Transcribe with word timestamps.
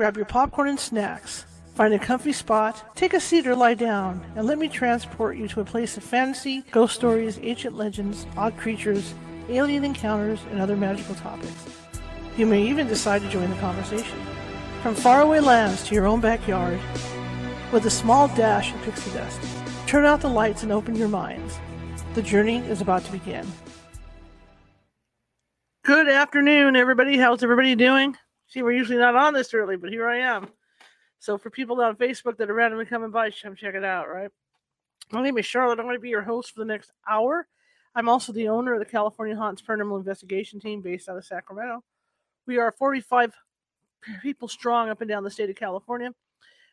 grab 0.00 0.16
your 0.16 0.24
popcorn 0.24 0.66
and 0.66 0.80
snacks, 0.80 1.44
find 1.74 1.92
a 1.92 1.98
comfy 1.98 2.32
spot, 2.32 2.96
take 2.96 3.12
a 3.12 3.20
seat 3.20 3.46
or 3.46 3.54
lie 3.54 3.74
down, 3.74 4.18
and 4.34 4.46
let 4.46 4.56
me 4.56 4.66
transport 4.66 5.36
you 5.36 5.46
to 5.46 5.60
a 5.60 5.64
place 5.64 5.98
of 5.98 6.02
fantasy, 6.02 6.62
ghost 6.70 6.94
stories, 6.94 7.38
ancient 7.42 7.76
legends, 7.76 8.26
odd 8.34 8.56
creatures, 8.56 9.12
alien 9.50 9.84
encounters, 9.84 10.40
and 10.50 10.58
other 10.58 10.74
magical 10.74 11.14
topics. 11.16 11.66
You 12.38 12.46
may 12.46 12.62
even 12.62 12.86
decide 12.86 13.20
to 13.20 13.28
join 13.28 13.50
the 13.50 13.56
conversation. 13.56 14.18
From 14.82 14.94
faraway 14.94 15.40
lands 15.40 15.86
to 15.88 15.94
your 15.94 16.06
own 16.06 16.22
backyard, 16.22 16.80
with 17.70 17.84
a 17.84 17.90
small 17.90 18.28
dash 18.28 18.72
of 18.72 18.80
pixie 18.80 19.10
dust. 19.10 19.38
Turn 19.86 20.06
out 20.06 20.22
the 20.22 20.28
lights 20.28 20.62
and 20.62 20.72
open 20.72 20.96
your 20.96 21.08
minds. 21.08 21.58
The 22.14 22.22
journey 22.22 22.60
is 22.60 22.80
about 22.80 23.04
to 23.04 23.12
begin. 23.12 23.46
Good 25.84 26.08
afternoon, 26.08 26.74
everybody. 26.74 27.18
How's 27.18 27.42
everybody 27.42 27.74
doing? 27.74 28.16
See, 28.50 28.62
we're 28.62 28.72
usually 28.72 28.98
not 28.98 29.14
on 29.14 29.32
this 29.32 29.54
early, 29.54 29.76
but 29.76 29.90
here 29.90 30.08
I 30.08 30.18
am. 30.18 30.48
So, 31.20 31.38
for 31.38 31.50
people 31.50 31.80
on 31.80 31.94
Facebook 31.94 32.36
that 32.38 32.50
are 32.50 32.54
randomly 32.54 32.84
coming 32.84 33.12
by, 33.12 33.30
come 33.30 33.54
check 33.54 33.76
it 33.76 33.84
out, 33.84 34.08
right? 34.08 34.30
My 35.12 35.22
name 35.22 35.38
is 35.38 35.46
Charlotte. 35.46 35.78
I'm 35.78 35.86
going 35.86 35.96
to 35.96 36.00
be 36.00 36.08
your 36.08 36.22
host 36.22 36.52
for 36.52 36.60
the 36.60 36.66
next 36.66 36.90
hour. 37.08 37.46
I'm 37.94 38.08
also 38.08 38.32
the 38.32 38.48
owner 38.48 38.74
of 38.74 38.80
the 38.80 38.84
California 38.84 39.36
Haunts 39.36 39.62
Paranormal 39.62 39.98
Investigation 39.98 40.58
Team 40.58 40.80
based 40.80 41.08
out 41.08 41.16
of 41.16 41.24
Sacramento. 41.24 41.84
We 42.46 42.58
are 42.58 42.72
45 42.72 43.32
people 44.22 44.48
strong 44.48 44.88
up 44.88 45.00
and 45.00 45.08
down 45.08 45.22
the 45.22 45.30
state 45.30 45.50
of 45.50 45.56
California, 45.56 46.12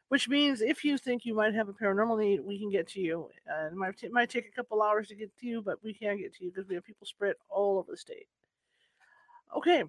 which 0.07 0.27
means 0.27 0.61
if 0.61 0.83
you 0.83 0.97
think 0.97 1.25
you 1.25 1.35
might 1.35 1.53
have 1.53 1.69
a 1.69 1.73
paranormal 1.73 2.19
need, 2.19 2.39
we 2.39 2.57
can 2.57 2.71
get 2.71 2.87
to 2.89 2.99
you. 2.99 3.29
And 3.45 3.73
it 3.73 3.77
might, 3.77 4.01
it 4.03 4.11
might 4.11 4.31
take 4.31 4.47
a 4.47 4.55
couple 4.55 4.81
hours 4.81 5.09
to 5.09 5.15
get 5.15 5.35
to 5.39 5.45
you, 5.45 5.61
but 5.61 5.83
we 5.83 5.93
can 5.93 6.17
get 6.17 6.33
to 6.35 6.43
you 6.43 6.51
because 6.51 6.67
we 6.67 6.75
have 6.75 6.85
people 6.85 7.05
spread 7.05 7.35
all 7.49 7.77
over 7.77 7.91
the 7.91 7.97
state. 7.97 8.27
Okay, 9.55 9.83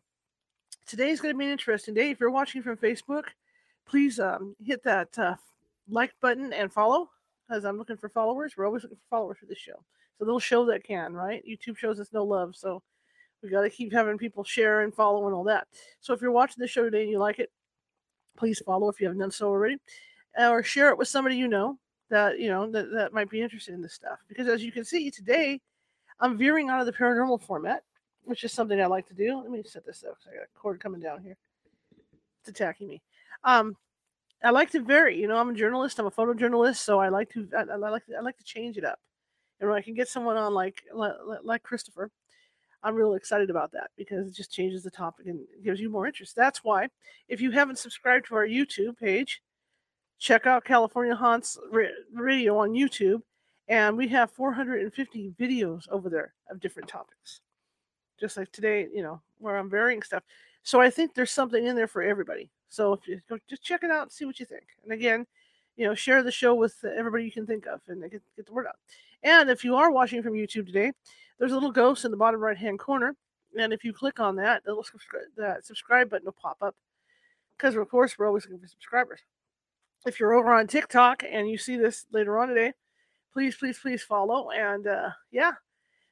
today's 0.89 1.21
going 1.21 1.35
to 1.35 1.39
be 1.39 1.45
an 1.45 1.53
interesting 1.53 1.95
day. 1.95 2.11
If 2.11 2.19
you're 2.19 2.31
watching 2.31 2.63
from 2.63 2.77
Facebook, 2.77 3.25
please 3.87 4.19
um, 4.19 4.57
hit 4.65 4.83
that 4.85 5.17
uh, 5.19 5.37
like 5.89 6.13
button 6.21 6.53
and 6.53 6.73
follow 6.73 7.11
because 7.47 7.65
I'm 7.65 7.79
looking 7.79 7.97
for 7.97 8.09
followers. 8.09 8.55
We're 8.57 8.67
always 8.67 8.83
looking 8.83 8.99
for 8.99 9.17
followers 9.17 9.39
for 9.39 9.47
this 9.47 9.59
show. 9.59 9.85
So 10.19 10.25
little 10.25 10.41
show 10.41 10.65
that 10.67 10.83
can, 10.83 11.13
right? 11.13 11.45
YouTube 11.49 11.77
shows 11.77 12.01
us 12.01 12.09
no 12.13 12.25
love. 12.25 12.57
So 12.57 12.83
we 13.43 13.51
got 13.51 13.63
to 13.63 13.71
keep 13.71 13.93
having 13.93 14.19
people 14.19 14.43
share 14.43 14.81
and 14.81 14.93
follow 14.93 15.27
and 15.27 15.35
all 15.35 15.45
that. 15.45 15.69
So 16.01 16.13
if 16.13 16.21
you're 16.21 16.33
watching 16.33 16.61
the 16.61 16.67
show 16.67 16.83
today 16.83 17.03
and 17.03 17.11
you 17.11 17.19
like 17.19 17.39
it, 17.39 17.51
please 18.37 18.61
follow 18.65 18.89
if 18.89 19.01
you 19.01 19.07
haven't 19.07 19.21
done 19.21 19.31
so 19.31 19.49
already, 19.49 19.77
or 20.39 20.63
share 20.63 20.91
it 20.91 20.99
with 20.99 21.09
somebody 21.09 21.37
you 21.37 21.49
know 21.49 21.79
that 22.11 22.39
you 22.39 22.49
know 22.49 22.71
that, 22.71 22.91
that 22.93 23.13
might 23.13 23.29
be 23.29 23.43
interested 23.43 23.75
in 23.75 23.83
this 23.83 23.95
stuff. 23.95 24.19
Because 24.29 24.49
as 24.49 24.65
you 24.65 24.73
can 24.73 24.85
see 24.85 25.11
today, 25.11 25.61
I'm 26.21 26.37
veering 26.37 26.69
out 26.69 26.81
of 26.81 26.87
the 26.87 26.93
paranormal 26.93 27.43
format, 27.43 27.83
which 28.29 28.45
is 28.45 28.53
something 28.53 28.79
I 28.79 28.87
like 28.87 29.09
to 29.09 29.15
do. 29.15 29.41
Let 29.41 29.51
me 29.51 29.63
set 29.65 29.87
this 29.87 30.05
up. 30.05 30.19
Because 30.19 30.33
I 30.33 30.37
got 30.37 30.45
a 30.45 30.59
cord 30.59 30.81
coming 30.81 31.01
down 31.01 31.23
here. 31.23 31.37
It's 32.41 32.51
attacking 32.51 32.87
me. 32.87 33.01
Um, 33.43 33.75
I 34.45 34.51
like 34.51 34.71
to 34.73 34.83
vary. 34.83 35.19
You 35.19 35.29
know, 35.29 35.37
I'm 35.37 35.49
a 35.49 35.55
journalist. 35.55 35.99
I'm 35.99 36.07
a 36.07 36.11
photojournalist, 36.11 36.77
so 36.77 37.01
I 37.01 37.09
like 37.09 37.31
to 37.31 37.49
I, 37.57 37.63
I 37.63 37.77
like 37.77 38.05
to, 38.07 38.17
I 38.17 38.21
like 38.21 38.37
to 38.37 38.45
change 38.45 38.77
it 38.77 38.85
up. 38.85 39.01
And 39.61 39.69
when 39.69 39.79
I 39.79 39.83
can 39.83 39.95
get 39.95 40.09
someone 40.09 40.37
on 40.37 40.53
like 40.53 40.83
like, 40.93 41.63
Kristofer, 41.63 42.11
I'm 42.83 42.95
really 42.95 43.17
excited 43.17 43.49
about 43.49 43.73
that 43.73 43.91
because 43.97 44.29
it 44.29 44.35
just 44.35 44.53
changes 44.53 44.83
the 44.83 44.91
topic 44.91 45.27
and 45.27 45.41
gives 45.65 45.81
you 45.81 45.89
more 45.89 46.07
interest. 46.07 46.37
That's 46.37 46.63
why, 46.63 46.89
if 47.29 47.41
you 47.41 47.51
haven't 47.51 47.79
subscribed 47.79 48.27
to 48.27 48.37
our 48.37 48.47
YouTube 48.47 48.99
page, 48.99 49.41
check 50.19 50.47
out 50.47 50.65
California 50.65 51.15
Haunts 51.15 51.59
Radio 52.13 52.59
on 52.59 52.73
YouTube. 52.73 53.23
And 53.69 53.97
we 53.97 54.09
have 54.09 54.31
450 54.31 55.35
videos 55.39 55.89
over 55.91 56.09
there 56.09 56.35
of 56.51 56.61
different 56.61 56.89
topics. 56.89 57.41
Just 58.19 58.37
like 58.37 58.51
today, 58.53 58.87
you 58.93 59.03
know, 59.03 59.21
where 59.39 59.57
I'm 59.57 59.71
varying 59.71 60.03
stuff. 60.03 60.23
So 60.63 60.81
I 60.81 60.91
think 60.91 61.15
there's 61.15 61.31
something 61.31 61.65
in 61.65 61.77
there 61.77 61.87
for 61.87 62.03
everybody. 62.03 62.51
So 62.69 62.93
if 62.93 63.07
you 63.07 63.21
go, 63.29 63.39
just 63.49 63.63
check 63.63 63.85
it 63.85 63.91
out 63.91 64.03
and 64.03 64.13
see 64.13 64.25
what 64.25 64.41
you 64.41 64.47
think. 64.47 64.65
And 64.85 64.93
again, 64.93 65.27
you 65.77 65.87
know, 65.87 65.95
share 65.95 66.23
the 66.23 66.33
show 66.33 66.55
with 66.55 66.85
everybody 66.85 67.25
you 67.25 67.33
can 67.33 67.47
think 67.47 67.67
of 67.67 67.81
and 67.89 68.03
get, 68.11 68.21
get 68.37 68.47
the 68.47 68.53
word 68.53 68.67
out. 68.67 68.77
And 69.23 69.49
if 69.49 69.65
you 69.65 69.77
are 69.77 69.91
watching 69.91 70.23
from 70.23 70.35
YouTube 70.35 70.67
today, 70.67 70.93
there's 71.39 71.53
a 71.53 71.55
little 71.55 71.73
ghost 71.73 72.05
in 72.05 72.11
the 72.11 72.17
bottom 72.17 72.41
right 72.41 72.57
hand 72.57 72.79
corner. 72.79 73.15
And 73.59 73.73
if 73.73 73.85
you 73.85 73.93
click 73.93 74.21
on 74.21 74.37
that, 74.37 74.65
the 74.65 74.83
subscribe, 74.85 75.23
that 75.37 75.65
subscribe 75.65 76.11
button 76.11 76.27
will 76.27 76.33
pop 76.33 76.59
up. 76.61 76.75
Because, 77.57 77.75
of 77.75 77.89
course, 77.89 78.19
we're 78.19 78.27
always 78.27 78.45
looking 78.45 78.61
for 78.61 78.69
subscribers. 78.69 79.21
If 80.07 80.21
you're 80.21 80.35
over 80.35 80.53
on 80.53 80.67
TikTok 80.67 81.25
and 81.29 81.49
you 81.49 81.59
see 81.59 81.77
this 81.77 82.07
later 82.13 82.39
on 82.39 82.49
today, 82.49 82.73
please, 83.33 83.57
please, 83.57 83.79
please 83.79 84.03
follow. 84.03 84.51
And 84.51 84.87
uh, 84.87 85.11
yeah. 85.31 85.53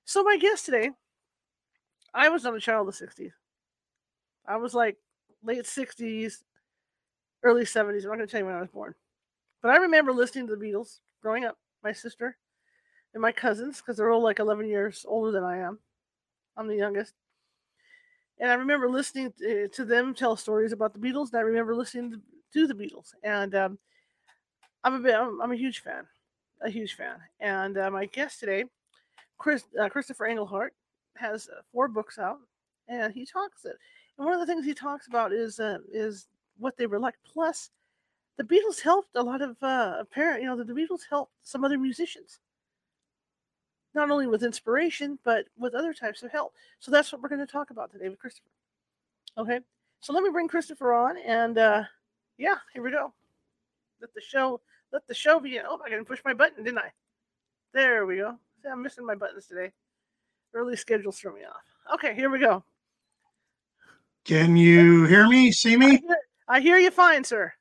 So, 0.05 0.23
my 0.23 0.39
guest 0.39 0.65
today, 0.65 0.91
I 2.17 2.31
was 2.31 2.45
not 2.45 2.57
a 2.57 2.61
child 2.61 2.89
of 2.89 2.99
the 2.99 3.07
60s. 3.07 3.33
I 4.49 4.57
was 4.57 4.73
like 4.73 4.97
late 5.45 5.65
60s, 5.65 6.39
early 7.43 7.65
70s. 7.65 8.05
I'm 8.05 8.09
not 8.11 8.17
going 8.17 8.21
to 8.21 8.27
tell 8.27 8.41
you 8.41 8.47
when 8.47 8.55
I 8.55 8.61
was 8.61 8.71
born. 8.71 8.95
But 9.63 9.71
I 9.73 9.77
remember 9.77 10.13
listening 10.13 10.47
to 10.47 10.57
the 10.57 10.65
Beatles 10.65 11.01
growing 11.23 11.45
up. 11.45 11.59
My 11.85 11.93
sister, 11.93 12.37
and 13.15 13.23
my 13.23 13.31
cousins 13.31 13.77
because 13.77 13.97
they're 13.97 14.11
all 14.11 14.23
like 14.23 14.41
11 14.41 14.67
years 14.67 15.05
older 15.07 15.31
than 15.31 15.45
I 15.45 15.59
am. 15.59 15.79
I'm 16.57 16.67
the 16.67 16.75
youngest. 16.75 17.13
And 18.39 18.51
I 18.51 18.55
remember 18.55 18.91
listening 18.91 19.33
to, 19.39 19.69
to 19.69 19.85
them 19.85 20.15
tell 20.15 20.37
stories 20.37 20.73
about 20.73 20.95
the 20.95 20.99
Beatles, 20.99 21.29
and 21.29 21.39
I 21.39 21.43
remember 21.43 21.77
listening 21.77 22.21
to, 22.53 22.67
the 22.67 22.75
Beatles. 22.75 23.13
And 23.23 23.55
um, 23.55 23.79
I'm 24.83 24.95
a 24.95 24.99
bit, 24.99 25.15
I'm, 25.15 25.41
I'm, 25.41 25.53
a 25.53 25.57
huge 25.57 25.81
fan, 25.81 26.05
a 26.63 26.71
huge 26.71 26.95
fan. 26.95 27.17
And 27.39 27.77
uh, 27.77 27.91
my 27.91 28.07
guest 28.07 28.41
today, 28.41 28.65
Chris, 29.37 29.65
uh, 29.79 29.89
Kristofer 29.91 30.29
Engelhardt, 30.29 30.73
has 31.19 31.49
uh, 31.49 31.63
four 31.73 31.89
books 31.89 32.19
out, 32.19 32.39
and 32.89 33.13
he 33.13 33.27
talks 33.27 33.65
it. 33.65 33.77
And 34.19 34.25
one 34.25 34.35
of 34.35 34.41
the 34.41 34.47
things 34.47 34.65
he 34.65 34.75
talks 34.75 35.09
about 35.09 35.33
is 35.33 35.61
uh, 35.61 35.79
is 35.93 36.29
what 36.59 36.77
they 36.77 36.87
were 36.87 36.99
like. 36.99 37.15
Plus, 37.25 37.71
the 38.37 38.45
Beatles 38.45 38.81
helped 38.81 39.17
a 39.17 39.23
lot 39.23 39.43
of 39.43 39.57
uh, 39.63 40.05
parent, 40.11 40.43
you 40.43 40.49
know, 40.49 40.57
the, 40.57 40.65
the 40.65 40.73
Beatles 40.73 41.03
helped 41.09 41.33
some 41.43 41.65
other 41.65 41.79
musicians 41.79 42.41
not 43.97 44.11
only 44.11 44.29
with 44.29 44.45
inspiration, 44.45 45.19
but 45.25 45.47
with 45.59 45.75
other 45.75 45.93
types 45.93 46.23
of 46.23 46.31
help. 46.31 46.53
So 46.79 46.93
that's 46.93 47.11
what 47.11 47.23
we're 47.23 47.31
going 47.31 47.45
to 47.45 47.51
talk 47.51 47.71
about 47.71 47.91
today 47.91 48.09
with 48.09 48.21
Kristofer. 48.21 48.53
Okay, 49.39 49.61
so 50.01 50.13
let 50.13 50.23
me 50.23 50.31
bring 50.31 50.49
Kristofer 50.49 50.95
on, 50.95 51.17
and 51.19 51.59
uh, 51.59 51.83
yeah, 52.39 52.57
here 52.73 52.83
we 52.83 52.91
go. 52.91 53.13
Let 54.01 54.15
the 54.15 54.21
show, 54.21 54.61
let 54.93 55.07
the 55.09 55.15
show 55.15 55.41
begin. 55.41 55.65
Oh, 55.67 55.81
I 55.85 55.89
didn't 55.89 56.05
push 56.05 56.21
my 56.25 56.35
button, 56.35 56.63
didn't 56.63 56.79
I? 56.79 56.93
There 57.73 58.07
we 58.07 58.19
go. 58.19 58.39
See, 58.63 58.69
I'm 58.69 58.83
missing 58.83 59.05
my 59.05 59.15
buttons 59.15 59.47
today. 59.47 59.73
Early 60.57 60.75
schedules 60.75 61.19
throw 61.19 61.35
me 61.35 61.43
off. 61.43 61.93
Okay, 61.93 62.15
here 62.15 62.31
we 62.31 62.39
go. 62.39 62.65
Can 64.25 64.57
you 64.57 65.05
hear 65.05 65.29
me? 65.29 65.53
See 65.53 65.77
me? 65.77 65.87
I 65.87 65.91
hear, 65.91 66.17
I 66.49 66.61
hear 66.61 66.79
you 66.79 66.91
fine, 66.91 67.25
sir. 67.25 67.53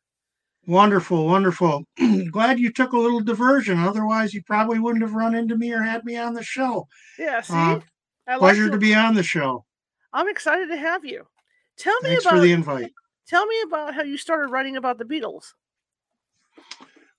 Wonderful, 0.66 1.26
wonderful. 1.26 1.84
Glad 2.32 2.58
you 2.58 2.72
took 2.72 2.94
a 2.94 2.98
little 2.98 3.20
diversion. 3.20 3.80
Otherwise, 3.80 4.34
you 4.34 4.42
probably 4.44 4.80
wouldn't 4.80 5.04
have 5.04 5.14
run 5.14 5.36
into 5.36 5.58
me 5.58 5.74
or 5.74 5.82
had 5.82 6.06
me 6.06 6.16
on 6.16 6.34
the 6.34 6.42
show. 6.42 6.88
Yeah, 7.20 7.42
see? 7.42 7.54
Uh, 7.54 7.82
pleasure 8.38 8.64
like 8.64 8.72
to, 8.72 8.78
to 8.78 8.78
be 8.78 8.96
on 8.96 9.14
the 9.14 9.24
show. 9.24 9.66
I'm 10.14 10.30
excited 10.30 10.70
to 10.70 10.78
have 10.78 11.04
you. 11.04 11.28
Tell 11.78 12.00
me 12.02 12.12
Thanks 12.12 12.24
about 12.24 12.36
for 12.36 12.40
the 12.40 12.54
invite. 12.54 12.94
Tell 13.28 13.46
me 13.46 13.62
about 13.66 13.94
how 13.94 14.04
you 14.04 14.16
started 14.16 14.52
writing 14.52 14.78
about 14.78 15.00
the 15.00 15.04
Beatles. 15.04 15.52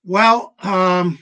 Well, 0.05 0.55
um, 0.61 1.19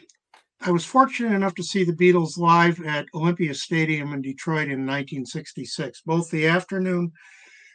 I 0.65 0.71
was 0.71 0.85
fortunate 0.85 1.35
enough 1.35 1.55
to 1.57 1.63
see 1.63 1.85
the 1.85 1.93
Beatles 1.93 2.39
live 2.39 2.81
at 2.87 3.07
Olympia 3.15 3.55
Stadium 3.55 4.15
in 4.15 4.23
Detroit 4.23 4.69
in 4.69 4.87
1966, 4.87 6.01
both 6.07 6.31
the 6.31 6.47
afternoon 6.47 7.13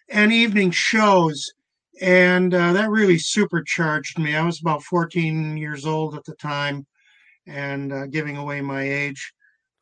and 0.09 0.33
evening 0.33 0.71
shows 0.71 1.53
and 2.01 2.53
uh, 2.53 2.73
that 2.73 2.89
really 2.89 3.17
supercharged 3.17 4.17
me. 4.17 4.35
I 4.35 4.43
was 4.43 4.61
about 4.61 4.83
14 4.83 5.57
years 5.57 5.85
old 5.85 6.15
at 6.15 6.23
the 6.25 6.35
time, 6.35 6.85
and 7.45 7.91
uh, 7.91 8.07
giving 8.07 8.37
away 8.37 8.61
my 8.61 8.81
age, 8.81 9.33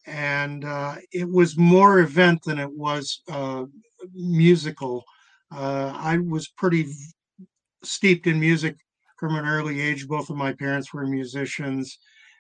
and 0.06 0.66
uh, 0.66 0.96
it 1.12 1.30
was 1.30 1.58
more 1.58 2.00
event 2.00 2.44
than 2.44 2.60
it 2.60 2.72
was 2.72 3.22
uh, 3.30 3.66
musical. 4.14 5.04
Uh, 5.56 5.94
I 5.96 6.18
was 6.18 6.48
pretty 6.50 6.88
steeped 7.84 8.28
in 8.28 8.40
music 8.40 8.76
from 9.18 9.36
an 9.36 9.46
early 9.46 9.80
age. 9.80 10.08
Both 10.08 10.30
of 10.30 10.38
my 10.38 10.54
parents 10.54 10.94
were 10.94 11.06
musicians, 11.06 12.00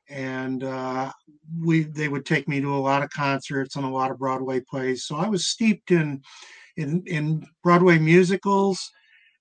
and 0.09 0.63
uh, 0.63 1.11
we 1.59 1.83
they 1.83 2.07
would 2.07 2.25
take 2.25 2.47
me 2.47 2.61
to 2.61 2.75
a 2.75 2.77
lot 2.77 3.03
of 3.03 3.09
concerts 3.09 3.75
and 3.75 3.85
a 3.85 3.89
lot 3.89 4.11
of 4.11 4.19
Broadway 4.19 4.59
plays. 4.59 5.05
So 5.05 5.15
I 5.15 5.27
was 5.27 5.45
steeped 5.45 5.91
in 5.91 6.21
in, 6.77 7.03
in 7.07 7.47
Broadway 7.63 7.97
musicals 7.97 8.91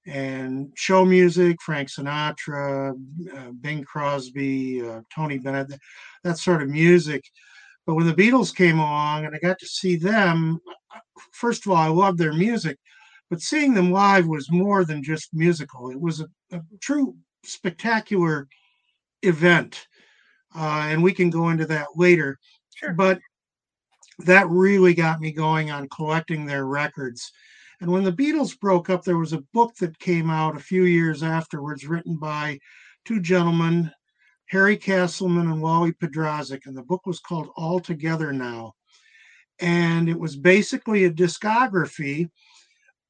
and 0.07 0.73
show 0.77 1.05
music, 1.05 1.61
Frank 1.61 1.89
Sinatra, 1.89 2.93
uh, 2.93 3.51
Bing 3.61 3.85
Crosby, 3.85 4.89
uh, 4.89 5.01
Tony 5.15 5.39
Bennett, 5.39 5.79
that 6.23 6.39
sort 6.39 6.63
of 6.63 6.69
music. 6.69 7.25
But 7.87 7.95
when 7.95 8.07
the 8.07 8.15
Beatles 8.15 8.55
came 8.55 8.79
along 8.79 9.27
and 9.27 9.35
I 9.35 9.39
got 9.39 9.59
to 9.59 9.67
see 9.67 9.97
them, 9.97 10.61
first 11.33 11.67
of 11.67 11.73
all, 11.73 11.79
I 11.79 11.89
loved 11.89 12.19
their 12.19 12.33
music, 12.33 12.79
but 13.31 13.41
seeing 13.41 13.75
them 13.75 13.93
live 13.93 14.27
was 14.27 14.51
more 14.51 14.85
than 14.85 15.03
just 15.03 15.35
musical. 15.35 15.91
It 15.91 16.01
was 16.01 16.21
a, 16.21 16.29
a 16.53 16.61
true 16.81 17.17
spectacular 17.45 18.49
event. 19.23 19.87
Uh, 20.56 20.87
and 20.88 21.03
we 21.03 21.12
can 21.12 21.29
go 21.31 21.50
into 21.50 21.67
that 21.67 21.88
later. 21.97 22.38
Sure. 22.75 22.94
But 22.94 23.19
that 24.20 24.49
really 24.49 24.94
got 24.94 25.20
me 25.20 25.31
going 25.32 25.70
on 25.70 25.88
collecting 25.91 26.47
their 26.47 26.64
records 26.67 27.31
And 27.81 27.91
when 27.91 28.05
the 28.05 28.12
Beatles 28.12 28.58
broke 28.58 28.88
up, 28.88 29.05
there 29.05 29.19
was 29.19 29.32
a 29.35 29.44
book 29.53 29.75
that 29.76 29.99
came 29.99 30.31
out 30.31 30.56
a 30.56 30.61
few 30.61 30.85
years 30.85 31.23
afterwards, 31.23 31.87
written 31.87 32.17
by 32.17 32.58
two 33.05 33.20
gentlemen, 33.20 33.91
Harry 34.47 34.76
Castleman 34.76 35.50
and 35.50 35.61
Wally 35.61 35.93
Podrazik. 35.93 36.67
And 36.67 36.76
the 36.76 36.82
book 36.82 37.05
was 37.06 37.20
called 37.20 37.50
All 37.56 37.81
Together 37.81 38.32
Now. 38.32 38.75
And 39.61 40.09
it 40.09 40.19
was 40.19 40.37
basically 40.37 41.05
a 41.05 41.11
discography, 41.11 42.31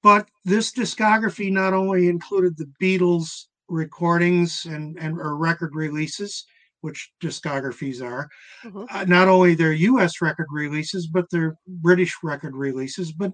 but 0.02 0.28
this 0.44 0.72
discography 0.72 1.50
not 1.50 1.72
only 1.72 2.08
included 2.08 2.56
the 2.56 2.70
Beatles 2.80 3.46
recordings 3.68 4.64
and, 4.64 4.96
and 5.00 5.18
or 5.18 5.36
record 5.36 5.74
releases, 5.74 6.44
which 6.80 7.12
discographies 7.22 8.02
are, 8.02 8.28
mm-hmm. 8.64 8.84
uh, 8.90 9.04
not 9.04 9.28
only 9.28 9.54
their 9.54 9.72
US 9.72 10.20
record 10.20 10.46
releases, 10.50 11.06
but 11.06 11.30
their 11.30 11.56
British 11.66 12.14
record 12.22 12.54
releases, 12.54 13.12
but 13.12 13.32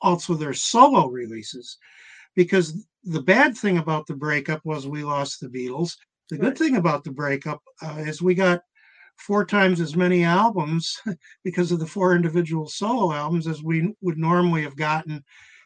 also 0.00 0.34
their 0.34 0.54
solo 0.54 1.08
releases. 1.08 1.78
Because 2.34 2.86
the 3.04 3.22
bad 3.22 3.56
thing 3.56 3.78
about 3.78 4.06
the 4.06 4.14
breakup 4.14 4.60
was 4.64 4.86
we 4.86 5.04
lost 5.04 5.40
the 5.40 5.48
Beatles. 5.48 5.92
The 6.30 6.38
good 6.38 6.56
thing 6.56 6.76
about 6.76 7.04
the 7.04 7.10
breakup 7.10 7.60
uh, 7.82 7.96
is 7.98 8.22
we 8.22 8.34
got 8.34 8.62
four 9.18 9.44
times 9.44 9.80
as 9.80 9.96
many 9.96 10.24
albums 10.24 10.98
because 11.44 11.72
of 11.72 11.78
the 11.78 11.86
four 11.86 12.16
individual 12.16 12.66
solo 12.66 13.12
albums 13.12 13.46
as 13.46 13.62
we 13.62 13.94
would 14.00 14.18
normally 14.18 14.62
have 14.62 14.76
gotten 14.76 15.22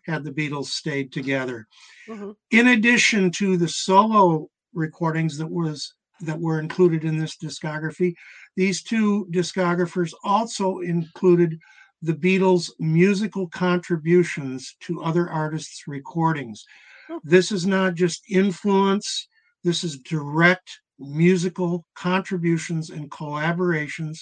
had 0.06 0.24
the 0.24 0.32
Beatles 0.32 0.66
stayed 0.66 1.12
together. 1.12 1.66
Mm-hmm. 2.08 2.30
In 2.52 2.68
addition 2.68 3.30
to 3.32 3.56
the 3.56 3.68
solo 3.68 4.48
recordings 4.72 5.36
that 5.38 5.50
was 5.50 5.94
that 6.20 6.40
were 6.40 6.60
included 6.60 7.04
in 7.04 7.18
this 7.18 7.36
discography, 7.36 8.14
these 8.56 8.82
two 8.82 9.26
discographers 9.30 10.14
also 10.24 10.78
included 10.78 11.58
the 12.02 12.14
Beatles' 12.14 12.70
musical 12.78 13.48
contributions 13.48 14.76
to 14.80 15.02
other 15.02 15.28
artists' 15.28 15.84
recordings. 15.86 16.64
Oh. 17.10 17.20
This 17.24 17.52
is 17.52 17.66
not 17.66 17.94
just 17.94 18.22
influence, 18.30 19.28
this 19.64 19.82
is 19.82 19.98
direct 19.98 20.80
musical 20.98 21.86
contributions 21.94 22.90
and 22.90 23.10
collaborations 23.10 24.18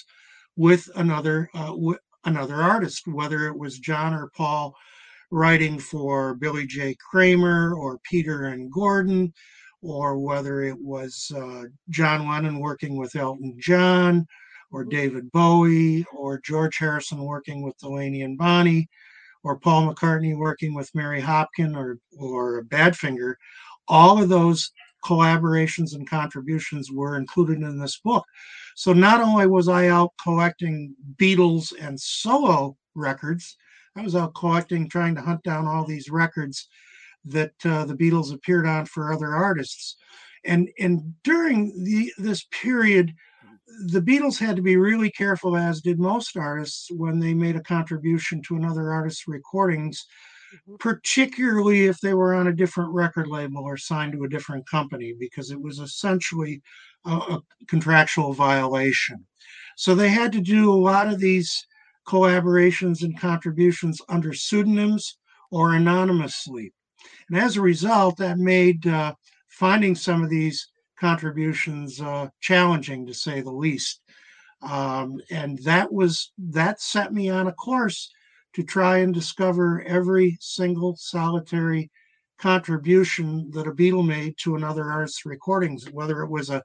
with 0.55 0.89
another 0.95 1.49
uh, 1.53 1.67
w- 1.67 1.97
another 2.25 2.55
artist, 2.55 3.07
whether 3.07 3.47
it 3.47 3.57
was 3.57 3.79
John 3.79 4.13
or 4.13 4.31
Paul 4.35 4.75
writing 5.31 5.79
for 5.79 6.35
Billy 6.35 6.65
J. 6.65 6.95
Kramer 6.95 7.75
or 7.75 7.99
Peter 8.09 8.45
and 8.45 8.71
Gordon, 8.71 9.33
or 9.85 10.17
whether 10.17 10.63
it 10.63 10.77
was 10.79 11.31
uh, 11.35 11.63
John 11.89 12.27
Lennon 12.27 12.59
working 12.59 12.97
with 12.97 13.15
Elton 13.15 13.55
John, 13.59 14.25
or. 14.71 14.83
David 14.83 15.31
Bowie, 15.31 16.05
or 16.11 16.39
George 16.39 16.77
Harrison 16.77 17.23
working 17.23 17.61
with 17.61 17.77
Delaney 17.77 18.23
and 18.23 18.37
Bonnie, 18.37 18.89
or 19.43 19.57
Paul 19.57 19.93
McCartney 19.93 20.35
working 20.35 20.73
with 20.73 20.93
Mary 20.95 21.21
Hopkin 21.21 21.77
or 21.77 21.99
or 22.17 22.63
Badfinger. 22.63 23.35
All 23.87 24.21
of 24.21 24.27
those 24.27 24.71
collaborations 25.03 25.93
and 25.93 26.09
contributions 26.09 26.91
were 26.91 27.15
included 27.15 27.61
in 27.61 27.79
this 27.79 27.99
book. 28.03 28.25
So 28.75 28.91
not 28.91 29.21
only 29.21 29.45
was 29.45 29.69
I 29.69 29.89
out 29.89 30.13
collecting 30.21 30.95
Beatles 31.17 31.71
and 31.79 31.99
solo 31.99 32.75
records, 32.95 33.55
I 33.95 34.01
was 34.01 34.15
out 34.15 34.33
collecting, 34.33 34.89
trying 34.89 35.13
to 35.15 35.21
hunt 35.21 35.43
down 35.43 35.67
all 35.67 35.85
these 35.85 36.09
records 36.09 36.67
that 37.25 37.53
uh, 37.65 37.85
the 37.85 37.95
Beatles 37.95 38.33
appeared 38.33 38.65
on 38.67 38.85
for 38.85 39.11
other 39.11 39.33
artists. 39.33 39.97
And 40.43 40.69
and 40.79 41.13
during 41.23 41.83
the 41.83 42.11
this 42.17 42.45
period, 42.51 43.13
the 43.87 44.01
Beatles 44.01 44.37
had 44.39 44.55
to 44.55 44.61
be 44.61 44.77
really 44.77 45.09
careful, 45.09 45.57
as 45.57 45.81
did 45.81 45.99
most 45.99 46.37
artists, 46.37 46.87
when 46.91 47.19
they 47.19 47.33
made 47.33 47.55
a 47.55 47.63
contribution 47.63 48.41
to 48.43 48.55
another 48.55 48.93
artist's 48.93 49.27
recordings, 49.27 50.05
mm-hmm. 50.53 50.75
particularly 50.77 51.85
if 51.85 51.99
they 51.99 52.13
were 52.13 52.35
on 52.35 52.47
a 52.47 52.53
different 52.53 52.93
record 52.93 53.27
label 53.27 53.63
or 53.63 53.75
signed 53.75 54.13
to 54.13 54.23
a 54.23 54.29
different 54.29 54.69
company, 54.69 55.15
because 55.19 55.49
it 55.49 55.59
was 55.59 55.79
essentially 55.79 56.61
a, 57.05 57.11
a 57.11 57.41
contractual 57.67 58.33
violation. 58.33 59.25
So 59.77 59.95
they 59.95 60.09
had 60.09 60.31
to 60.33 60.41
do 60.41 60.71
a 60.71 60.83
lot 60.91 61.07
of 61.07 61.19
these 61.19 61.65
collaborations 62.07 63.01
and 63.01 63.19
contributions 63.19 63.99
under 64.09 64.31
pseudonyms 64.31 65.17
or 65.49 65.73
anonymously. 65.73 66.71
And 67.29 67.37
as 67.37 67.57
a 67.57 67.61
result, 67.61 68.17
that 68.17 68.37
made 68.37 68.85
uh, 68.87 69.13
finding 69.47 69.95
some 69.95 70.23
of 70.23 70.29
these 70.29 70.67
contributions 70.99 72.01
uh, 72.01 72.29
challenging 72.41 73.05
to 73.05 73.13
say 73.13 73.41
the 73.41 73.51
least. 73.51 74.01
Um, 74.61 75.19
and 75.29 75.59
that 75.59 75.91
was 75.91 76.31
that 76.37 76.81
set 76.81 77.13
me 77.13 77.29
on 77.29 77.47
a 77.47 77.53
course 77.53 78.11
to 78.53 78.63
try 78.63 78.99
and 78.99 79.13
discover 79.13 79.83
every 79.83 80.37
single 80.39 80.95
solitary 80.95 81.91
contribution 82.37 83.51
that 83.51 83.67
a 83.67 83.71
Beatle 83.71 84.05
made 84.05 84.37
to 84.39 84.55
another 84.55 84.89
artist's 84.89 85.25
recordings, 85.25 85.91
whether 85.91 86.21
it 86.21 86.29
was 86.29 86.49
a, 86.49 86.63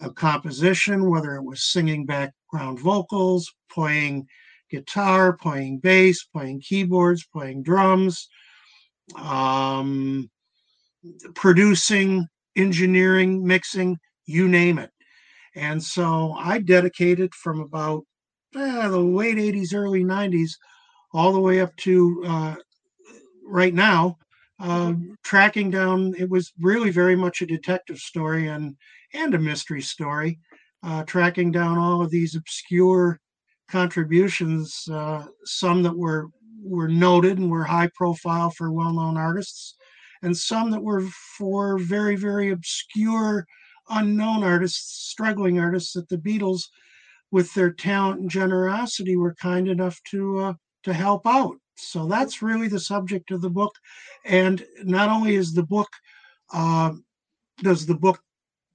a 0.00 0.10
composition, 0.10 1.08
whether 1.08 1.36
it 1.36 1.44
was 1.44 1.64
singing 1.64 2.04
background 2.04 2.80
vocals, 2.80 3.52
playing 3.70 4.26
guitar, 4.70 5.32
playing 5.32 5.78
bass, 5.78 6.24
playing 6.24 6.60
keyboards, 6.60 7.26
playing 7.32 7.62
drums, 7.62 8.28
um, 9.16 10.30
producing, 11.34 12.26
engineering, 12.56 13.46
mixing, 13.46 13.98
you 14.26 14.48
name 14.48 14.78
it. 14.78 14.90
And 15.54 15.82
so 15.82 16.34
I 16.38 16.58
dedicated 16.58 17.34
from 17.34 17.60
about 17.60 18.04
eh, 18.54 18.88
the 18.88 18.98
late 18.98 19.36
80s, 19.36 19.74
early 19.74 20.04
90s, 20.04 20.52
all 21.12 21.32
the 21.32 21.40
way 21.40 21.60
up 21.60 21.74
to 21.76 22.22
uh, 22.26 22.54
right 23.44 23.74
now, 23.74 24.16
uh, 24.60 24.92
tracking 25.24 25.70
down. 25.70 26.14
It 26.18 26.28
was 26.28 26.52
really 26.60 26.90
very 26.90 27.16
much 27.16 27.42
a 27.42 27.46
detective 27.46 27.98
story 27.98 28.48
and 28.48 28.76
and 29.12 29.34
a 29.34 29.38
mystery 29.38 29.82
story, 29.82 30.38
uh, 30.84 31.02
tracking 31.04 31.50
down 31.50 31.78
all 31.78 32.00
of 32.00 32.10
these 32.10 32.36
obscure 32.36 33.18
contributions, 33.68 34.86
uh, 34.92 35.26
some 35.44 35.82
that 35.82 35.96
were 35.96 36.28
were 36.62 36.88
noted 36.88 37.38
and 37.38 37.50
were 37.50 37.64
high 37.64 37.90
profile 37.94 38.50
for 38.50 38.72
well-known 38.72 39.16
artists, 39.16 39.76
and 40.22 40.36
some 40.36 40.70
that 40.70 40.82
were 40.82 41.02
for 41.38 41.78
very 41.78 42.16
very 42.16 42.50
obscure, 42.50 43.46
unknown 43.88 44.42
artists, 44.44 45.08
struggling 45.08 45.58
artists 45.58 45.92
that 45.94 46.08
the 46.08 46.18
Beatles, 46.18 46.64
with 47.30 47.52
their 47.54 47.72
talent 47.72 48.20
and 48.20 48.30
generosity, 48.30 49.16
were 49.16 49.34
kind 49.34 49.68
enough 49.68 50.00
to 50.10 50.38
uh, 50.38 50.54
to 50.84 50.92
help 50.92 51.26
out. 51.26 51.56
So 51.76 52.06
that's 52.06 52.42
really 52.42 52.68
the 52.68 52.80
subject 52.80 53.30
of 53.30 53.40
the 53.40 53.50
book, 53.50 53.74
and 54.24 54.64
not 54.84 55.08
only 55.08 55.34
is 55.34 55.52
the 55.52 55.62
book 55.62 55.88
uh, 56.52 56.92
does 57.62 57.86
the 57.86 57.94
book 57.94 58.20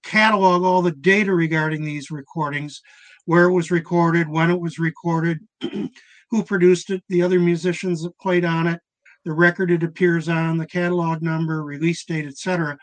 catalog 0.03 0.63
all 0.63 0.81
the 0.81 0.91
data 0.91 1.33
regarding 1.33 1.83
these 1.83 2.11
recordings 2.11 2.81
where 3.25 3.45
it 3.45 3.51
was 3.51 3.71
recorded, 3.71 4.29
when 4.29 4.51
it 4.51 4.59
was 4.59 4.77
recorded, 4.77 5.39
who 6.31 6.43
produced 6.43 6.89
it, 6.89 7.03
the 7.09 7.21
other 7.21 7.39
musicians 7.39 8.03
that 8.03 8.17
played 8.19 8.45
on 8.45 8.67
it, 8.67 8.79
the 9.25 9.33
record 9.33 9.71
it 9.71 9.83
appears 9.83 10.29
on, 10.29 10.57
the 10.57 10.65
catalog 10.65 11.21
number, 11.21 11.63
release 11.63 12.03
date, 12.05 12.25
etc. 12.25 12.77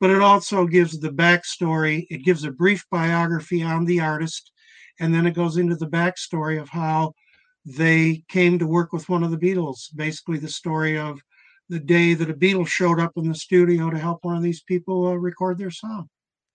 But 0.00 0.10
it 0.10 0.20
also 0.20 0.66
gives 0.66 0.98
the 0.98 1.10
backstory. 1.10 2.06
It 2.10 2.24
gives 2.24 2.44
a 2.44 2.50
brief 2.50 2.84
biography 2.90 3.62
on 3.62 3.84
the 3.84 4.00
artist, 4.00 4.52
and 5.00 5.14
then 5.14 5.26
it 5.26 5.34
goes 5.34 5.58
into 5.58 5.76
the 5.76 5.86
backstory 5.86 6.60
of 6.60 6.68
how 6.68 7.14
they 7.64 8.24
came 8.28 8.58
to 8.58 8.66
work 8.66 8.92
with 8.92 9.08
one 9.08 9.22
of 9.22 9.30
the 9.30 9.36
Beatles. 9.36 9.94
Basically, 9.94 10.38
the 10.38 10.48
story 10.48 10.98
of 10.98 11.20
the 11.68 11.78
day 11.78 12.14
that 12.14 12.30
a 12.30 12.34
Beatle 12.34 12.66
showed 12.66 12.98
up 12.98 13.12
in 13.16 13.28
the 13.28 13.34
studio 13.34 13.90
to 13.90 13.98
help 13.98 14.24
one 14.24 14.36
of 14.36 14.42
these 14.42 14.62
people 14.62 15.06
uh, 15.06 15.14
record 15.14 15.58
their 15.58 15.70
song. 15.70 16.08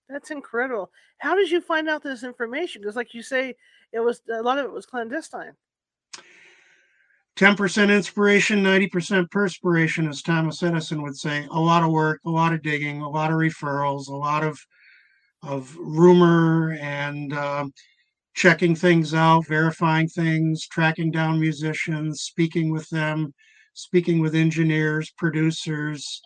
That's 0.10 0.32
incredible. 0.32 0.92
How 1.20 1.36
did 1.36 1.50
you 1.50 1.62
find 1.62 1.90
out 1.90 2.04
this 2.04 2.24
information? 2.24 2.82
Because, 2.82 2.96
like 2.96 3.14
you 3.14 3.22
say, 3.22 3.56
it 3.92 4.00
was 4.00 4.22
a 4.32 4.42
lot 4.42 4.58
of 4.58 4.66
it 4.66 4.72
was 4.72 4.86
clandestine. 4.86 5.54
10% 7.38 7.96
inspiration, 7.96 8.64
90% 8.64 9.30
perspiration, 9.30 10.08
as 10.08 10.24
Thomas 10.24 10.64
Edison 10.64 11.04
would 11.04 11.16
say. 11.16 11.48
A 11.52 11.60
lot 11.60 11.84
of 11.84 11.92
work, 11.92 12.20
a 12.26 12.30
lot 12.30 12.52
of 12.52 12.64
digging, 12.64 13.02
a 13.02 13.10
lot 13.10 13.32
of 13.32 13.38
referrals, 13.38 14.08
a 14.08 14.16
lot 14.16 14.44
of 14.44 14.60
of 15.44 15.76
rumor 15.78 16.76
and 16.82 17.32
uh, 17.32 17.66
checking 18.34 18.76
things 18.76 19.14
out, 19.14 19.48
verifying 19.48 20.08
things, 20.08 20.68
tracking 20.68 21.12
down 21.12 21.40
musicians, 21.40 22.22
speaking 22.22 22.72
with 22.72 22.90
them, 22.90 23.32
speaking 23.74 24.20
with 24.20 24.34
engineers, 24.34 25.12
producers, 25.16 26.22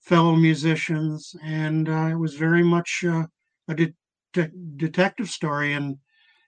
fellow 0.00 0.34
musicians, 0.34 1.34
and 1.44 1.88
uh, 1.88 2.08
it 2.10 2.18
was 2.18 2.34
very 2.34 2.64
much 2.64 3.04
uh, 3.06 3.24
a 3.68 3.74
de- 3.74 3.94
de- 4.32 4.50
detective 4.76 5.30
story 5.30 5.74
and 5.74 5.96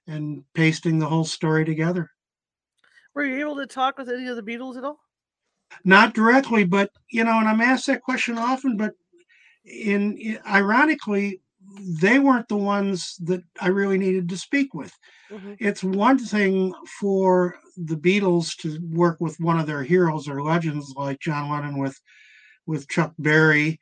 and 0.09 0.43
pasting 0.55 0.99
the 0.99 1.07
whole 1.07 1.25
story 1.25 1.65
together. 1.65 2.11
Were 3.15 3.25
you 3.25 3.41
able 3.41 3.57
to 3.57 3.67
talk 3.67 3.99
with 3.99 4.09
any 4.09 4.27
of 4.29 4.37
the 4.37 4.43
Beatles 4.43 4.77
at 4.77 4.85
all? 4.85 4.99
Not 5.85 6.15
directly, 6.15 6.65
but 6.65 6.91
you 7.11 7.25
know, 7.25 7.39
and 7.39 7.49
I'm 7.49 7.61
asked 7.61 7.87
that 7.87 8.03
question 8.03 8.39
often. 8.39 8.77
But 8.77 8.95
in, 9.65 10.17
in 10.19 10.39
ironically, 10.47 11.41
they 12.01 12.19
weren't 12.19 12.49
the 12.49 12.57
ones 12.57 13.17
that 13.21 13.43
I 13.61 13.69
really 13.69 13.99
needed 13.99 14.29
to 14.29 14.37
speak 14.37 14.75
with. 14.75 14.93
Mm-hmm. 15.31 15.55
It's 15.59 15.83
one 15.83 16.19
thing 16.19 16.75
for 17.01 17.57
the 17.77 17.97
Beatles 17.97 18.57
to 18.59 18.79
work 18.91 19.21
with 19.21 19.41
one 19.41 19.59
of 19.59 19.67
their 19.67 19.83
heroes 19.83 20.29
or 20.29 20.43
legends 20.43 20.93
like 20.97 21.21
John 21.21 21.51
Lennon 21.51 21.79
with 21.79 21.99
with 22.67 22.89
Chuck 22.89 23.13
Berry, 23.19 23.81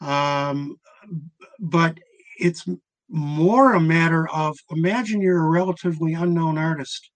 um, 0.00 0.76
but 1.60 1.98
it's 2.38 2.66
more 3.08 3.74
a 3.74 3.80
matter 3.80 4.28
of 4.30 4.58
imagine 4.70 5.20
you're 5.20 5.44
a 5.44 5.48
relatively 5.48 6.14
unknown 6.14 6.58
artist 6.58 7.10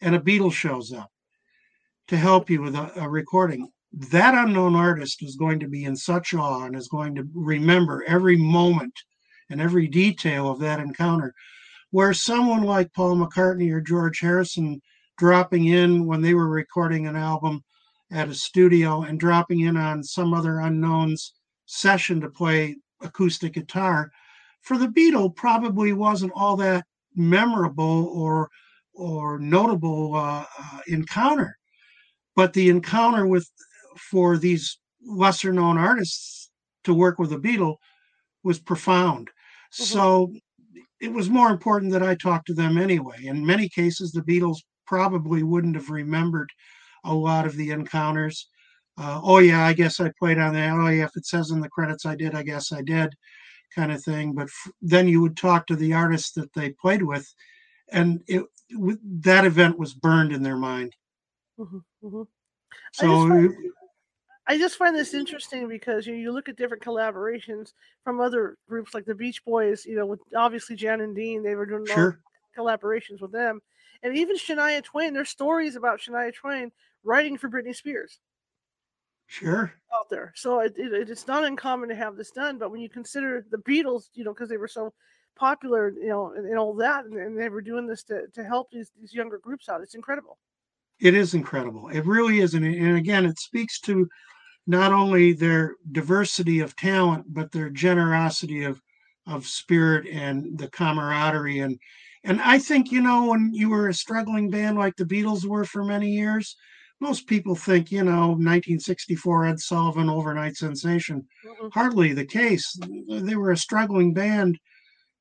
and 0.00 0.14
a 0.14 0.20
Beatle 0.20 0.52
shows 0.52 0.92
up 0.92 1.10
to 2.08 2.16
help 2.16 2.50
you 2.50 2.62
with 2.62 2.74
a, 2.74 2.92
a 3.00 3.08
recording. 3.08 3.70
That 3.92 4.34
unknown 4.34 4.74
artist 4.74 5.22
is 5.22 5.36
going 5.36 5.60
to 5.60 5.68
be 5.68 5.84
in 5.84 5.96
such 5.96 6.34
awe 6.34 6.64
and 6.64 6.76
is 6.76 6.88
going 6.88 7.14
to 7.14 7.26
remember 7.34 8.04
every 8.06 8.36
moment 8.36 8.92
and 9.50 9.60
every 9.60 9.86
detail 9.86 10.50
of 10.50 10.60
that 10.60 10.80
encounter. 10.80 11.34
Where 11.90 12.12
someone 12.12 12.62
like 12.62 12.92
Paul 12.92 13.16
McCartney 13.16 13.72
or 13.72 13.80
George 13.80 14.20
Harrison 14.20 14.80
dropping 15.16 15.66
in 15.66 16.06
when 16.06 16.20
they 16.20 16.34
were 16.34 16.48
recording 16.48 17.06
an 17.06 17.16
album 17.16 17.64
at 18.10 18.28
a 18.28 18.34
studio 18.34 19.02
and 19.02 19.18
dropping 19.18 19.60
in 19.60 19.76
on 19.76 20.02
some 20.02 20.34
other 20.34 20.60
unknown's 20.60 21.32
session 21.64 22.20
to 22.20 22.28
play 22.28 22.76
acoustic 23.00 23.54
guitar 23.54 24.10
for 24.66 24.76
the 24.76 24.88
Beatle 24.88 25.34
probably 25.34 25.92
wasn't 25.92 26.32
all 26.34 26.56
that 26.56 26.84
memorable 27.14 28.08
or 28.12 28.50
or 28.96 29.38
notable 29.38 30.14
uh, 30.14 30.44
uh, 30.58 30.78
encounter 30.88 31.56
but 32.34 32.52
the 32.52 32.68
encounter 32.68 33.26
with 33.26 33.50
for 34.10 34.36
these 34.36 34.78
lesser 35.06 35.52
known 35.52 35.78
artists 35.78 36.50
to 36.84 36.92
work 36.92 37.18
with 37.18 37.32
a 37.32 37.36
Beatle 37.36 37.76
was 38.42 38.58
profound 38.58 39.30
Mm-hmm. 39.74 39.84
So 39.84 40.32
it 41.00 41.12
was 41.12 41.28
more 41.28 41.50
important 41.50 41.92
that 41.92 42.02
I 42.02 42.14
talk 42.14 42.44
to 42.46 42.54
them 42.54 42.78
anyway. 42.78 43.24
In 43.24 43.44
many 43.44 43.68
cases, 43.68 44.12
the 44.12 44.22
Beatles 44.22 44.58
probably 44.86 45.42
wouldn't 45.42 45.76
have 45.76 45.90
remembered 45.90 46.50
a 47.04 47.14
lot 47.14 47.46
of 47.46 47.56
the 47.56 47.70
encounters. 47.70 48.48
Uh, 48.98 49.20
oh 49.22 49.38
yeah, 49.38 49.66
I 49.66 49.74
guess 49.74 50.00
I 50.00 50.10
played 50.18 50.38
on 50.38 50.54
that. 50.54 50.72
Oh 50.72 50.88
yeah, 50.88 51.04
if 51.04 51.16
it 51.16 51.26
says 51.26 51.50
in 51.50 51.60
the 51.60 51.68
credits 51.68 52.06
I 52.06 52.16
did, 52.16 52.34
I 52.34 52.42
guess 52.42 52.72
I 52.72 52.80
did, 52.80 53.10
kind 53.74 53.92
of 53.92 54.02
thing. 54.02 54.32
But 54.32 54.44
f- 54.44 54.72
then 54.80 55.06
you 55.06 55.20
would 55.20 55.36
talk 55.36 55.66
to 55.66 55.76
the 55.76 55.92
artists 55.92 56.32
that 56.32 56.52
they 56.54 56.70
played 56.70 57.02
with, 57.02 57.26
and 57.92 58.22
it 58.26 58.44
that 58.70 59.44
event 59.44 59.78
was 59.78 59.94
burned 59.94 60.32
in 60.32 60.42
their 60.42 60.56
mind. 60.56 60.94
Mm-hmm, 61.58 61.78
mm-hmm. 62.04 62.22
So 62.92 63.52
I 64.46 64.58
just 64.58 64.76
find 64.76 64.94
this 64.94 65.14
interesting 65.14 65.68
because 65.68 66.06
you, 66.06 66.14
you 66.14 66.32
look 66.32 66.48
at 66.48 66.56
different 66.56 66.82
collaborations 66.82 67.72
from 68.04 68.20
other 68.20 68.56
groups 68.68 68.94
like 68.94 69.04
the 69.04 69.14
Beach 69.14 69.44
Boys, 69.44 69.84
you 69.84 69.96
know, 69.96 70.06
with 70.06 70.20
obviously 70.36 70.76
Jan 70.76 71.00
and 71.00 71.16
Dean, 71.16 71.42
they 71.42 71.54
were 71.54 71.66
doing 71.66 71.86
sure. 71.86 72.20
collaborations 72.56 73.20
with 73.20 73.32
them. 73.32 73.60
And 74.02 74.16
even 74.16 74.36
Shania 74.36 74.84
Twain, 74.84 75.14
there's 75.14 75.30
stories 75.30 75.74
about 75.74 76.00
Shania 76.00 76.32
Twain 76.34 76.70
writing 77.02 77.36
for 77.36 77.48
Britney 77.48 77.74
Spears. 77.74 78.18
Sure. 79.26 79.72
Out 79.92 80.08
there. 80.10 80.32
So 80.36 80.60
it, 80.60 80.74
it, 80.76 81.10
it's 81.10 81.26
not 81.26 81.44
uncommon 81.44 81.88
to 81.88 81.96
have 81.96 82.16
this 82.16 82.30
done. 82.30 82.58
But 82.58 82.70
when 82.70 82.80
you 82.80 82.88
consider 82.88 83.44
the 83.50 83.58
Beatles, 83.58 84.10
you 84.14 84.22
know, 84.22 84.32
because 84.32 84.48
they 84.48 84.56
were 84.56 84.68
so 84.68 84.92
popular, 85.36 85.90
you 85.90 86.08
know, 86.08 86.32
and, 86.36 86.46
and 86.46 86.58
all 86.58 86.74
that, 86.74 87.04
and, 87.04 87.16
and, 87.16 87.38
they 87.38 87.48
were 87.48 87.60
doing 87.60 87.86
this 87.86 88.02
to, 88.04 88.26
to 88.34 88.44
help 88.44 88.70
these, 88.70 88.90
these 88.98 89.14
younger 89.14 89.38
groups 89.38 89.68
out, 89.68 89.80
it's 89.80 89.94
incredible. 89.94 90.38
It 90.98 91.14
is 91.14 91.34
incredible. 91.34 91.88
It 91.88 92.06
really 92.06 92.40
is. 92.40 92.54
And, 92.54 92.64
and 92.64 92.96
again, 92.96 93.26
it 93.26 93.38
speaks 93.38 93.78
to 93.80 94.08
not 94.66 94.92
only 94.92 95.32
their 95.32 95.76
diversity 95.92 96.60
of 96.60 96.74
talent, 96.76 97.26
but 97.28 97.52
their 97.52 97.70
generosity 97.70 98.64
of 98.64 98.80
of 99.28 99.44
spirit 99.44 100.06
and 100.06 100.56
the 100.56 100.68
camaraderie 100.68 101.58
and 101.58 101.76
and 102.26 102.40
I 102.42 102.58
think 102.58 102.90
you 102.90 103.00
know 103.00 103.26
when 103.26 103.52
you 103.52 103.70
were 103.70 103.88
a 103.88 103.94
struggling 103.94 104.50
band 104.50 104.76
like 104.76 104.96
the 104.96 105.04
Beatles 105.04 105.44
were 105.44 105.64
for 105.64 105.84
many 105.84 106.10
years, 106.10 106.56
most 107.00 107.28
people 107.28 107.54
think 107.54 107.92
you 107.92 108.02
know 108.02 108.30
1964 108.30 109.46
Ed 109.46 109.60
Sullivan 109.60 110.10
overnight 110.10 110.56
sensation. 110.56 111.24
Mm-hmm. 111.46 111.68
Hardly 111.72 112.12
the 112.12 112.24
case. 112.24 112.76
They 113.08 113.36
were 113.36 113.52
a 113.52 113.56
struggling 113.56 114.12
band 114.12 114.58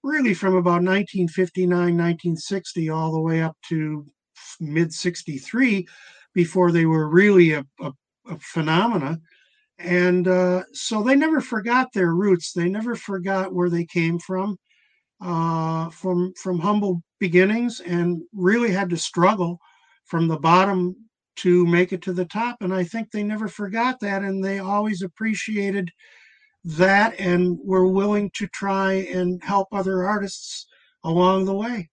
really 0.05 0.33
from 0.33 0.55
about 0.55 0.83
1959 0.83 1.69
1960 1.69 2.89
all 2.89 3.11
the 3.11 3.19
way 3.19 3.41
up 3.41 3.57
to 3.67 4.05
mid 4.61 4.93
63 4.93 5.85
before 6.33 6.71
they 6.71 6.85
were 6.85 7.09
really 7.09 7.53
a, 7.53 7.65
a, 7.81 7.91
a 8.29 8.37
phenomena 8.39 9.19
and 9.79 10.27
uh, 10.27 10.63
so 10.73 11.03
they 11.03 11.15
never 11.15 11.41
forgot 11.41 11.91
their 11.93 12.13
roots. 12.13 12.53
They 12.53 12.69
never 12.69 12.95
forgot 12.95 13.53
where 13.53 13.69
they 13.69 13.85
came 13.85 14.19
from, 14.19 14.57
uh, 15.21 15.89
from 15.89 16.33
from 16.41 16.59
humble 16.59 17.01
beginnings, 17.19 17.81
and 17.81 18.21
really 18.33 18.71
had 18.71 18.89
to 18.91 18.97
struggle 18.97 19.59
from 20.05 20.27
the 20.27 20.39
bottom 20.39 20.95
to 21.37 21.65
make 21.65 21.91
it 21.91 22.01
to 22.03 22.13
the 22.13 22.25
top. 22.25 22.57
And 22.61 22.73
I 22.73 22.85
think 22.85 23.11
they 23.11 23.23
never 23.23 23.49
forgot 23.49 23.99
that, 23.99 24.23
and 24.23 24.43
they 24.43 24.59
always 24.59 25.01
appreciated 25.01 25.91
that, 26.65 27.19
and 27.19 27.59
we're 27.63 27.85
willing 27.85 28.31
to 28.31 28.47
try 28.47 28.93
and 28.93 29.41
help 29.43 29.67
other 29.71 30.03
artists 30.03 30.65
along 31.03 31.45
the 31.45 31.53
way. 31.53 31.89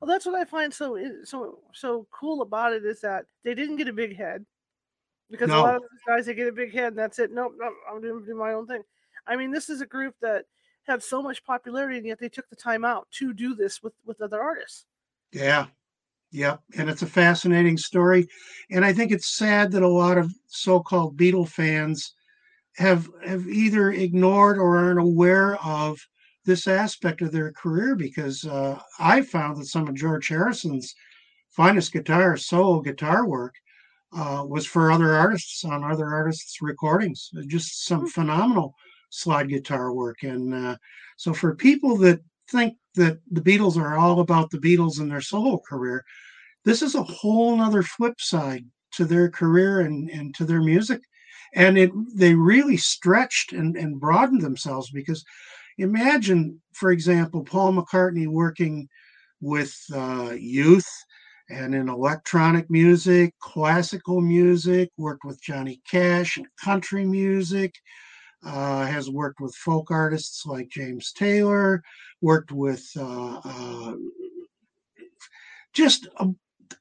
Well, 0.00 0.08
that's 0.08 0.26
what 0.26 0.34
I 0.34 0.44
find 0.44 0.72
so 0.72 0.96
eh, 0.96 1.10
so 1.24 1.60
so 1.72 2.06
cool 2.10 2.42
about 2.42 2.72
it 2.72 2.84
is 2.84 3.00
that 3.00 3.26
they 3.44 3.54
didn't 3.54 3.76
get 3.76 3.88
a 3.88 3.92
big 3.92 4.16
head 4.16 4.44
because 5.30 5.48
no. 5.48 5.60
a 5.60 5.62
lot 5.62 5.76
of 5.76 5.82
these 5.82 6.00
guys 6.06 6.26
they 6.26 6.34
get 6.34 6.48
a 6.48 6.52
big 6.52 6.72
head 6.72 6.88
and 6.88 6.98
that's 6.98 7.18
it. 7.18 7.32
Nope, 7.32 7.54
nope 7.58 7.72
I'm 7.90 8.00
doing, 8.00 8.24
doing 8.24 8.38
my 8.38 8.52
own 8.52 8.66
thing. 8.66 8.82
I 9.26 9.36
mean, 9.36 9.50
this 9.50 9.70
is 9.70 9.80
a 9.80 9.86
group 9.86 10.14
that 10.20 10.44
had 10.84 11.02
so 11.02 11.22
much 11.22 11.44
popularity 11.44 11.98
and 11.98 12.06
yet 12.06 12.18
they 12.18 12.28
took 12.28 12.48
the 12.48 12.56
time 12.56 12.84
out 12.84 13.08
to 13.12 13.32
do 13.32 13.54
this 13.54 13.82
with 13.82 13.94
with 14.04 14.20
other 14.20 14.40
artists. 14.40 14.86
Yeah. 15.32 15.66
Yep. 16.32 16.60
And 16.76 16.90
it's 16.90 17.02
a 17.02 17.06
fascinating 17.06 17.78
story. 17.78 18.28
And 18.70 18.84
I 18.84 18.92
think 18.92 19.12
it's 19.12 19.36
sad 19.36 19.72
that 19.72 19.82
a 19.82 19.88
lot 19.88 20.18
of 20.18 20.32
so-called 20.46 21.16
Beatle 21.16 21.48
fans 21.48 22.14
have 22.76 23.08
have 23.24 23.46
either 23.48 23.90
ignored 23.90 24.58
or 24.58 24.76
aren't 24.76 25.00
aware 25.00 25.56
of 25.64 25.98
this 26.44 26.66
aspect 26.66 27.22
of 27.22 27.32
their 27.32 27.52
career 27.52 27.96
because 27.96 28.44
uh, 28.44 28.78
I 28.98 29.22
found 29.22 29.56
that 29.58 29.66
some 29.66 29.88
of 29.88 29.94
George 29.94 30.28
Harrison's 30.28 30.94
finest 31.50 31.92
guitar 31.92 32.36
solo 32.36 32.80
guitar 32.80 33.26
work 33.26 33.54
uh, 34.16 34.44
was 34.46 34.66
for 34.66 34.92
other 34.92 35.14
artists 35.14 35.64
on 35.64 35.84
other 35.84 36.06
artists' 36.06 36.62
recordings. 36.62 37.30
Just 37.46 37.84
some 37.86 38.00
hmm. 38.00 38.06
phenomenal 38.06 38.74
slide 39.10 39.48
guitar 39.48 39.92
work. 39.92 40.22
And 40.22 40.54
uh, 40.54 40.76
so, 41.16 41.32
for 41.32 41.54
people 41.54 41.96
that 41.98 42.20
think 42.50 42.76
that 42.94 43.18
the 43.30 43.40
Beatles 43.40 43.76
are 43.76 43.96
all 43.96 44.20
about 44.20 44.50
the 44.50 44.58
Beatles 44.58 45.00
and 45.00 45.10
their 45.10 45.20
solo 45.20 45.58
career, 45.68 46.04
this 46.64 46.82
is 46.82 46.94
a 46.94 47.02
whole 47.02 47.60
other 47.60 47.82
flip 47.82 48.20
side 48.20 48.64
to 48.92 49.04
their 49.04 49.28
career 49.28 49.80
and, 49.80 50.08
and 50.10 50.34
to 50.36 50.44
their 50.44 50.62
music. 50.62 51.00
And 51.54 51.78
it 51.78 51.90
they 52.14 52.34
really 52.34 52.76
stretched 52.76 53.52
and, 53.52 53.76
and 53.76 54.00
broadened 54.00 54.42
themselves 54.42 54.90
because 54.90 55.24
imagine, 55.78 56.60
for 56.72 56.90
example, 56.90 57.44
Paul 57.44 57.74
McCartney 57.74 58.26
working 58.26 58.88
with 59.40 59.76
uh, 59.94 60.34
youth 60.38 60.88
and 61.48 61.74
in 61.74 61.88
electronic 61.88 62.68
music, 62.70 63.34
classical 63.40 64.20
music, 64.20 64.90
worked 64.96 65.24
with 65.24 65.42
Johnny 65.42 65.80
Cash 65.88 66.36
and 66.36 66.46
country 66.62 67.04
music, 67.04 67.74
uh, 68.44 68.86
has 68.86 69.10
worked 69.10 69.40
with 69.40 69.54
folk 69.54 69.90
artists 69.90 70.44
like 70.44 70.68
James 70.68 71.12
Taylor, 71.12 71.82
worked 72.20 72.52
with 72.52 72.84
uh, 72.96 73.40
uh, 73.44 73.94
just 75.72 76.08
a, 76.16 76.28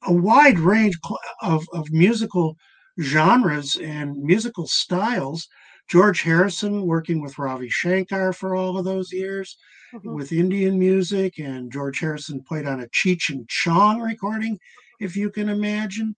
a, 0.07 0.13
wide 0.13 0.57
range 0.57 0.97
of, 1.41 1.65
of 1.73 1.91
musical 1.91 2.57
genres 3.01 3.77
and 3.77 4.15
musical 4.17 4.67
styles. 4.67 5.47
George 5.87 6.21
Harrison 6.23 6.85
working 6.85 7.21
with 7.21 7.37
Ravi 7.37 7.69
Shankar 7.69 8.33
for 8.33 8.55
all 8.55 8.77
of 8.77 8.85
those 8.85 9.11
years 9.11 9.57
mm-hmm. 9.93 10.15
with 10.15 10.31
Indian 10.31 10.79
music, 10.79 11.37
and 11.37 11.71
George 11.71 11.99
Harrison 11.99 12.41
played 12.41 12.65
on 12.65 12.81
a 12.81 12.87
Cheech 12.87 13.29
and 13.29 13.47
Chong 13.47 14.01
recording, 14.01 14.59
if 14.99 15.15
you 15.15 15.29
can 15.29 15.47
imagine, 15.47 16.15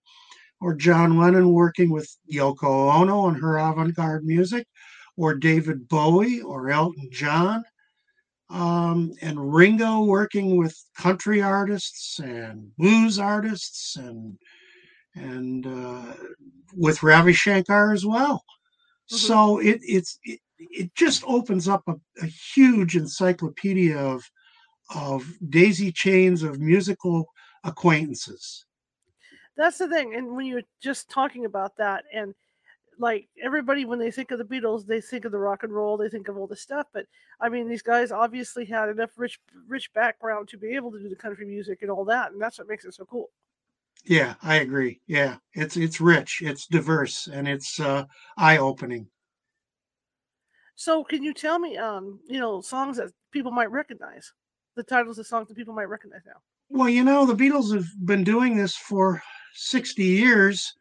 or 0.62 0.74
John 0.74 1.18
Lennon 1.18 1.52
working 1.52 1.90
with 1.90 2.10
Yoko 2.32 2.94
Ono 2.96 3.20
on 3.20 3.36
her 3.36 3.58
avant 3.58 3.94
garde 3.94 4.24
music, 4.24 4.68
or 5.18 5.36
David 5.36 5.88
Bowie 5.90 6.42
or 6.42 6.70
Elton 6.70 7.10
John. 7.12 7.64
Um, 8.50 9.12
and 9.22 9.54
Ringo 9.54 10.06
working 10.06 10.56
with 10.56 10.82
country 10.98 11.42
artists 11.42 12.20
and 12.20 12.74
blues 12.78 13.20
artists 13.20 13.98
and 13.98 14.38
and 15.18 15.68
uh, 15.68 16.14
with 16.76 17.04
Ravi 17.04 17.34
Shankar 17.34 17.94
as 17.94 18.06
well. 18.06 18.44
Mm-hmm. 19.12 19.16
So 19.18 19.60
it 19.60 19.80
it's 19.84 20.20
it, 20.24 20.40
it 20.58 20.96
just 20.96 21.24
opens 21.26 21.68
up 21.68 21.84
a, 21.88 21.96
a 22.22 22.26
huge 22.26 22.96
encyclopedia 22.96 23.98
of 23.98 24.24
of 24.94 25.26
daisy 25.50 25.92
chains 25.92 26.44
of 26.44 26.60
musical 26.60 27.28
acquaintances. 27.64 28.66
That's 29.56 29.80
the 29.80 29.90
thing. 29.90 30.16
And 30.16 30.36
when 30.36 30.46
you're 30.46 30.62
just 30.82 31.10
talking 31.10 31.46
about 31.46 31.76
that, 31.78 32.04
and 32.14 32.36
like 33.00 33.28
everybody 33.44 33.86
when 33.86 34.00
they 34.00 34.12
think 34.12 34.32
of 34.32 34.38
the 34.38 34.46
Beatles, 34.46 34.86
they 34.86 35.02
think 35.02 35.26
of 35.26 35.32
the 35.32 35.40
rock 35.40 35.64
and 35.64 35.74
roll, 35.74 35.98
they 35.98 36.10
think 36.10 36.28
of 36.28 36.38
all 36.38 36.48
this 36.48 36.62
stuff. 36.62 36.88
But 36.94 37.06
I 37.40 37.50
mean, 37.50 37.68
these 37.68 37.82
guys 37.82 38.12
obviously 38.12 38.66
had 38.66 38.90
enough 38.90 39.12
rich, 39.18 39.40
rich 39.68 39.92
background 39.94 40.48
to 40.50 40.58
be 40.58 40.76
able 40.76 40.92
to 40.92 41.00
do 41.00 41.10
the 41.10 41.16
country 41.16 41.46
music 41.46 41.80
and 41.82 41.92
all 41.92 42.06
that, 42.06 42.32
and 42.32 42.42
that's 42.42 42.60
what 42.60 42.68
makes 42.68 42.86
it 42.86 42.94
so 42.94 43.06
cool. 43.06 43.30
Yeah, 44.06 44.36
I 44.42 44.58
agree. 44.58 45.02
Yeah, 45.08 45.38
it's 45.54 45.76
it's 45.76 46.00
rich, 46.00 46.42
it's 46.42 46.66
diverse, 46.68 47.28
and 47.28 47.48
it's 47.48 47.80
uh, 47.80 48.06
eye 48.38 48.58
opening. 48.58 49.08
So, 50.76 51.04
can 51.04 51.24
you 51.24 51.34
tell 51.34 51.60
me, 51.60 51.76
um, 51.78 52.20
you 52.28 52.40
know, 52.40 52.62
songs 52.62 52.98
that 52.98 53.12
people 53.32 53.52
might 53.52 53.72
recognize? 53.72 54.32
The 54.76 54.84
titles 54.84 55.18
of 55.18 55.26
songs 55.26 55.48
that 55.48 55.58
people 55.58 55.74
might 55.74 55.90
recognize 55.90 56.22
now. 56.26 56.40
Well, 56.70 56.90
you 56.90 57.04
know, 57.04 57.26
the 57.26 57.34
Beatles 57.36 57.74
have 57.74 57.88
been 58.06 58.24
doing 58.24 58.56
this 58.56 58.76
for 58.76 59.22
sixty 59.54 60.06
years. 60.06 60.74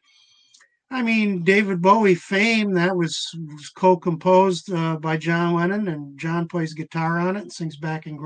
I 0.90 1.02
mean, 1.02 1.42
David 1.42 1.82
Bowie 1.82 2.14
fame 2.14 2.72
that 2.74 2.96
was, 2.96 3.28
was 3.34 3.70
co-composed 3.70 4.72
uh, 4.72 4.96
by 4.98 5.16
John 5.16 5.54
Lennon, 5.54 5.88
and 5.88 6.16
John 6.16 6.46
plays 6.46 6.74
guitar 6.74 7.18
on 7.18 7.36
it 7.36 7.40
and 7.42 7.52
sings 7.52 7.76
backing 7.76 8.20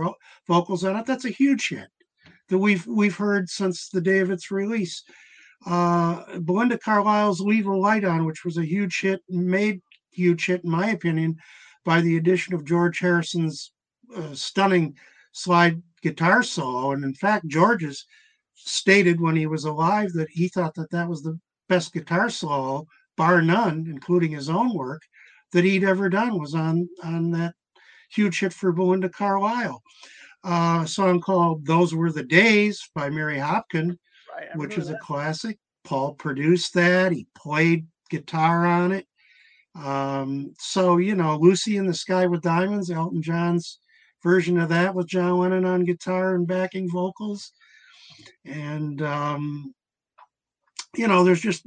vocals 0.46 0.84
on 0.84 0.96
it. 0.96 1.06
That's 1.06 1.24
a 1.24 1.30
huge 1.30 1.70
hit 1.70 1.88
that 2.50 2.58
we've 2.58 2.86
we've 2.86 3.16
heard 3.16 3.48
since 3.48 3.88
the 3.88 4.00
day 4.00 4.18
of 4.18 4.30
its 4.30 4.50
release. 4.50 5.02
Uh, 5.66 6.38
Belinda 6.40 6.78
Carlisle's 6.78 7.40
"Leave 7.40 7.66
a 7.66 7.74
Light 7.74 8.04
On," 8.04 8.26
which 8.26 8.44
was 8.44 8.58
a 8.58 8.66
huge 8.66 9.00
hit, 9.00 9.20
made 9.28 9.80
huge 10.10 10.46
hit 10.46 10.64
in 10.64 10.70
my 10.70 10.90
opinion 10.90 11.36
by 11.84 12.00
the 12.00 12.16
addition 12.16 12.54
of 12.54 12.64
George 12.64 12.98
Harrison's 12.98 13.72
uh, 14.14 14.34
stunning 14.34 14.94
slide 15.32 15.82
guitar 16.02 16.42
solo. 16.42 16.92
And 16.92 17.04
in 17.04 17.14
fact, 17.14 17.46
George's 17.46 18.04
stated 18.54 19.20
when 19.20 19.36
he 19.36 19.46
was 19.46 19.64
alive 19.64 20.12
that 20.12 20.28
he 20.30 20.48
thought 20.48 20.74
that 20.74 20.90
that 20.90 21.08
was 21.08 21.22
the 21.22 21.38
best 21.68 21.92
guitar 21.92 22.28
solo, 22.28 22.86
bar 23.16 23.40
none, 23.40 23.86
including 23.88 24.32
his 24.32 24.50
own 24.50 24.74
work, 24.74 25.02
that 25.52 25.64
he'd 25.64 25.84
ever 25.84 26.08
done 26.08 26.38
was 26.38 26.54
on 26.54 26.88
on 27.04 27.30
that 27.30 27.54
huge 28.10 28.40
hit 28.40 28.52
for 28.52 28.72
Belinda 28.72 29.08
Carlisle 29.08 29.80
uh, 30.44 30.84
song 30.84 31.20
called 31.20 31.66
Those 31.66 31.94
Were 31.94 32.12
the 32.12 32.22
Days 32.22 32.88
by 32.94 33.10
Mary 33.10 33.36
Hopkin, 33.36 33.96
right, 34.34 34.56
which 34.56 34.78
is 34.78 34.88
that. 34.88 34.96
a 34.96 34.98
classic. 34.98 35.58
Paul 35.84 36.14
produced 36.14 36.74
that. 36.74 37.12
He 37.12 37.26
played 37.34 37.86
guitar 38.10 38.66
on 38.66 38.92
it. 38.92 39.06
Um, 39.74 40.52
so, 40.58 40.98
you 40.98 41.14
know, 41.14 41.36
Lucy 41.36 41.76
in 41.76 41.86
the 41.86 41.94
Sky 41.94 42.26
with 42.26 42.42
Diamonds, 42.42 42.90
Elton 42.90 43.22
John's 43.22 43.78
version 44.22 44.58
of 44.58 44.68
that 44.68 44.94
with 44.94 45.06
John 45.06 45.38
Lennon 45.38 45.64
on 45.64 45.84
guitar 45.84 46.34
and 46.34 46.46
backing 46.46 46.90
vocals. 46.90 47.52
And, 48.44 49.00
um, 49.00 49.74
you 50.96 51.06
know, 51.08 51.24
there's 51.24 51.40
just, 51.40 51.62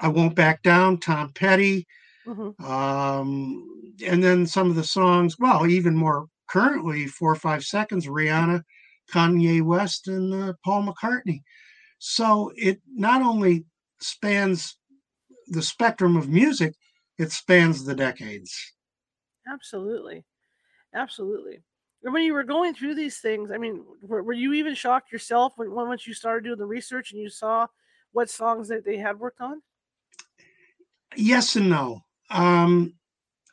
I 0.00 0.08
Won't 0.08 0.34
Back 0.34 0.62
Down, 0.62 0.98
Tom 0.98 1.32
Petty. 1.32 1.86
Mm-hmm. 2.26 2.64
Um, 2.64 3.92
and 4.04 4.22
then 4.22 4.46
some 4.46 4.68
of 4.68 4.76
the 4.76 4.84
songs, 4.84 5.38
well, 5.38 5.66
even 5.66 5.94
more 5.94 6.26
currently 6.48 7.06
four 7.06 7.32
or 7.32 7.36
five 7.36 7.64
seconds 7.64 8.06
rihanna 8.06 8.62
kanye 9.12 9.62
west 9.62 10.08
and 10.08 10.32
uh, 10.32 10.52
paul 10.64 10.82
mccartney. 10.82 11.42
So 11.98 12.52
it 12.56 12.80
not 12.92 13.22
only 13.22 13.64
spans 14.00 14.76
the 15.48 15.62
spectrum 15.62 16.16
of 16.16 16.28
music 16.28 16.74
it 17.18 17.30
spans 17.30 17.84
the 17.84 17.94
decades. 17.94 18.72
Absolutely. 19.46 20.24
Absolutely. 20.94 21.62
And 22.02 22.12
when 22.12 22.24
you 22.24 22.32
were 22.34 22.44
going 22.44 22.74
through 22.74 22.94
these 22.94 23.18
things 23.18 23.50
i 23.50 23.58
mean 23.58 23.84
were, 24.02 24.22
were 24.22 24.32
you 24.32 24.52
even 24.54 24.74
shocked 24.74 25.12
yourself 25.12 25.54
when 25.56 25.70
once 25.70 26.06
you 26.06 26.14
started 26.14 26.44
doing 26.44 26.58
the 26.58 26.66
research 26.66 27.12
and 27.12 27.20
you 27.20 27.28
saw 27.30 27.66
what 28.12 28.30
songs 28.30 28.68
that 28.68 28.84
they 28.84 28.96
had 28.96 29.18
worked 29.18 29.40
on? 29.40 29.60
Yes 31.16 31.56
and 31.56 31.68
no. 31.68 32.04
Um, 32.30 32.94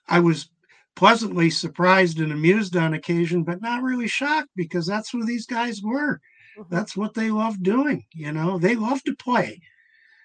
i 0.07 0.19
was 0.19 0.49
pleasantly 0.95 1.49
surprised 1.49 2.19
and 2.19 2.31
amused 2.31 2.75
on 2.75 2.93
occasion, 2.93 3.43
but 3.43 3.61
not 3.61 3.83
really 3.83 4.07
shocked 4.07 4.49
because 4.55 4.85
that's 4.85 5.09
who 5.09 5.25
these 5.25 5.45
guys 5.45 5.81
were. 5.81 6.19
Mm-hmm. 6.57 6.73
That's 6.73 6.95
what 6.95 7.13
they 7.13 7.31
loved 7.31 7.63
doing. 7.63 8.05
You 8.13 8.31
know, 8.31 8.57
they 8.57 8.75
love 8.75 9.03
to 9.03 9.15
play. 9.15 9.61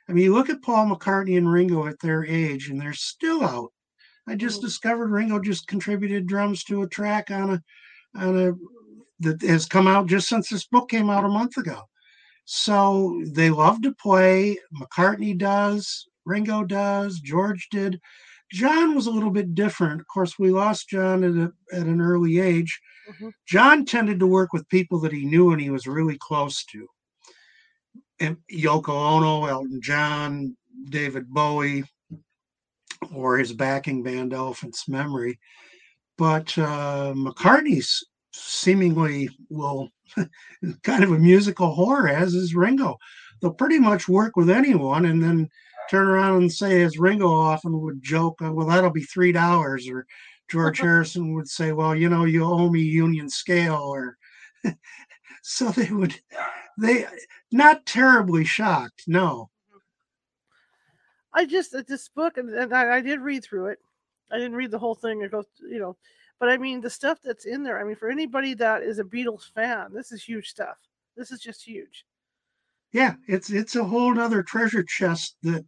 I 0.09 0.13
mean, 0.13 0.25
you 0.25 0.35
look 0.35 0.51
at 0.51 0.63
Paul 0.63 0.87
McCartney 0.87 1.37
and 1.37 1.51
Ringo 1.51 1.87
at 1.87 2.01
their 2.01 2.25
age, 2.25 2.69
and 2.69 2.81
they're 2.81 2.93
still 2.93 3.45
out. 3.45 3.73
I 4.29 4.35
just 4.35 4.59
mm-hmm. 4.59 4.67
discovered 4.67 5.11
Ringo 5.11 5.41
just 5.41 5.67
contributed 5.67 6.27
drums 6.27 6.65
to 6.65 6.83
a 6.83 6.89
track 6.89 7.31
on 7.31 7.51
a 7.51 7.63
on 8.19 8.39
a 8.39 8.53
that 9.21 9.43
has 9.43 9.67
come 9.67 9.87
out 9.87 10.07
just 10.07 10.29
since 10.29 10.49
this 10.49 10.67
book 10.67 10.89
came 10.89 11.11
out 11.11 11.25
a 11.25 11.29
month 11.29 11.57
ago. 11.57 11.83
So 12.45 13.21
they 13.33 13.51
love 13.51 13.83
to 13.83 13.93
play. 13.93 14.59
McCartney 14.79 15.37
does, 15.37 16.07
Ringo 16.25 16.65
does, 16.65 17.19
George 17.21 17.69
did. 17.71 18.01
John 18.53 18.95
was 18.95 19.07
a 19.07 19.11
little 19.11 19.31
bit 19.31 19.55
different. 19.55 20.01
Of 20.01 20.07
course, 20.07 20.39
we 20.39 20.51
lost 20.51 20.89
John 20.89 21.25
at, 21.25 21.33
a, 21.33 21.53
at 21.73 21.87
an 21.87 22.01
early 22.01 22.39
age. 22.39 22.81
Mm-hmm. 23.11 23.29
John 23.47 23.85
tended 23.85 24.21
to 24.21 24.27
work 24.27 24.53
with 24.53 24.69
people 24.69 25.01
that 25.01 25.13
he 25.13 25.25
knew 25.25 25.53
and 25.53 25.61
he 25.61 25.71
was 25.71 25.87
really 25.87 26.17
close 26.19 26.65
to. 26.67 26.87
And 28.21 28.37
Yoko 28.51 28.89
Ono, 28.89 29.47
Elton 29.47 29.81
John, 29.83 30.57
David 30.89 31.29
Bowie, 31.29 31.85
or 33.15 33.39
his 33.39 33.53
backing 33.53 34.03
band 34.03 34.33
Elephant's 34.33 34.89
Memory. 34.89 35.39
But 36.17 36.57
uh, 36.57 37.13
McCartney's 37.15 38.05
seemingly 38.33 39.29
will 39.51 39.91
kind 40.83 41.05
of 41.05 41.13
a 41.13 41.19
musical 41.19 41.75
horror, 41.75 42.09
as 42.09 42.35
is 42.35 42.55
Ringo. 42.55 42.97
They'll 43.41 43.53
pretty 43.53 43.79
much 43.79 44.09
work 44.09 44.37
with 44.37 44.49
anyone 44.49 45.05
and 45.05 45.23
then 45.23 45.51
turn 45.91 46.09
around 46.09 46.43
and 46.43 46.53
say, 46.53 46.83
as 46.83 46.99
Ringo 46.99 47.31
often 47.31 47.81
would 47.81 48.03
joke, 48.03 48.41
uh, 48.43 48.53
well, 48.53 48.67
that'll 48.67 48.91
be 48.91 49.03
three 49.03 49.33
dollars, 49.33 49.89
or 49.89 50.07
George 50.49 50.79
Harrison 50.81 51.35
would 51.35 51.49
say, 51.49 51.73
well, 51.73 51.95
you 51.95 52.09
know, 52.09 52.25
you 52.25 52.45
owe 52.45 52.71
me 52.71 52.81
Union 52.81 53.29
Scale, 53.29 53.83
or 53.83 54.17
so 55.43 55.71
they 55.71 55.91
would, 55.91 56.19
they 56.79 57.07
not 57.53 57.87
terribly 57.87 58.45
shocked, 58.45 59.05
no. 59.07 59.51
I 61.33 61.45
just 61.45 61.77
this 61.87 62.09
book, 62.09 62.39
and, 62.39 62.49
and 62.51 62.75
I, 62.75 62.97
I 62.97 63.01
did 63.03 63.21
read 63.21 63.45
through 63.45 63.67
it. 63.67 63.79
I 64.31 64.39
didn't 64.39 64.57
read 64.57 64.71
the 64.71 64.79
whole 64.79 64.95
thing. 64.95 65.21
It 65.21 65.31
goes, 65.31 65.45
you 65.61 65.79
know, 65.79 65.97
but 66.41 66.49
I 66.49 66.57
mean 66.57 66.81
the 66.81 66.91
stuff 66.91 67.19
that's 67.23 67.45
in 67.45 67.63
there. 67.63 67.79
I 67.79 67.85
mean, 67.85 67.97
for 67.97 68.11
anybody 68.11 68.55
that 68.55 68.83
is 68.83 68.99
a 68.99 69.05
Beatles 69.05 69.53
fan, 69.55 69.93
this 69.93 70.13
is 70.13 70.25
huge 70.25 70.49
stuff. 70.49 70.77
This 71.15 71.31
is 71.31 71.41
just 71.41 71.63
huge. 71.63 72.05
Yeah, 72.93 73.15
it's 73.29 73.51
it's 73.51 73.77
a 73.77 73.85
whole 73.85 74.19
other 74.19 74.43
treasure 74.43 74.83
chest 74.83 75.37
that 75.43 75.65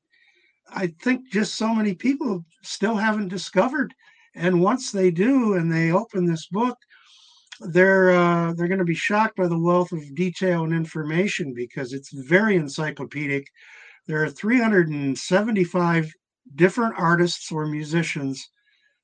I 0.70 0.88
think 1.02 1.30
just 1.30 1.54
so 1.54 1.74
many 1.74 1.94
people 1.94 2.44
still 2.62 2.96
haven't 2.96 3.28
discovered. 3.28 3.94
And 4.34 4.60
once 4.60 4.92
they 4.92 5.10
do, 5.10 5.54
and 5.54 5.72
they 5.72 5.92
open 5.92 6.26
this 6.26 6.46
book, 6.46 6.76
they're 7.60 8.10
uh, 8.10 8.52
they're 8.52 8.68
going 8.68 8.78
to 8.78 8.84
be 8.84 8.94
shocked 8.94 9.36
by 9.36 9.48
the 9.48 9.58
wealth 9.58 9.92
of 9.92 10.14
detail 10.14 10.64
and 10.64 10.72
information 10.72 11.54
because 11.54 11.92
it's 11.92 12.12
very 12.12 12.56
encyclopedic. 12.56 13.46
There 14.06 14.22
are 14.22 14.30
375 14.30 16.12
different 16.54 16.94
artists 16.96 17.50
or 17.50 17.66
musicians 17.66 18.48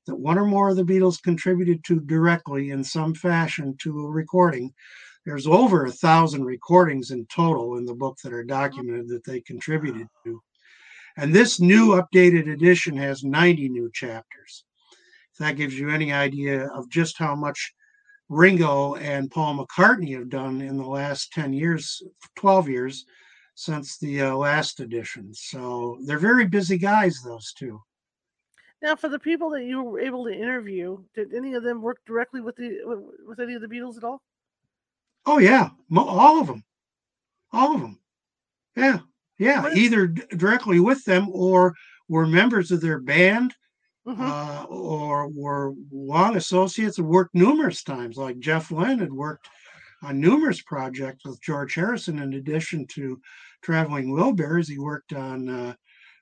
that 0.07 0.15
one 0.15 0.37
or 0.37 0.45
more 0.45 0.69
of 0.69 0.77
the 0.77 0.83
Beatles 0.83 1.21
contributed 1.21 1.83
to 1.85 1.99
directly 1.99 2.69
in 2.69 2.83
some 2.83 3.13
fashion 3.13 3.75
to 3.81 4.05
a 4.05 4.09
recording. 4.09 4.73
There's 5.25 5.47
over 5.47 5.85
a 5.85 5.91
thousand 5.91 6.45
recordings 6.45 7.11
in 7.11 7.25
total 7.25 7.77
in 7.77 7.85
the 7.85 7.95
book 7.95 8.17
that 8.23 8.33
are 8.33 8.43
documented 8.43 9.09
that 9.09 9.23
they 9.25 9.41
contributed 9.41 10.07
to. 10.23 10.41
And 11.17 11.33
this 11.33 11.59
new 11.59 12.01
updated 12.01 12.51
edition 12.51 12.97
has 12.97 13.23
90 13.23 13.69
new 13.69 13.89
chapters. 13.93 14.65
If 15.31 15.39
that 15.39 15.55
gives 15.55 15.77
you 15.77 15.89
any 15.89 16.11
idea 16.11 16.67
of 16.67 16.89
just 16.89 17.17
how 17.17 17.35
much 17.35 17.73
Ringo 18.29 18.95
and 18.95 19.31
Paul 19.31 19.57
McCartney 19.57 20.17
have 20.17 20.29
done 20.29 20.61
in 20.61 20.77
the 20.77 20.87
last 20.87 21.31
10 21.33 21.53
years, 21.53 22.01
12 22.35 22.69
years 22.69 23.05
since 23.55 23.97
the 23.97 24.21
uh, 24.21 24.35
last 24.35 24.79
edition. 24.79 25.33
So 25.33 25.99
they're 26.05 26.19
very 26.19 26.45
busy 26.45 26.77
guys, 26.77 27.21
those 27.21 27.53
two. 27.53 27.81
Now, 28.81 28.95
for 28.95 29.09
the 29.09 29.19
people 29.19 29.49
that 29.51 29.63
you 29.63 29.81
were 29.81 29.99
able 29.99 30.25
to 30.25 30.33
interview, 30.33 31.03
did 31.15 31.33
any 31.33 31.53
of 31.53 31.63
them 31.63 31.81
work 31.81 31.99
directly 32.05 32.41
with 32.41 32.55
the 32.57 32.81
with 33.25 33.39
any 33.39 33.55
of 33.55 33.61
the 33.61 33.67
Beatles 33.67 33.97
at 33.97 34.03
all? 34.03 34.21
Oh 35.25 35.39
yeah, 35.39 35.69
all 35.95 36.41
of 36.41 36.47
them, 36.47 36.63
all 37.51 37.73
of 37.73 37.81
them. 37.81 37.99
Yeah, 38.75 38.99
yeah, 39.37 39.69
either 39.73 40.07
directly 40.07 40.79
with 40.79 41.03
them 41.05 41.27
or 41.31 41.73
were 42.07 42.27
members 42.27 42.71
of 42.71 42.81
their 42.81 42.99
band 42.99 43.53
mm-hmm. 44.07 44.21
uh, 44.21 44.63
or 44.65 45.27
were 45.29 45.73
long 45.91 46.35
associates 46.35 46.97
and 46.97 47.07
worked 47.07 47.35
numerous 47.35 47.83
times. 47.83 48.17
Like 48.17 48.39
Jeff 48.39 48.71
Lynne 48.71 48.99
had 48.99 49.13
worked 49.13 49.47
on 50.03 50.19
numerous 50.19 50.61
projects 50.61 51.25
with 51.25 51.41
George 51.41 51.73
Harrison 51.75 52.19
in 52.19 52.33
addition 52.33 52.85
to 52.87 53.19
Traveling 53.61 54.11
Wilburys. 54.11 54.69
He 54.69 54.77
worked 54.77 55.13
on 55.13 55.49
uh, 55.49 55.73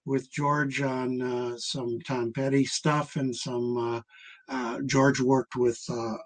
with 0.06 0.32
George 0.32 0.82
on 0.82 1.22
uh, 1.22 1.58
some 1.58 2.00
Tom 2.02 2.32
Petty 2.34 2.66
stuff 2.66 3.16
and 3.16 3.36
some. 3.36 3.78
Uh, 3.78 4.02
uh, 4.50 4.80
George 4.86 5.22
worked 5.22 5.56
with 5.56 5.82
uh, 5.90 6.18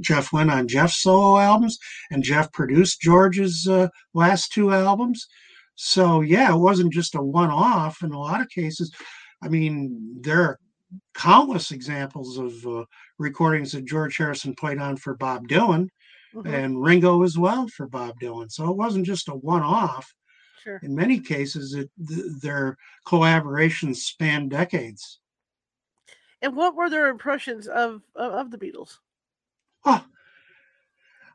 Jeff 0.00 0.32
Lynne 0.32 0.50
on 0.50 0.66
Jeff's 0.66 1.00
solo 1.00 1.38
albums, 1.38 1.78
and 2.10 2.24
Jeff 2.24 2.50
produced 2.50 3.00
George's 3.00 3.68
last 4.12 4.52
two 4.52 4.72
albums. 4.72 5.28
So 5.80 6.22
yeah, 6.22 6.52
it 6.52 6.58
wasn't 6.58 6.92
just 6.92 7.14
a 7.14 7.22
one-off 7.22 8.02
in 8.02 8.10
a 8.10 8.18
lot 8.18 8.40
of 8.40 8.48
cases. 8.48 8.92
I 9.40 9.48
mean, 9.48 10.16
there 10.20 10.42
are 10.42 10.58
countless 11.14 11.70
examples 11.70 12.36
of 12.36 12.66
uh, 12.66 12.84
recordings 13.18 13.70
that 13.72 13.84
George 13.84 14.16
Harrison 14.16 14.56
played 14.56 14.78
on 14.78 14.96
for 14.96 15.14
Bob 15.14 15.46
Dylan 15.46 15.86
mm-hmm. 16.34 16.52
and 16.52 16.82
Ringo 16.82 17.22
as 17.22 17.38
well 17.38 17.68
for 17.68 17.86
Bob 17.86 18.18
Dylan. 18.20 18.50
So 18.50 18.68
it 18.68 18.76
wasn't 18.76 19.06
just 19.06 19.28
a 19.28 19.34
one 19.34 19.62
off. 19.62 20.12
Sure. 20.64 20.80
In 20.82 20.96
many 20.96 21.20
cases, 21.20 21.74
it, 21.74 21.88
th- 22.08 22.26
their 22.42 22.76
collaborations 23.06 23.98
span 23.98 24.48
decades. 24.48 25.20
And 26.42 26.56
what 26.56 26.74
were 26.74 26.90
their 26.90 27.06
impressions 27.06 27.68
of, 27.68 28.02
of, 28.16 28.32
of 28.32 28.50
the 28.50 28.58
Beatles? 28.58 28.98
Oh, 29.84 30.04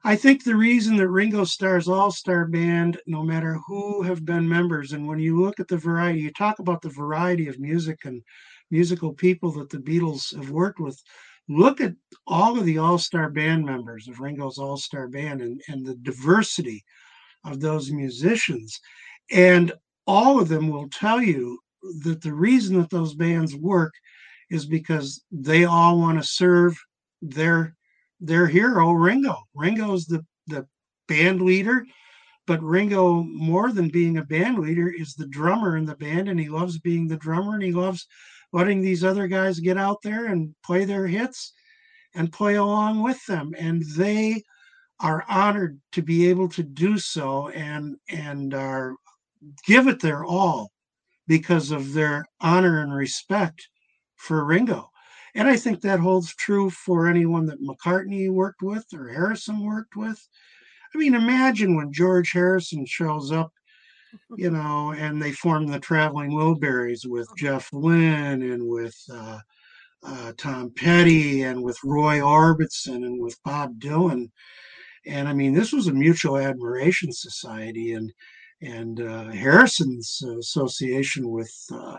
I 0.05 0.17
think 0.17 0.43
the 0.43 0.55
reason 0.55 0.97
that 0.97 1.07
Ringo 1.07 1.45
Starr's 1.45 1.87
All 1.87 2.11
Star 2.11 2.45
Band, 2.45 2.99
no 3.07 3.23
matter 3.23 3.57
who 3.65 4.01
have 4.01 4.25
been 4.25 4.47
members, 4.47 4.91
and 4.91 5.07
when 5.07 5.19
you 5.19 5.39
look 5.39 5.61
at 5.61 5.69
the 5.69 5.77
variety, 5.77 6.19
you 6.19 6.31
talk 6.31 6.59
about 6.59 6.81
the 6.81 6.89
variety 6.89 7.47
of 7.47 7.57
music 7.57 8.03
and 8.03 8.21
musical 8.69 9.13
people 9.13 9.49
that 9.53 9.69
the 9.69 9.77
Beatles 9.77 10.35
have 10.35 10.49
worked 10.49 10.81
with. 10.81 11.01
Look 11.47 11.79
at 11.79 11.93
all 12.27 12.59
of 12.59 12.65
the 12.65 12.79
All 12.79 12.97
Star 12.97 13.29
Band 13.29 13.65
members 13.65 14.09
of 14.09 14.19
Ringo's 14.19 14.57
All 14.57 14.75
Star 14.75 15.07
Band 15.07 15.41
and, 15.41 15.61
and 15.69 15.85
the 15.85 15.95
diversity 15.95 16.83
of 17.45 17.61
those 17.61 17.89
musicians. 17.89 18.77
And 19.31 19.71
all 20.05 20.37
of 20.37 20.49
them 20.49 20.67
will 20.67 20.89
tell 20.89 21.21
you 21.21 21.59
that 22.01 22.21
the 22.21 22.33
reason 22.33 22.77
that 22.81 22.89
those 22.89 23.13
bands 23.13 23.55
work 23.55 23.93
is 24.49 24.65
because 24.65 25.23
they 25.31 25.63
all 25.63 25.97
want 25.97 26.21
to 26.21 26.27
serve 26.27 26.77
their 27.21 27.73
their 28.23 28.47
hero 28.47 28.91
Ringo. 28.91 29.35
Ringo's 29.53 30.05
the 30.05 30.25
the 30.47 30.65
band 31.07 31.41
leader, 31.41 31.85
but 32.47 32.63
Ringo 32.63 33.23
more 33.23 33.71
than 33.71 33.89
being 33.89 34.17
a 34.17 34.23
band 34.23 34.59
leader 34.59 34.89
is 34.89 35.13
the 35.13 35.27
drummer 35.27 35.77
in 35.77 35.85
the 35.85 35.95
band 35.95 36.29
and 36.29 36.39
he 36.39 36.49
loves 36.49 36.79
being 36.79 37.07
the 37.07 37.17
drummer 37.17 37.53
and 37.53 37.63
he 37.63 37.71
loves 37.71 38.07
letting 38.51 38.81
these 38.81 39.03
other 39.03 39.27
guys 39.27 39.59
get 39.59 39.77
out 39.77 40.01
there 40.01 40.27
and 40.27 40.53
play 40.63 40.85
their 40.85 41.07
hits 41.07 41.53
and 42.15 42.31
play 42.31 42.55
along 42.55 43.03
with 43.03 43.23
them 43.25 43.53
and 43.57 43.83
they 43.95 44.41
are 44.99 45.25
honored 45.27 45.79
to 45.91 46.01
be 46.01 46.27
able 46.29 46.47
to 46.47 46.63
do 46.63 46.97
so 46.97 47.49
and 47.49 47.97
and 48.09 48.53
are 48.53 48.95
give 49.65 49.87
it 49.87 49.99
their 49.99 50.23
all 50.23 50.71
because 51.27 51.71
of 51.71 51.93
their 51.93 52.25
honor 52.41 52.81
and 52.81 52.93
respect 52.93 53.67
for 54.15 54.45
Ringo. 54.45 54.89
And 55.35 55.47
I 55.47 55.55
think 55.55 55.81
that 55.81 55.99
holds 55.99 56.35
true 56.35 56.69
for 56.69 57.07
anyone 57.07 57.47
that 57.47 57.61
McCartney 57.61 58.29
worked 58.29 58.61
with 58.61 58.85
or 58.93 59.09
Harrison 59.09 59.65
worked 59.65 59.95
with. 59.95 60.27
I 60.93 60.97
mean, 60.97 61.15
imagine 61.15 61.75
when 61.75 61.91
George 61.91 62.31
Harrison 62.31 62.85
shows 62.85 63.31
up, 63.31 63.51
you 64.37 64.51
know, 64.51 64.91
and 64.91 65.21
they 65.21 65.31
form 65.31 65.67
the 65.67 65.79
Traveling 65.79 66.31
Wilburys 66.31 67.05
with 67.05 67.27
Jeff 67.35 67.73
Lynne 67.73 68.43
and 68.43 68.67
with 68.67 68.95
uh, 69.11 69.39
uh, 70.03 70.33
Tom 70.37 70.71
Petty 70.75 71.43
and 71.43 71.63
with 71.63 71.77
Roy 71.83 72.19
Orbison 72.19 73.05
and 73.05 73.21
with 73.21 73.41
Bob 73.43 73.79
Dylan. 73.79 74.29
And 75.05 75.27
I 75.27 75.33
mean, 75.33 75.53
this 75.53 75.73
was 75.73 75.87
a 75.87 75.93
mutual 75.93 76.37
admiration 76.37 77.11
society, 77.11 77.93
and 77.93 78.13
and 78.61 79.01
uh, 79.01 79.25
Harrison's 79.25 80.21
association 80.21 81.29
with 81.29 81.53
uh, 81.71 81.97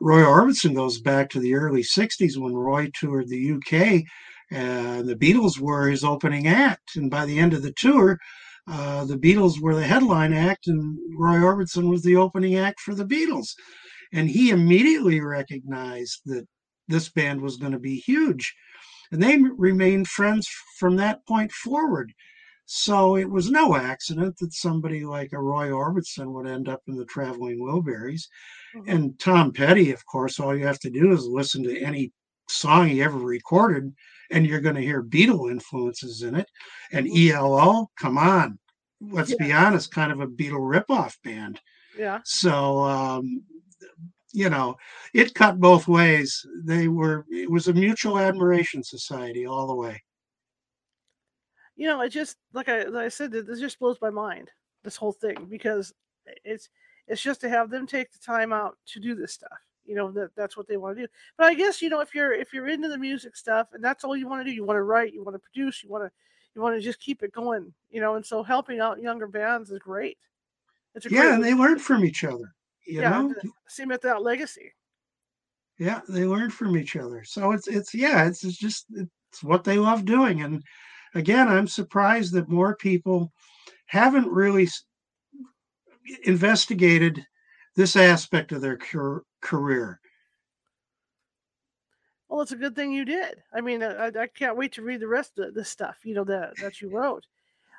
Roy 0.00 0.20
Orbison 0.20 0.74
goes 0.74 1.00
back 1.00 1.30
to 1.30 1.40
the 1.40 1.54
early 1.54 1.82
60s 1.82 2.36
when 2.36 2.54
Roy 2.54 2.90
toured 2.94 3.28
the 3.28 3.52
UK 3.52 4.02
and 4.50 5.08
the 5.08 5.16
Beatles 5.16 5.58
were 5.58 5.88
his 5.88 6.04
opening 6.04 6.46
act. 6.46 6.96
And 6.96 7.10
by 7.10 7.24
the 7.24 7.38
end 7.38 7.54
of 7.54 7.62
the 7.62 7.72
tour, 7.72 8.18
uh, 8.66 9.04
the 9.04 9.16
Beatles 9.16 9.60
were 9.60 9.74
the 9.74 9.86
headline 9.86 10.32
act 10.32 10.66
and 10.66 10.98
Roy 11.16 11.36
Orbison 11.36 11.90
was 11.90 12.02
the 12.02 12.16
opening 12.16 12.56
act 12.56 12.80
for 12.80 12.94
the 12.94 13.06
Beatles. 13.06 13.54
And 14.12 14.28
he 14.28 14.50
immediately 14.50 15.20
recognized 15.20 16.20
that 16.26 16.46
this 16.88 17.08
band 17.08 17.40
was 17.40 17.56
going 17.56 17.72
to 17.72 17.78
be 17.78 17.96
huge. 17.96 18.54
And 19.12 19.22
they 19.22 19.38
remained 19.38 20.08
friends 20.08 20.48
from 20.78 20.96
that 20.96 21.26
point 21.26 21.52
forward. 21.52 22.12
So 22.72 23.16
it 23.16 23.28
was 23.28 23.50
no 23.50 23.74
accident 23.74 24.36
that 24.38 24.52
somebody 24.52 25.04
like 25.04 25.32
a 25.32 25.40
Roy 25.40 25.70
Orbison 25.70 26.32
would 26.32 26.46
end 26.46 26.68
up 26.68 26.80
in 26.86 26.94
the 26.94 27.04
Traveling 27.04 27.58
Wilburys. 27.58 28.28
Mm-hmm. 28.76 28.88
And 28.88 29.18
Tom 29.18 29.52
Petty, 29.52 29.90
of 29.90 30.06
course, 30.06 30.38
all 30.38 30.56
you 30.56 30.68
have 30.68 30.78
to 30.80 30.90
do 30.90 31.10
is 31.10 31.26
listen 31.26 31.64
to 31.64 31.80
any 31.80 32.12
song 32.48 32.86
he 32.86 33.02
ever 33.02 33.18
recorded, 33.18 33.92
and 34.30 34.46
you're 34.46 34.60
going 34.60 34.76
to 34.76 34.82
hear 34.82 35.02
Beatle 35.02 35.50
influences 35.50 36.22
in 36.22 36.36
it. 36.36 36.48
And 36.92 37.08
mm-hmm. 37.08 37.36
ELO, 37.36 37.90
come 37.98 38.16
on, 38.16 38.56
let's 39.00 39.30
yeah. 39.30 39.46
be 39.46 39.52
honest, 39.52 39.92
kind 39.92 40.12
of 40.12 40.20
a 40.20 40.28
Beatle 40.28 40.60
ripoff 40.60 41.16
band. 41.24 41.60
Yeah. 41.98 42.20
So, 42.24 42.84
um, 42.84 43.42
you 44.32 44.48
know, 44.48 44.76
it 45.12 45.34
cut 45.34 45.58
both 45.58 45.88
ways. 45.88 46.46
They 46.62 46.86
were, 46.86 47.26
it 47.30 47.50
was 47.50 47.66
a 47.66 47.74
mutual 47.74 48.16
admiration 48.16 48.84
society 48.84 49.44
all 49.44 49.66
the 49.66 49.74
way 49.74 50.00
you 51.80 51.86
know, 51.86 52.02
it 52.02 52.10
just 52.10 52.36
like 52.52 52.68
I, 52.68 52.82
like 52.82 53.06
I 53.06 53.08
said, 53.08 53.32
this 53.32 53.58
just 53.58 53.78
blows 53.78 53.96
my 54.02 54.10
mind. 54.10 54.50
This 54.84 54.96
whole 54.96 55.12
thing 55.12 55.46
because 55.48 55.94
it's 56.44 56.68
it's 57.08 57.22
just 57.22 57.40
to 57.40 57.48
have 57.48 57.70
them 57.70 57.86
take 57.86 58.12
the 58.12 58.18
time 58.18 58.52
out 58.52 58.76
to 58.88 59.00
do 59.00 59.14
this 59.14 59.32
stuff. 59.32 59.58
You 59.86 59.94
know 59.94 60.10
that 60.12 60.36
that's 60.36 60.58
what 60.58 60.68
they 60.68 60.76
want 60.76 60.98
to 60.98 61.04
do. 61.04 61.08
But 61.38 61.46
I 61.46 61.54
guess 61.54 61.80
you 61.80 61.88
know 61.88 62.00
if 62.00 62.14
you're 62.14 62.34
if 62.34 62.52
you're 62.52 62.68
into 62.68 62.88
the 62.88 62.98
music 62.98 63.34
stuff 63.34 63.68
and 63.72 63.82
that's 63.82 64.04
all 64.04 64.14
you 64.14 64.28
want 64.28 64.44
to 64.44 64.50
do, 64.50 64.54
you 64.54 64.62
want 64.62 64.76
to 64.76 64.82
write, 64.82 65.14
you 65.14 65.24
want 65.24 65.36
to 65.36 65.38
produce, 65.38 65.82
you 65.82 65.88
want 65.88 66.04
to 66.04 66.10
you 66.54 66.60
want 66.60 66.76
to 66.76 66.82
just 66.82 67.00
keep 67.00 67.22
it 67.22 67.32
going. 67.32 67.72
You 67.88 68.02
know, 68.02 68.16
and 68.16 68.26
so 68.26 68.42
helping 68.42 68.80
out 68.80 69.00
younger 69.00 69.26
bands 69.26 69.70
is 69.70 69.78
great. 69.78 70.18
It's 70.94 71.06
yeah, 71.10 71.22
great 71.22 71.32
and 71.32 71.42
they 71.42 71.54
learn 71.54 71.78
from 71.78 72.04
each 72.04 72.24
other. 72.24 72.54
You 72.86 73.00
yeah, 73.00 73.08
know, 73.08 73.34
same 73.68 73.90
at 73.90 74.02
that 74.02 74.22
legacy. 74.22 74.74
Yeah, 75.78 76.02
they 76.10 76.26
learn 76.26 76.50
from 76.50 76.76
each 76.76 76.94
other. 76.96 77.24
So 77.24 77.52
it's 77.52 77.68
it's 77.68 77.94
yeah, 77.94 78.26
it's, 78.26 78.44
it's 78.44 78.58
just 78.58 78.84
it's 78.94 79.42
what 79.42 79.64
they 79.64 79.78
love 79.78 80.04
doing, 80.04 80.42
and 80.42 80.62
again, 81.14 81.48
I'm 81.48 81.66
surprised 81.66 82.32
that 82.34 82.48
more 82.48 82.76
people 82.76 83.32
haven't 83.86 84.28
really 84.28 84.68
investigated 86.24 87.24
this 87.76 87.96
aspect 87.96 88.52
of 88.52 88.60
their 88.60 88.78
career. 89.40 90.00
Well, 92.28 92.42
it's 92.42 92.52
a 92.52 92.56
good 92.56 92.76
thing 92.76 92.92
you 92.92 93.04
did. 93.04 93.42
I 93.52 93.60
mean, 93.60 93.82
I, 93.82 94.06
I 94.06 94.28
can't 94.28 94.56
wait 94.56 94.72
to 94.74 94.82
read 94.82 95.00
the 95.00 95.08
rest 95.08 95.38
of 95.38 95.54
the 95.54 95.64
stuff, 95.64 95.98
you 96.04 96.14
know, 96.14 96.24
that, 96.24 96.56
that 96.62 96.80
you 96.80 96.88
wrote. 96.88 97.26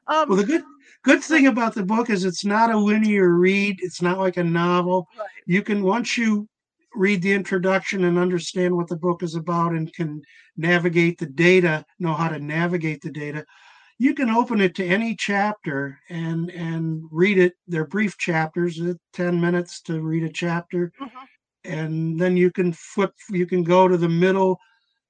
Um, 0.08 0.28
well, 0.28 0.38
the 0.38 0.44
good 0.44 0.63
good 1.04 1.24
thing 1.24 1.48
about 1.48 1.76
the 1.76 1.84
book 1.84 2.10
is 2.10 2.26
it's 2.26 2.44
not 2.44 2.72
a 2.72 2.78
linear 2.78 3.30
read. 3.30 3.80
It's 3.82 4.02
not 4.02 4.17
like 4.17 4.38
a 4.38 4.44
novel. 4.44 5.08
Right. 5.17 5.28
You 5.46 5.62
can 5.62 5.84
once 5.84 6.17
you 6.17 6.50
read 6.93 7.21
the 7.21 7.34
introduction 7.34 8.04
and 8.04 8.17
understand 8.17 8.75
what 8.75 8.88
the 8.88 8.95
book 8.95 9.23
is 9.23 9.36
about 9.36 9.73
and 9.73 9.93
can 9.93 10.21
navigate 10.58 11.17
the 11.17 11.25
data, 11.25 11.86
know 11.99 12.13
how 12.13 12.27
to 12.27 12.39
navigate 12.39 13.01
the 13.01 13.12
data, 13.12 13.45
you 13.97 14.15
can 14.15 14.32
open 14.32 14.60
it 14.62 14.73
to 14.75 14.86
any 14.86 15.15
chapter 15.15 15.99
and 16.10 16.49
and 16.49 17.04
read 17.12 17.38
it. 17.38 17.54
They're 17.67 17.86
brief 17.86 18.17
chapters, 18.17 18.82
uh, 18.82 18.93
10 19.13 19.39
minutes 19.39 19.82
to 19.84 20.01
read 20.01 20.23
a 20.23 20.30
chapter. 20.30 20.91
Mm-hmm. 20.99 21.25
And 21.63 22.19
then 22.19 22.36
you 22.36 22.49
can 22.49 22.73
flip, 22.73 23.13
you 23.30 23.45
can 23.45 23.63
go 23.63 23.88
to 23.88 23.97
the 23.97 24.10
middle, 24.10 24.60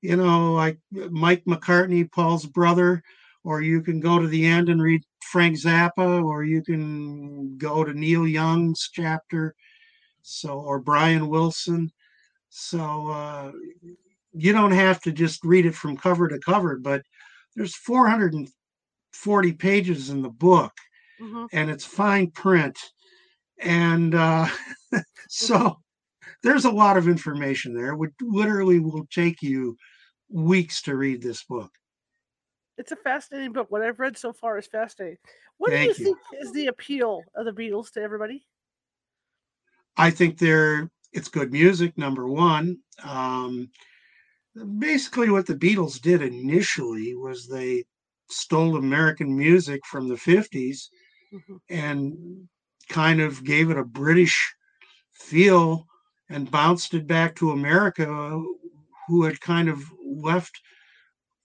you 0.01 0.17
know, 0.17 0.51
like 0.53 0.77
Mike 0.91 1.45
McCartney, 1.45 2.11
Paul's 2.11 2.45
brother, 2.45 3.01
or 3.45 3.61
you 3.61 3.81
can 3.81 4.01
go 4.01 4.19
to 4.19 4.27
the 4.27 4.45
end 4.45 4.67
and 4.67 4.81
read 4.81 5.01
Frank 5.31 5.55
Zappa, 5.55 6.21
or 6.21 6.43
you 6.43 6.61
can 6.61 7.57
go 7.57 7.85
to 7.85 7.93
Neil 7.93 8.27
Young's 8.27 8.89
chapter 8.91 9.55
so 10.23 10.59
or 10.59 10.79
Brian 10.79 11.27
Wilson. 11.27 11.91
So 12.49 13.07
uh, 13.09 13.51
you 14.33 14.53
don't 14.53 14.71
have 14.71 15.01
to 15.01 15.11
just 15.11 15.43
read 15.43 15.65
it 15.65 15.75
from 15.75 15.97
cover 15.97 16.27
to 16.27 16.39
cover, 16.39 16.77
but 16.77 17.01
there's 17.55 17.75
440 17.75 19.53
pages 19.53 20.09
in 20.09 20.21
the 20.21 20.29
book, 20.29 20.73
mm-hmm. 21.21 21.45
and 21.51 21.69
it's 21.69 21.85
fine 21.85 22.31
print, 22.31 22.77
and 23.59 24.15
uh, 24.15 24.47
so 25.29 25.77
there's 26.43 26.65
a 26.65 26.71
lot 26.71 26.97
of 26.97 27.07
information 27.07 27.73
there. 27.73 27.93
It 27.93 27.97
would 27.97 28.13
literally 28.21 28.79
will 28.79 29.07
take 29.11 29.41
you 29.41 29.77
weeks 30.29 30.81
to 30.83 30.95
read 30.95 31.21
this 31.21 31.43
book. 31.43 31.71
It's 32.77 32.91
a 32.91 32.95
fascinating 32.95 33.53
book. 33.53 33.67
What 33.69 33.81
I've 33.81 33.99
read 33.99 34.17
so 34.17 34.33
far 34.33 34.57
is 34.57 34.65
fascinating. 34.65 35.17
What 35.57 35.71
Thank 35.71 35.95
do 35.95 36.03
you, 36.03 36.09
you, 36.09 36.15
think 36.15 36.43
is 36.43 36.51
the 36.53 36.67
appeal 36.67 37.23
of 37.35 37.45
the 37.45 37.51
Beatles 37.51 37.91
to 37.91 38.01
everybody? 38.01 38.43
I 40.01 40.09
think 40.09 40.39
they're 40.39 40.89
it's 41.13 41.27
good 41.27 41.51
music. 41.51 41.95
Number 41.95 42.27
one, 42.27 42.77
um, 43.03 43.69
basically 44.79 45.29
what 45.29 45.45
the 45.45 45.55
Beatles 45.55 46.01
did 46.01 46.23
initially 46.23 47.15
was 47.15 47.47
they 47.47 47.83
stole 48.27 48.77
American 48.77 49.37
music 49.37 49.81
from 49.85 50.07
the 50.07 50.15
50s 50.15 50.87
mm-hmm. 51.31 51.55
and 51.69 52.47
kind 52.89 53.21
of 53.21 53.43
gave 53.43 53.69
it 53.69 53.77
a 53.77 53.83
British 53.83 54.55
feel 55.13 55.85
and 56.31 56.49
bounced 56.49 56.95
it 56.95 57.05
back 57.05 57.35
to 57.35 57.51
America, 57.51 58.07
who 59.07 59.23
had 59.23 59.39
kind 59.39 59.69
of 59.69 59.83
left 60.03 60.59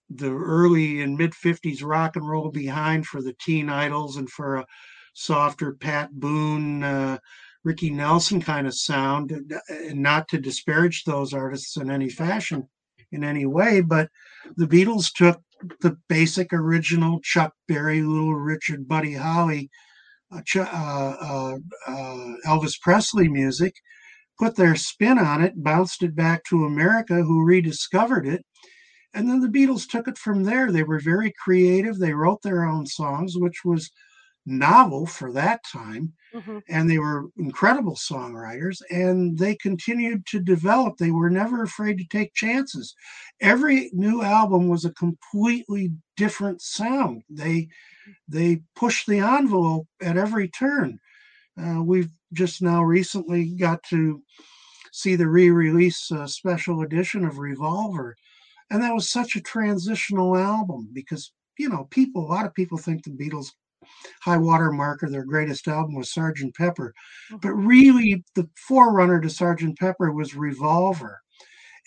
the 0.09 0.31
early 0.31 1.01
and 1.01 1.15
mid 1.15 1.31
50s 1.31 1.83
rock 1.83 2.15
and 2.15 2.27
roll 2.27 2.49
behind 2.49 3.05
for 3.05 3.21
the 3.21 3.35
teen 3.39 3.69
idols 3.69 4.17
and 4.17 4.29
for 4.31 4.55
a 4.55 4.65
softer 5.13 5.73
Pat 5.73 6.11
Boone, 6.11 6.83
uh, 6.83 7.19
Ricky 7.67 7.89
Nelson 7.89 8.41
kind 8.41 8.65
of 8.65 8.73
sound, 8.73 9.51
and 9.67 10.01
not 10.01 10.29
to 10.29 10.37
disparage 10.37 11.03
those 11.03 11.33
artists 11.33 11.75
in 11.75 11.91
any 11.91 12.07
fashion, 12.07 12.69
in 13.11 13.25
any 13.25 13.45
way, 13.45 13.81
but 13.81 14.09
the 14.55 14.67
Beatles 14.67 15.11
took 15.13 15.41
the 15.81 15.97
basic 16.07 16.53
original 16.53 17.19
Chuck 17.21 17.51
Berry, 17.67 18.01
Little 18.01 18.35
Richard, 18.35 18.87
Buddy 18.87 19.15
Holly, 19.15 19.69
uh, 20.31 20.39
uh, 20.55 20.61
uh, 20.63 21.57
uh, 21.87 22.27
Elvis 22.45 22.79
Presley 22.79 23.27
music, 23.27 23.73
put 24.39 24.55
their 24.55 24.77
spin 24.77 25.19
on 25.19 25.43
it, 25.43 25.61
bounced 25.61 26.03
it 26.03 26.15
back 26.15 26.45
to 26.45 26.63
America, 26.63 27.15
who 27.15 27.43
rediscovered 27.43 28.25
it. 28.25 28.45
And 29.13 29.29
then 29.29 29.41
the 29.41 29.49
Beatles 29.49 29.89
took 29.89 30.07
it 30.07 30.17
from 30.17 30.43
there. 30.43 30.71
They 30.71 30.83
were 30.83 30.99
very 31.01 31.33
creative. 31.43 31.97
They 31.97 32.13
wrote 32.13 32.43
their 32.43 32.63
own 32.63 32.85
songs, 32.85 33.33
which 33.35 33.65
was 33.65 33.91
novel 34.47 35.05
for 35.05 35.31
that 35.33 35.61
time. 35.71 36.13
Mm-hmm. 36.33 36.59
And 36.69 36.89
they 36.89 36.97
were 36.97 37.25
incredible 37.37 37.95
songwriters 37.95 38.81
and 38.89 39.37
they 39.37 39.55
continued 39.55 40.25
to 40.27 40.39
develop. 40.39 40.97
They 40.97 41.11
were 41.11 41.29
never 41.29 41.63
afraid 41.63 41.97
to 41.97 42.05
take 42.05 42.33
chances. 42.33 42.95
Every 43.41 43.91
new 43.93 44.23
album 44.23 44.69
was 44.69 44.85
a 44.85 44.93
completely 44.93 45.91
different 46.15 46.61
sound. 46.61 47.23
They 47.29 47.67
they 48.27 48.61
pushed 48.75 49.05
the 49.05 49.19
envelope 49.19 49.87
at 50.01 50.17
every 50.17 50.47
turn. 50.47 50.99
Uh, 51.61 51.83
we've 51.83 52.11
just 52.33 52.61
now 52.61 52.83
recently 52.83 53.49
got 53.49 53.83
to 53.83 54.21
see 54.93 55.15
the 55.15 55.27
re-release 55.27 56.09
uh, 56.11 56.25
special 56.25 56.81
edition 56.81 57.25
of 57.25 57.39
Revolver, 57.39 58.15
and 58.69 58.81
that 58.81 58.93
was 58.93 59.09
such 59.09 59.35
a 59.35 59.41
transitional 59.41 60.37
album 60.37 60.89
because 60.93 61.33
you 61.57 61.67
know 61.67 61.87
people 61.89 62.25
a 62.25 62.31
lot 62.31 62.45
of 62.45 62.53
people 62.53 62.77
think 62.77 63.03
the 63.03 63.09
Beatles 63.09 63.51
high 64.21 64.37
water 64.37 64.71
mark 64.71 65.03
or 65.03 65.09
their 65.09 65.25
greatest 65.25 65.67
album 65.67 65.95
was 65.95 66.13
Sergeant 66.13 66.55
Pepper, 66.55 66.93
but 67.29 67.51
mm-hmm. 67.51 67.67
really 67.67 68.23
the 68.35 68.49
forerunner 68.55 69.21
to 69.21 69.29
Sergeant 69.29 69.77
Pepper 69.77 70.11
was 70.11 70.35
Revolver, 70.35 71.19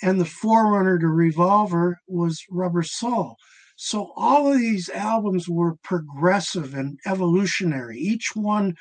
and 0.03 0.21
the 0.21 0.25
forerunner 0.25 0.99
to 0.99 1.09
Revolver 1.09 2.01
was 2.07 2.45
Rubber 2.51 2.83
Soul. 2.83 3.37
So 3.77 4.13
all 4.15 4.53
of 4.53 4.59
these 4.59 4.91
albums 4.91 5.49
were 5.49 5.77
progressive 5.83 6.75
and 6.75 6.99
evolutionary. 7.07 7.99
Each 7.99 8.33
one 8.35 8.77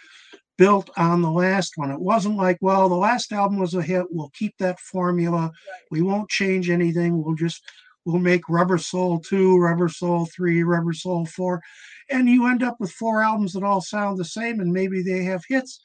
built 0.57 0.89
on 0.97 1.21
the 1.21 1.31
last 1.31 1.77
one. 1.77 1.89
It 1.89 2.01
wasn't 2.01 2.35
like, 2.35 2.57
well, 2.59 2.89
the 2.89 2.95
last 2.95 3.31
album 3.31 3.59
was 3.59 3.73
a 3.73 3.81
hit. 3.81 4.07
We'll 4.09 4.31
keep 4.33 4.57
that 4.59 4.77
formula. 4.77 5.51
We 5.89 6.01
won't 6.01 6.29
change 6.29 6.69
anything. 6.69 7.23
We'll 7.23 7.35
just 7.35 7.63
we'll 8.03 8.19
make 8.19 8.49
Rubber 8.49 8.77
Soul 8.77 9.21
2, 9.21 9.57
Rubber 9.57 9.87
Soul 9.87 10.25
3, 10.25 10.63
Rubber 10.63 10.91
Soul 10.91 11.25
4. 11.25 11.61
And 12.09 12.27
you 12.27 12.47
end 12.47 12.63
up 12.63 12.77
with 12.79 12.91
four 12.91 13.21
albums 13.21 13.53
that 13.53 13.63
all 13.63 13.81
sound 13.81 14.17
the 14.17 14.25
same 14.25 14.59
and 14.59 14.71
maybe 14.71 15.01
they 15.01 15.23
have 15.23 15.43
hits, 15.47 15.79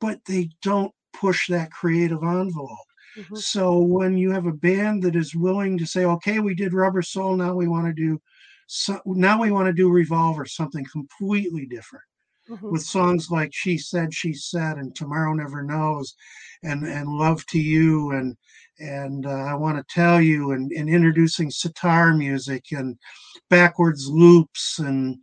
but 0.00 0.18
they 0.24 0.50
don't 0.62 0.92
push 1.12 1.48
that 1.48 1.70
creative 1.70 2.22
envelope. 2.22 2.78
Mm-hmm. 3.16 3.36
So 3.36 3.78
when 3.78 4.16
you 4.16 4.30
have 4.30 4.46
a 4.46 4.52
band 4.52 5.02
that 5.02 5.16
is 5.16 5.34
willing 5.34 5.76
to 5.78 5.86
say, 5.86 6.04
okay, 6.04 6.38
we 6.38 6.54
did 6.54 6.72
Rubber 6.72 7.02
Soul, 7.02 7.36
now 7.36 7.54
we 7.54 7.68
want 7.68 7.86
to 7.86 7.92
do 7.92 8.20
so 8.72 9.00
now 9.04 9.40
we 9.40 9.50
want 9.50 9.66
to 9.66 9.72
do 9.72 9.90
Revolver, 9.90 10.46
something 10.46 10.86
completely 10.92 11.66
different. 11.66 12.04
Mm-hmm. 12.48 12.70
With 12.70 12.82
songs 12.82 13.28
like 13.28 13.50
She 13.52 13.76
Said, 13.76 14.14
She 14.14 14.32
Said, 14.32 14.76
and 14.76 14.94
Tomorrow 14.94 15.34
Never 15.34 15.64
Knows, 15.64 16.14
and 16.62 16.86
and 16.86 17.08
Love 17.08 17.44
to 17.46 17.58
You, 17.58 18.12
and 18.12 18.36
and 18.78 19.26
uh, 19.26 19.30
I 19.30 19.54
want 19.54 19.76
to 19.76 19.94
tell 19.94 20.20
you, 20.20 20.52
and, 20.52 20.70
and 20.70 20.88
introducing 20.88 21.50
sitar 21.50 22.14
music 22.14 22.66
and 22.70 22.96
backwards 23.50 24.08
loops 24.08 24.78
and 24.78 25.18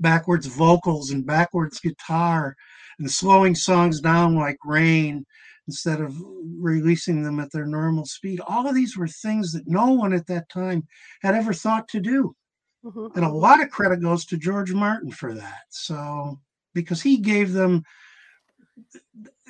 backwards 0.00 0.46
vocals 0.46 1.10
and 1.10 1.26
backwards 1.26 1.80
guitar, 1.80 2.56
and 2.98 3.10
slowing 3.10 3.54
songs 3.54 4.00
down 4.00 4.36
like 4.36 4.58
Rain 4.64 5.24
instead 5.66 6.00
of 6.00 6.14
releasing 6.58 7.22
them 7.22 7.40
at 7.40 7.50
their 7.50 7.66
normal 7.66 8.04
speed. 8.04 8.40
All 8.46 8.68
of 8.68 8.74
these 8.74 8.96
were 8.96 9.08
things 9.08 9.52
that 9.52 9.66
no 9.66 9.92
one 9.92 10.12
at 10.12 10.26
that 10.26 10.48
time 10.50 10.86
had 11.22 11.34
ever 11.34 11.52
thought 11.52 11.88
to 11.88 12.00
do. 12.00 12.36
Mm-hmm. 12.84 13.16
And 13.16 13.24
a 13.24 13.32
lot 13.32 13.62
of 13.62 13.70
credit 13.70 14.02
goes 14.02 14.26
to 14.26 14.36
George 14.36 14.72
Martin 14.72 15.10
for 15.10 15.32
that. 15.32 15.62
So, 15.70 16.38
because 16.74 17.00
he 17.00 17.16
gave 17.16 17.52
them 17.52 17.82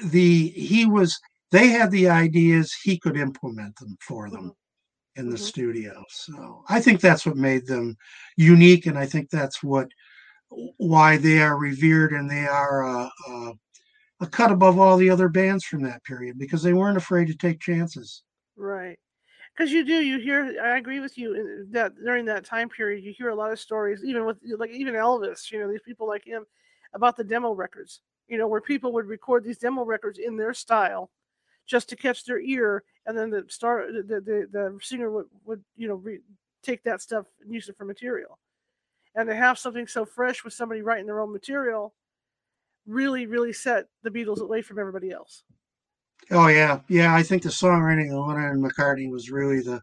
the, 0.04 0.50
he 0.50 0.86
was, 0.86 1.18
they 1.50 1.68
had 1.68 1.90
the 1.90 2.08
ideas, 2.08 2.72
he 2.72 2.96
could 2.96 3.16
implement 3.16 3.74
them 3.76 3.96
for 4.00 4.30
them 4.30 4.50
mm-hmm. 4.50 5.20
in 5.20 5.30
the 5.30 5.36
mm-hmm. 5.36 5.44
studio. 5.44 6.04
So, 6.10 6.64
I 6.68 6.80
think 6.80 7.00
that's 7.00 7.26
what 7.26 7.36
made 7.36 7.66
them 7.66 7.96
unique. 8.36 8.86
And 8.86 8.96
I 8.96 9.06
think 9.06 9.30
that's 9.30 9.64
what, 9.64 9.88
why 10.76 11.16
they 11.16 11.40
are 11.40 11.56
revered 11.56 12.12
and 12.12 12.30
they 12.30 12.46
are 12.46 12.84
uh, 12.84 13.08
uh, 13.28 13.52
a 14.20 14.26
cut 14.26 14.52
above 14.52 14.78
all 14.78 14.96
the 14.96 15.10
other 15.10 15.28
bands 15.28 15.64
from 15.64 15.82
that 15.82 16.04
period 16.04 16.38
because 16.38 16.62
they 16.62 16.72
weren't 16.72 16.96
afraid 16.96 17.26
to 17.28 17.36
take 17.36 17.60
chances. 17.60 18.22
Right. 18.56 18.98
Because 19.56 19.72
you 19.72 19.84
do, 19.84 20.00
you 20.00 20.18
hear. 20.18 20.56
I 20.62 20.78
agree 20.78 20.98
with 20.98 21.16
you 21.16 21.66
that 21.70 21.94
during 21.96 22.24
that 22.24 22.44
time 22.44 22.68
period, 22.68 23.04
you 23.04 23.12
hear 23.16 23.28
a 23.28 23.34
lot 23.34 23.52
of 23.52 23.60
stories, 23.60 24.02
even 24.04 24.24
with 24.24 24.38
like 24.58 24.70
even 24.70 24.94
Elvis. 24.94 25.50
You 25.50 25.60
know, 25.60 25.70
these 25.70 25.82
people 25.82 26.08
like 26.08 26.24
him 26.24 26.44
about 26.92 27.16
the 27.16 27.22
demo 27.22 27.52
records. 27.52 28.00
You 28.26 28.38
know, 28.38 28.48
where 28.48 28.60
people 28.60 28.92
would 28.94 29.06
record 29.06 29.44
these 29.44 29.58
demo 29.58 29.84
records 29.84 30.18
in 30.18 30.36
their 30.36 30.54
style, 30.54 31.10
just 31.66 31.88
to 31.90 31.96
catch 31.96 32.24
their 32.24 32.40
ear, 32.40 32.82
and 33.06 33.16
then 33.16 33.30
the 33.30 33.44
star, 33.48 33.86
the 33.92 34.20
the, 34.20 34.48
the 34.50 34.78
singer 34.82 35.10
would 35.12 35.26
would 35.44 35.62
you 35.76 35.86
know 35.86 35.94
re, 35.94 36.18
take 36.64 36.82
that 36.82 37.00
stuff 37.00 37.26
and 37.40 37.54
use 37.54 37.68
it 37.68 37.76
for 37.76 37.84
material, 37.84 38.40
and 39.14 39.28
to 39.28 39.34
have 39.34 39.58
something 39.58 39.86
so 39.86 40.04
fresh 40.04 40.44
with 40.44 40.52
somebody 40.52 40.82
writing 40.82 41.06
their 41.06 41.20
own 41.20 41.32
material 41.32 41.94
really, 42.86 43.26
really 43.26 43.52
set 43.52 43.86
the 44.02 44.10
Beatles 44.10 44.40
away 44.40 44.62
from 44.62 44.78
everybody 44.78 45.10
else. 45.10 45.44
Oh 46.30 46.48
yeah, 46.48 46.80
yeah. 46.88 47.14
I 47.14 47.22
think 47.22 47.42
the 47.42 47.48
songwriting 47.48 48.10
of 48.10 48.26
Lennon 48.26 48.50
and 48.50 48.64
McCartney 48.64 49.10
was 49.10 49.30
really 49.30 49.60
the 49.60 49.82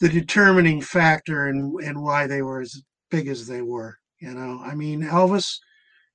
the 0.00 0.08
determining 0.08 0.80
factor 0.80 1.46
and 1.46 1.80
and 1.80 2.02
why 2.02 2.26
they 2.26 2.42
were 2.42 2.60
as 2.60 2.82
big 3.10 3.28
as 3.28 3.46
they 3.46 3.62
were. 3.62 3.96
You 4.20 4.34
know, 4.34 4.60
I 4.62 4.74
mean, 4.74 5.02
Elvis, 5.02 5.58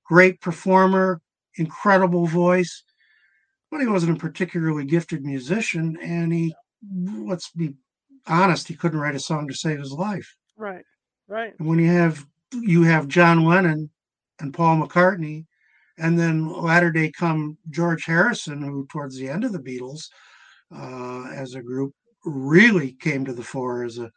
great 0.06 0.40
performer, 0.42 1.22
incredible 1.56 2.28
voice, 2.28 2.84
but 3.72 3.82
he 3.82 3.88
wasn't 3.88 4.18
a 4.18 4.20
particularly 4.20 4.86
gifted 4.86 5.24
musician, 5.24 5.98
and 6.02 6.34
he, 6.34 6.56
let's 7.06 7.52
be 7.52 7.76
honest, 8.28 8.68
he 8.68 8.76
couldn't 8.76 9.00
write 9.00 9.16
a 9.16 9.20
song 9.20 9.48
to 9.48 9.54
save 9.54 9.80
his 9.80 9.92
life. 9.92 10.36
Right, 10.58 10.86
right. 11.30 11.54
And 11.58 11.68
when 11.68 11.80
you 11.80 11.92
have 11.92 12.26
you 12.54 12.84
have 12.84 13.08
John 13.08 13.46
Lennon 13.46 13.90
and 14.40 14.54
Paul 14.54 14.78
McCartney 14.78 15.46
and 15.98 16.18
then 16.18 16.50
latter 16.50 16.92
day 16.92 17.12
come 17.12 17.58
George 17.70 18.06
Harrison, 18.06 18.62
who 18.62 18.88
towards 18.88 19.16
the 19.16 19.30
end 19.30 19.44
of 19.44 19.54
the 19.54 19.60
Beatles, 19.60 20.10
uh, 20.76 21.30
as 21.34 21.56
a 21.56 21.62
group, 21.62 21.94
really 22.26 22.94
came 22.94 23.24
to 23.26 23.34
the 23.34 23.44
fore 23.44 23.84
as 23.84 23.98
a 23.98 24.12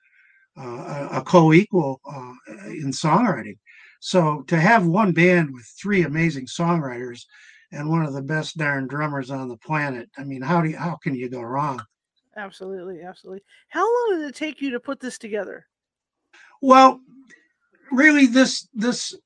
uh, 0.56 1.08
a 1.12 1.22
co-equal 1.22 2.00
uh, 2.10 2.34
in 2.66 2.90
songwriting. 2.90 3.56
So 4.00 4.42
to 4.48 4.60
have 4.60 4.86
one 4.86 5.12
band 5.12 5.52
with 5.52 5.64
three 5.80 6.02
amazing 6.02 6.46
songwriters 6.46 7.24
and 7.70 7.88
one 7.88 8.04
of 8.04 8.12
the 8.12 8.22
best 8.22 8.56
darn 8.58 8.86
drummers 8.86 9.30
on 9.30 9.48
the 9.48 9.56
planet, 9.56 10.10
I 10.18 10.24
mean, 10.24 10.42
how 10.42 10.60
do 10.60 10.70
you, 10.70 10.76
how 10.76 10.96
can 10.96 11.14
you 11.14 11.30
go 11.30 11.40
wrong? 11.40 11.80
Absolutely, 12.36 13.02
absolutely. 13.02 13.42
How 13.68 13.82
long 13.82 14.18
did 14.18 14.28
it 14.28 14.34
take 14.34 14.60
you 14.60 14.70
to 14.70 14.80
put 14.80 15.00
this 15.00 15.18
together? 15.18 15.66
Well, 16.62 17.00
really, 17.90 18.26
this 18.26 18.68
this 18.72 19.18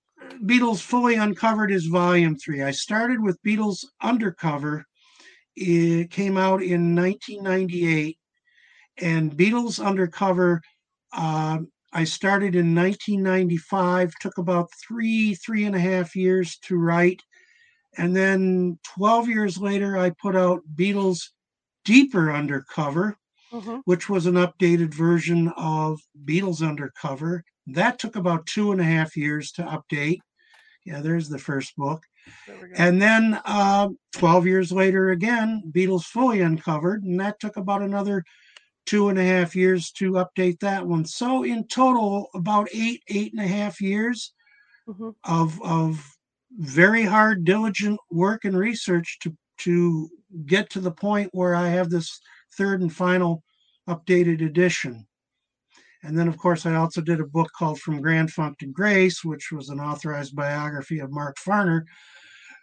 Beatles 0.47 0.81
Fully 0.81 1.17
Uncovered 1.17 1.71
is 1.71 1.85
volume 1.85 2.35
three. 2.35 2.63
I 2.63 2.71
started 2.71 3.21
with 3.21 3.43
Beatles 3.43 3.85
Undercover. 4.03 4.87
It 5.55 6.11
came 6.11 6.39
out 6.39 6.63
in 6.63 6.97
1998. 6.97 8.17
And 9.03 9.37
Beatles 9.37 9.85
Undercover, 9.85 10.63
uh, 11.13 11.59
I 11.93 12.05
started 12.05 12.55
in 12.55 12.75
1995, 12.75 14.15
took 14.19 14.39
about 14.39 14.71
three, 14.89 15.35
three 15.35 15.65
and 15.65 15.77
a 15.77 15.81
half 15.81 16.17
years 16.17 16.57
to 16.63 16.79
write. 16.79 17.21
And 17.99 18.17
then 18.17 18.79
12 18.97 19.29
years 19.29 19.59
later, 19.59 19.99
I 19.99 20.11
put 20.23 20.37
out 20.37 20.63
Beatles 20.75 21.21
Deeper 21.85 22.33
Undercover, 22.33 23.19
mm-hmm. 23.53 23.79
which 23.85 24.09
was 24.09 24.27
an 24.27 24.35
updated 24.35 24.93
version 24.93 25.53
of 25.57 26.01
Beatles 26.25 26.67
Undercover. 26.67 27.45
That 27.67 27.99
took 27.99 28.17
about 28.17 28.47
two 28.47 28.73
and 28.73 28.81
a 28.81 28.85
half 28.85 29.17
years 29.17 29.53
to 29.53 29.63
update. 29.63 30.21
Yeah, 30.85 31.01
there's 31.01 31.29
the 31.29 31.39
first 31.39 31.77
book. 31.77 32.03
And 32.77 33.01
then 33.01 33.41
uh, 33.45 33.89
12 34.17 34.47
years 34.47 34.73
later, 34.73 35.11
again, 35.11 35.63
Beatles 35.71 36.05
Fully 36.05 36.41
Uncovered, 36.41 37.05
and 37.05 37.19
that 37.21 37.39
took 37.41 37.57
about 37.57 37.83
another 37.83 38.25
two 38.85 39.09
and 39.09 39.19
a 39.19 39.25
half 39.25 39.55
years 39.55 39.91
to 39.93 40.13
update 40.13 40.61
that 40.61 40.87
one. 40.87 41.05
So 41.05 41.43
in 41.43 41.67
total, 41.67 42.29
about 42.35 42.69
eight, 42.73 43.03
eight 43.09 43.33
and 43.33 43.43
a 43.43 43.49
half 43.49 43.81
years 43.81 44.33
mm-hmm. 44.89 45.11
of 45.25 45.61
of 45.63 46.17
very 46.59 47.03
hard, 47.03 47.45
diligent 47.45 47.99
work 48.11 48.45
and 48.45 48.57
research 48.57 49.19
to 49.23 49.37
to 49.59 50.09
get 50.47 50.71
to 50.71 50.81
the 50.81 50.91
point 50.91 51.31
where 51.33 51.55
I 51.55 51.69
have 51.69 51.91
this 51.91 52.21
third 52.57 52.81
and 52.81 52.93
final 52.93 53.43
updated 53.89 54.45
edition. 54.45 55.07
And 56.03 56.17
then, 56.17 56.29
of 56.29 56.39
course, 56.39 56.67
I 56.67 56.75
also 56.75 57.01
did 57.01 57.21
a 57.21 57.27
book 57.27 57.51
called 57.59 57.81
From 57.81 58.01
Grand 58.01 58.31
Funk 58.31 58.59
to 58.59 58.67
Grace, 58.67 59.25
which 59.25 59.51
was 59.51 59.71
an 59.71 59.81
authorized 59.81 60.37
biography 60.37 61.01
of 61.01 61.11
Mark 61.11 61.37
Farner, 61.45 61.83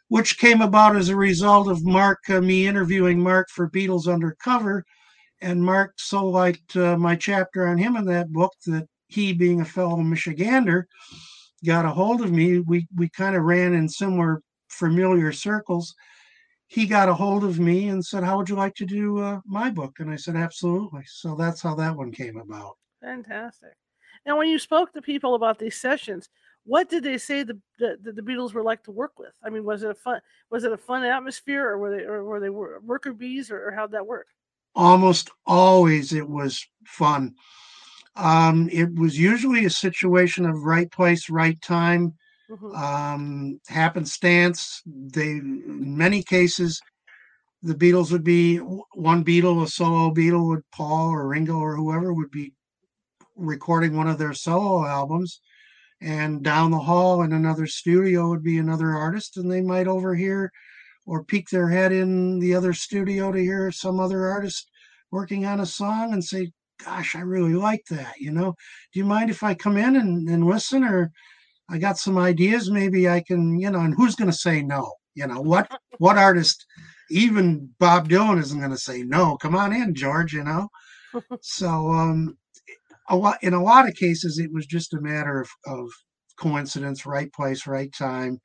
which 0.07 0.37
came 0.37 0.61
about 0.61 0.95
as 0.95 1.09
a 1.09 1.15
result 1.15 1.67
of 1.67 1.85
Mark, 1.85 2.19
uh, 2.29 2.39
me 2.39 2.67
interviewing 2.67 3.19
Mark 3.19 3.47
for 3.49 3.69
Beatles 3.69 4.11
Undercover. 4.11 4.85
And 5.41 5.61
Mark 5.63 5.93
so 5.97 6.25
liked 6.25 6.77
uh, 6.77 6.97
my 6.97 7.15
chapter 7.15 7.67
on 7.67 7.77
him 7.77 7.97
in 7.97 8.05
that 8.05 8.31
book 8.31 8.53
that 8.67 8.87
he, 9.07 9.33
being 9.33 9.59
a 9.59 9.65
fellow 9.65 9.97
Michigander, 9.97 10.83
got 11.65 11.85
a 11.85 11.89
hold 11.89 12.21
of 12.21 12.31
me. 12.31 12.59
We, 12.59 12.87
we 12.95 13.09
kind 13.09 13.35
of 13.35 13.43
ran 13.43 13.73
in 13.73 13.89
similar 13.89 14.41
familiar 14.69 15.31
circles. 15.33 15.93
He 16.73 16.87
got 16.87 17.07
a 17.07 17.13
hold 17.13 17.43
of 17.43 17.59
me 17.59 17.89
and 17.89 18.03
said, 18.03 18.23
How 18.23 18.35
would 18.37 18.49
you 18.49 18.55
like 18.55 18.73
to 18.75 18.85
do 18.85 19.19
uh, 19.19 19.41
my 19.45 19.69
book? 19.69 19.99
And 19.99 20.09
I 20.09 20.15
said, 20.15 20.35
Absolutely. 20.35 21.03
So 21.05 21.35
that's 21.35 21.61
how 21.61 21.75
that 21.75 21.95
one 21.95 22.11
came 22.11 22.37
about. 22.37 22.77
Fantastic. 22.99 23.73
Now, 24.25 24.39
when 24.39 24.47
you 24.47 24.57
spoke 24.57 24.91
to 24.93 25.01
people 25.01 25.35
about 25.35 25.59
these 25.59 25.79
sessions, 25.79 26.29
what 26.65 26.89
did 26.89 27.03
they 27.03 27.19
say 27.19 27.43
the, 27.43 27.59
the, 27.77 27.97
the 28.01 28.21
Beatles 28.23 28.53
were 28.53 28.63
like 28.63 28.83
to 28.85 28.91
work 28.91 29.19
with? 29.19 29.33
I 29.43 29.51
mean, 29.51 29.63
was 29.63 29.83
it 29.83 29.91
a 29.91 29.93
fun 29.93 30.19
was 30.49 30.63
it 30.63 30.71
a 30.71 30.77
fun 30.77 31.03
atmosphere, 31.03 31.69
or 31.69 31.77
were 31.77 31.95
they 31.95 32.05
or 32.05 32.23
were 32.23 32.39
they 32.39 32.49
worker 32.49 33.13
bees, 33.13 33.51
or, 33.51 33.67
or 33.67 33.71
how'd 33.71 33.91
that 33.91 34.07
work? 34.07 34.27
Almost 34.73 35.29
always, 35.45 36.11
it 36.11 36.27
was 36.27 36.65
fun. 36.85 37.35
Um, 38.15 38.67
it 38.71 38.95
was 38.95 39.19
usually 39.19 39.65
a 39.65 39.69
situation 39.69 40.47
of 40.47 40.63
right 40.63 40.91
place, 40.91 41.29
right 41.29 41.61
time, 41.61 42.15
mm-hmm. 42.49 42.75
um, 42.75 43.59
happenstance. 43.67 44.81
They, 44.85 45.31
in 45.31 45.97
many 45.97 46.23
cases, 46.23 46.81
the 47.61 47.75
Beatles 47.75 48.11
would 48.11 48.23
be 48.23 48.57
one 48.57 49.23
Beatle, 49.23 49.63
a 49.63 49.67
solo 49.67 50.13
Beatle, 50.13 50.47
would 50.49 50.63
Paul 50.71 51.09
or 51.09 51.27
Ringo 51.27 51.57
or 51.57 51.75
whoever 51.75 52.13
would 52.13 52.31
be 52.31 52.53
recording 53.35 53.95
one 53.95 54.07
of 54.07 54.17
their 54.17 54.33
solo 54.33 54.85
albums 54.85 55.41
and 56.01 56.43
down 56.43 56.71
the 56.71 56.79
hall 56.79 57.21
in 57.23 57.31
another 57.31 57.65
studio 57.65 58.29
would 58.29 58.43
be 58.43 58.57
another 58.57 58.91
artist 58.91 59.37
and 59.37 59.49
they 59.49 59.61
might 59.61 59.87
overhear 59.87 60.51
or 61.05 61.23
peek 61.23 61.49
their 61.49 61.69
head 61.69 61.91
in 61.91 62.39
the 62.39 62.53
other 62.53 62.73
studio 62.73 63.31
to 63.31 63.39
hear 63.39 63.71
some 63.71 63.99
other 63.99 64.27
artist 64.27 64.69
working 65.11 65.45
on 65.45 65.61
a 65.61 65.65
song 65.65 66.13
and 66.13 66.23
say 66.23 66.51
gosh 66.83 67.15
i 67.15 67.19
really 67.19 67.53
like 67.53 67.83
that 67.89 68.13
you 68.19 68.31
know 68.31 68.53
do 68.91 68.99
you 68.99 69.05
mind 69.05 69.29
if 69.29 69.43
i 69.43 69.53
come 69.53 69.77
in 69.77 69.95
and, 69.95 70.27
and 70.27 70.45
listen 70.45 70.83
or 70.83 71.11
i 71.73 71.77
got 71.77 71.97
some 71.97 72.17
ideas 72.17 72.69
maybe 72.69 73.09
i 73.09 73.19
can 73.19 73.59
you 73.59 73.69
know 73.69 73.79
and 73.79 73.95
who's 73.95 74.15
going 74.15 74.29
to 74.29 74.37
say 74.37 74.61
no? 74.61 74.93
You 75.15 75.27
know 75.27 75.41
what 75.41 75.69
what 75.97 76.17
artist 76.17 76.65
even 77.09 77.69
bob 77.79 78.07
dylan 78.09 78.39
isn't 78.39 78.59
going 78.59 78.71
to 78.71 78.77
say 78.77 79.03
no. 79.03 79.37
Come 79.37 79.55
on 79.55 79.73
in 79.73 79.93
george 79.95 80.33
you 80.33 80.43
know? 80.43 80.69
So 81.41 81.91
um 81.91 82.37
a 83.09 83.15
lot 83.15 83.37
in 83.43 83.53
a 83.53 83.63
lot 83.63 83.87
of 83.87 83.95
cases 83.95 84.39
it 84.39 84.51
was 84.51 84.65
just 84.65 84.93
a 84.93 85.01
matter 85.01 85.41
of, 85.41 85.49
of 85.65 85.89
coincidence 86.39 87.05
right 87.05 87.31
place 87.33 87.67
right 87.67 87.93
time. 87.93 88.39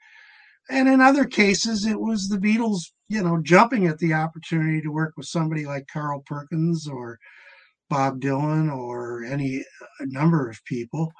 And 0.70 0.88
in 0.88 1.00
other 1.00 1.24
cases 1.24 1.86
it 1.86 2.00
was 2.00 2.28
the 2.28 2.38
beatles 2.38 2.80
you 3.08 3.22
know 3.22 3.40
jumping 3.42 3.86
at 3.86 3.98
the 3.98 4.14
opportunity 4.14 4.80
to 4.82 4.90
work 4.90 5.14
with 5.16 5.26
somebody 5.26 5.64
like 5.66 5.86
carl 5.92 6.22
perkins 6.26 6.86
or 6.86 7.18
bob 7.88 8.20
dylan 8.20 8.70
or 8.70 9.24
any 9.24 9.64
number 10.02 10.48
of 10.48 10.62
people 10.66 11.10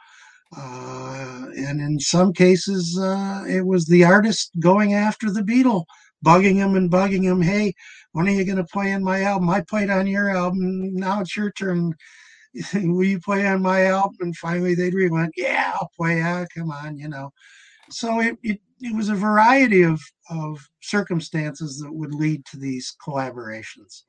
and 0.57 1.81
in 1.81 1.99
some 2.01 2.33
cases 2.33 2.99
uh, 2.99 3.45
it 3.49 3.67
was 3.67 3.87
the 3.87 4.05
artist 4.05 4.51
going 4.61 4.95
after 4.95 5.31
the 5.31 5.43
beatle 5.43 5.85
bugging 6.25 6.55
him 6.55 6.75
and 6.75 6.91
bugging 6.91 7.23
him 7.23 7.43
hey 7.43 7.73
when 8.13 8.27
are 8.27 8.33
you 8.33 8.45
going 8.45 8.57
to 8.57 8.65
play 8.65 8.91
in 8.91 9.05
my 9.05 9.23
album 9.23 9.51
i 9.51 9.61
played 9.61 9.91
on 9.91 10.07
your 10.07 10.31
album 10.31 10.95
now 10.95 11.21
it's 11.21 11.37
your 11.37 11.53
turn 11.53 11.95
will 12.75 13.05
you 13.05 13.21
play 13.21 13.47
on 13.47 13.63
my 13.63 13.87
album? 13.87 14.17
And 14.21 14.37
finally 14.37 14.75
they'd 14.75 14.95
went, 15.11 15.35
yeah, 15.37 15.73
I'll 15.75 15.91
play. 15.97 16.23
Ah, 16.23 16.45
come 16.55 16.71
on, 16.71 16.97
you 16.97 17.09
know. 17.09 17.31
So 17.91 18.21
it, 18.21 18.37
it, 18.43 18.61
it 18.81 18.95
was 18.95 19.09
a 19.09 19.15
variety 19.15 19.83
of, 19.83 20.01
of 20.31 20.59
circumstances 20.83 21.79
that 21.79 21.93
would 21.93 22.15
lead 22.15 22.45
to 22.47 22.59
these 22.59 22.95
collaborations. 23.05 24.03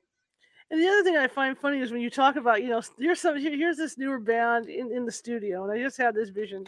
And 0.72 0.82
the 0.82 0.88
other 0.88 1.04
thing 1.04 1.18
I 1.18 1.28
find 1.28 1.58
funny 1.58 1.80
is 1.80 1.92
when 1.92 2.02
you 2.02 2.10
talk 2.10 2.36
about, 2.36 2.62
you 2.62 2.70
know, 2.70 2.82
here's 3.00 3.20
some 3.20 3.38
here's 3.38 3.78
this 3.78 3.98
newer 3.98 4.20
band 4.20 4.70
in, 4.70 4.92
in 4.92 5.06
the 5.06 5.12
studio, 5.12 5.64
and 5.64 5.72
I 5.72 5.82
just 5.82 5.98
had 5.98 6.14
this 6.14 6.30
vision, 6.30 6.66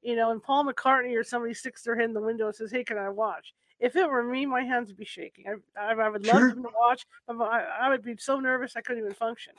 you 0.00 0.14
know, 0.14 0.30
and 0.30 0.42
Paul 0.42 0.64
McCartney 0.64 1.18
or 1.18 1.24
somebody 1.24 1.52
sticks 1.52 1.82
their 1.82 1.96
head 1.96 2.04
in 2.04 2.14
the 2.14 2.20
window 2.20 2.46
and 2.46 2.54
says, 2.54 2.70
"Hey, 2.70 2.84
can 2.84 2.98
I 2.98 3.08
watch?" 3.08 3.52
If 3.80 3.96
it 3.96 4.08
were 4.08 4.22
me, 4.22 4.46
my 4.46 4.62
hands 4.62 4.88
would 4.88 4.96
be 4.96 5.04
shaking. 5.04 5.46
I, 5.48 5.80
I, 5.80 5.92
I 5.94 6.08
would 6.08 6.24
love 6.24 6.36
sure. 6.36 6.54
to 6.54 6.68
watch, 6.80 7.04
but 7.26 7.42
I, 7.42 7.64
I 7.80 7.88
would 7.88 8.04
be 8.04 8.16
so 8.16 8.38
nervous 8.38 8.76
I 8.76 8.80
couldn't 8.80 9.02
even 9.02 9.14
function. 9.14 9.54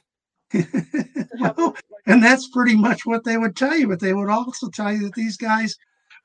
well, 1.40 1.76
and 2.06 2.24
that's 2.24 2.48
pretty 2.48 2.76
much 2.76 3.06
what 3.06 3.26
they 3.26 3.38
would 3.38 3.58
tell 3.58 3.76
you, 3.76 3.90
but 3.90 4.00
they 4.00 4.14
would 4.14 4.30
also 4.30 4.70
tell 4.70 4.94
you 4.94 5.04
that 5.04 5.14
these 5.14 5.36
guys 5.36 5.76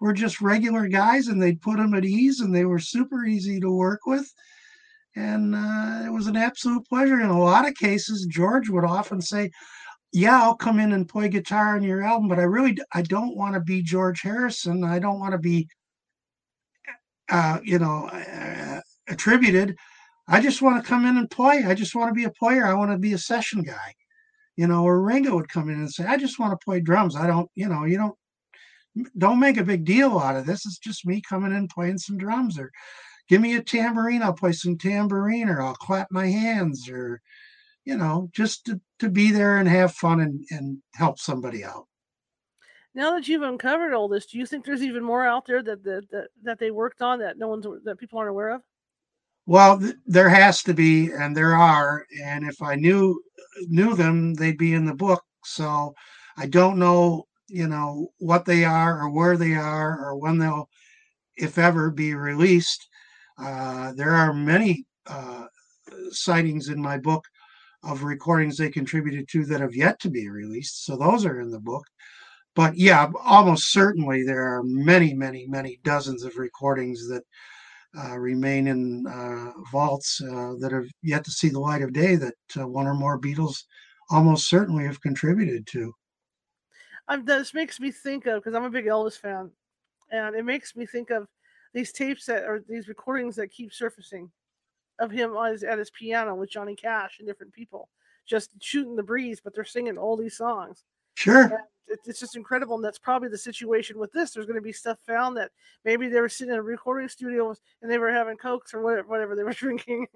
were 0.00 0.12
just 0.12 0.40
regular 0.40 0.86
guys 0.86 1.26
and 1.26 1.42
they'd 1.42 1.60
put 1.60 1.78
them 1.78 1.94
at 1.94 2.04
ease 2.04 2.40
and 2.40 2.54
they 2.54 2.64
were 2.64 2.78
super 2.78 3.24
easy 3.24 3.58
to 3.58 3.70
work 3.70 4.06
with. 4.06 4.32
And 5.16 5.54
uh, 5.54 6.02
it 6.06 6.12
was 6.12 6.26
an 6.26 6.36
absolute 6.36 6.86
pleasure. 6.86 7.20
In 7.20 7.30
a 7.30 7.42
lot 7.42 7.66
of 7.66 7.74
cases, 7.74 8.26
George 8.30 8.68
would 8.68 8.84
often 8.84 9.20
say, 9.20 9.50
yeah, 10.12 10.42
I'll 10.42 10.56
come 10.56 10.78
in 10.78 10.92
and 10.92 11.08
play 11.08 11.28
guitar 11.28 11.76
on 11.76 11.82
your 11.82 12.02
album, 12.02 12.28
but 12.28 12.38
I 12.38 12.44
really 12.44 12.78
I 12.94 13.02
don't 13.02 13.36
want 13.36 13.54
to 13.54 13.60
be 13.60 13.82
George 13.82 14.22
Harrison. 14.22 14.84
I 14.84 14.98
don't 14.98 15.18
want 15.18 15.32
to 15.32 15.38
be, 15.38 15.68
uh, 17.30 17.58
you 17.62 17.78
know, 17.78 18.08
uh, 18.10 18.80
attributed. 19.08 19.76
I 20.28 20.40
just 20.40 20.62
want 20.62 20.82
to 20.82 20.88
come 20.88 21.04
in 21.04 21.16
and 21.16 21.30
play. 21.30 21.64
I 21.66 21.74
just 21.74 21.94
want 21.94 22.08
to 22.08 22.14
be 22.14 22.24
a 22.24 22.30
player. 22.30 22.64
I 22.66 22.74
want 22.74 22.90
to 22.92 22.98
be 22.98 23.12
a 23.12 23.18
session 23.18 23.62
guy 23.62 23.94
you 24.58 24.66
know, 24.66 24.82
or 24.82 25.00
Ringo 25.00 25.36
would 25.36 25.48
come 25.48 25.68
in 25.68 25.76
and 25.76 25.90
say, 25.90 26.04
I 26.04 26.16
just 26.16 26.40
want 26.40 26.50
to 26.50 26.64
play 26.64 26.80
drums. 26.80 27.14
I 27.14 27.28
don't, 27.28 27.48
you 27.54 27.68
know, 27.68 27.84
you 27.84 27.96
don't 27.96 28.16
don't 29.16 29.38
make 29.38 29.56
a 29.56 29.62
big 29.62 29.84
deal 29.84 30.18
out 30.18 30.34
of 30.34 30.46
this. 30.46 30.66
It's 30.66 30.78
just 30.78 31.06
me 31.06 31.22
coming 31.26 31.52
in 31.52 31.68
playing 31.68 31.98
some 31.98 32.18
drums 32.18 32.58
or 32.58 32.72
give 33.28 33.40
me 33.40 33.56
a 33.56 33.62
tambourine, 33.62 34.22
I'll 34.22 34.32
play 34.32 34.52
some 34.52 34.78
tambourine 34.78 35.48
or 35.48 35.62
I'll 35.62 35.74
clap 35.74 36.08
my 36.10 36.26
hands 36.26 36.88
or 36.88 37.20
you 37.88 37.96
know, 37.96 38.28
just 38.34 38.66
to, 38.66 38.78
to 38.98 39.08
be 39.08 39.32
there 39.32 39.56
and 39.56 39.66
have 39.66 39.94
fun 39.94 40.20
and, 40.20 40.44
and 40.50 40.76
help 40.92 41.18
somebody 41.18 41.64
out. 41.64 41.86
Now 42.94 43.14
that 43.14 43.26
you've 43.28 43.40
uncovered 43.40 43.94
all 43.94 44.08
this, 44.08 44.26
do 44.26 44.36
you 44.38 44.44
think 44.44 44.66
there's 44.66 44.82
even 44.82 45.02
more 45.02 45.26
out 45.26 45.46
there 45.46 45.62
that 45.62 45.82
that 45.84 46.10
that, 46.10 46.28
that 46.42 46.58
they 46.58 46.70
worked 46.70 47.00
on 47.00 47.20
that 47.20 47.38
no 47.38 47.48
one's 47.48 47.66
that 47.84 47.98
people 47.98 48.18
aren't 48.18 48.28
aware 48.28 48.50
of? 48.50 48.60
Well, 49.46 49.78
th- 49.78 49.94
there 50.04 50.28
has 50.28 50.62
to 50.64 50.74
be, 50.74 51.10
and 51.12 51.34
there 51.34 51.54
are. 51.54 52.04
And 52.22 52.44
if 52.44 52.60
I 52.60 52.74
knew 52.74 53.22
knew 53.68 53.94
them, 53.94 54.34
they'd 54.34 54.58
be 54.58 54.74
in 54.74 54.84
the 54.84 54.94
book. 54.94 55.24
So 55.44 55.94
I 56.36 56.46
don't 56.46 56.78
know, 56.78 57.26
you 57.46 57.68
know, 57.68 58.12
what 58.18 58.44
they 58.44 58.64
are 58.64 59.00
or 59.00 59.08
where 59.08 59.38
they 59.38 59.54
are 59.54 59.98
or 59.98 60.16
when 60.16 60.36
they'll, 60.36 60.68
if 61.36 61.56
ever, 61.56 61.90
be 61.90 62.12
released. 62.12 62.86
Uh, 63.40 63.92
there 63.94 64.14
are 64.14 64.32
many 64.32 64.84
uh, 65.06 65.46
sightings 66.10 66.68
in 66.68 66.80
my 66.80 66.98
book 66.98 67.24
of 67.84 68.02
recordings 68.02 68.56
they 68.56 68.70
contributed 68.70 69.28
to 69.28 69.44
that 69.46 69.60
have 69.60 69.74
yet 69.74 70.00
to 70.00 70.10
be 70.10 70.28
released. 70.28 70.84
So 70.84 70.96
those 70.96 71.24
are 71.24 71.40
in 71.40 71.50
the 71.50 71.60
book. 71.60 71.84
But 72.54 72.76
yeah, 72.76 73.08
almost 73.24 73.70
certainly 73.72 74.24
there 74.24 74.42
are 74.42 74.62
many, 74.64 75.14
many, 75.14 75.46
many 75.46 75.78
dozens 75.84 76.24
of 76.24 76.36
recordings 76.36 77.08
that 77.08 77.22
uh, 77.96 78.18
remain 78.18 78.66
in 78.66 79.06
uh, 79.06 79.52
vaults 79.70 80.20
uh, 80.20 80.54
that 80.58 80.72
have 80.72 80.86
yet 81.02 81.24
to 81.24 81.30
see 81.30 81.48
the 81.48 81.60
light 81.60 81.82
of 81.82 81.92
day 81.92 82.16
that 82.16 82.34
one 82.56 82.86
or 82.86 82.94
more 82.94 83.18
Beatles 83.18 83.64
almost 84.10 84.48
certainly 84.48 84.84
have 84.84 85.00
contributed 85.00 85.66
to. 85.68 85.92
Um, 87.08 87.24
this 87.24 87.54
makes 87.54 87.80
me 87.80 87.90
think 87.90 88.26
of 88.26 88.42
because 88.42 88.54
I'm 88.54 88.64
a 88.64 88.70
big 88.70 88.86
Elvis 88.86 89.18
fan, 89.18 89.50
and 90.10 90.34
it 90.34 90.44
makes 90.44 90.76
me 90.76 90.84
think 90.84 91.10
of 91.10 91.26
these 91.74 91.92
tapes 91.92 92.26
that 92.26 92.44
are 92.44 92.62
these 92.68 92.88
recordings 92.88 93.36
that 93.36 93.50
keep 93.50 93.72
surfacing 93.72 94.30
of 94.98 95.10
him 95.10 95.36
his, 95.50 95.62
at 95.62 95.78
his 95.78 95.90
piano 95.90 96.34
with 96.34 96.50
Johnny 96.50 96.74
Cash 96.74 97.18
and 97.18 97.28
different 97.28 97.52
people, 97.52 97.88
just 98.26 98.50
shooting 98.60 98.96
the 98.96 99.02
breeze, 99.02 99.40
but 99.42 99.54
they're 99.54 99.64
singing 99.64 99.98
all 99.98 100.16
these 100.16 100.36
songs. 100.36 100.84
Sure. 101.14 101.42
And 101.42 101.52
it's 102.04 102.20
just 102.20 102.36
incredible. 102.36 102.76
And 102.76 102.84
that's 102.84 102.98
probably 102.98 103.28
the 103.28 103.38
situation 103.38 103.98
with 103.98 104.12
this. 104.12 104.32
There's 104.32 104.46
going 104.46 104.56
to 104.56 104.62
be 104.62 104.72
stuff 104.72 104.98
found 105.06 105.36
that 105.36 105.50
maybe 105.84 106.08
they 106.08 106.20
were 106.20 106.28
sitting 106.28 106.52
in 106.52 106.58
a 106.58 106.62
recording 106.62 107.08
studio 107.08 107.54
and 107.82 107.90
they 107.90 107.98
were 107.98 108.12
having 108.12 108.36
cokes 108.36 108.74
or 108.74 108.82
whatever, 108.82 109.08
whatever 109.08 109.36
they 109.36 109.42
were 109.42 109.52
drinking. 109.54 110.06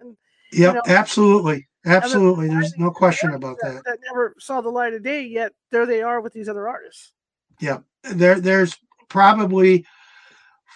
and, 0.00 0.16
yeah, 0.52 0.68
you 0.68 0.74
know, 0.74 0.82
absolutely, 0.86 1.66
absolutely. 1.86 2.48
There's 2.48 2.76
no 2.76 2.90
question 2.90 3.30
about 3.30 3.56
that, 3.62 3.74
that. 3.74 3.84
That 3.84 3.98
never 4.06 4.34
saw 4.38 4.60
the 4.60 4.68
light 4.68 4.92
of 4.92 5.02
day 5.02 5.22
yet. 5.22 5.52
There 5.70 5.86
they 5.86 6.02
are 6.02 6.20
with 6.20 6.34
these 6.34 6.48
other 6.48 6.68
artists. 6.68 7.12
Yeah, 7.58 7.78
there 8.02 8.38
there's 8.38 8.76
probably 9.08 9.86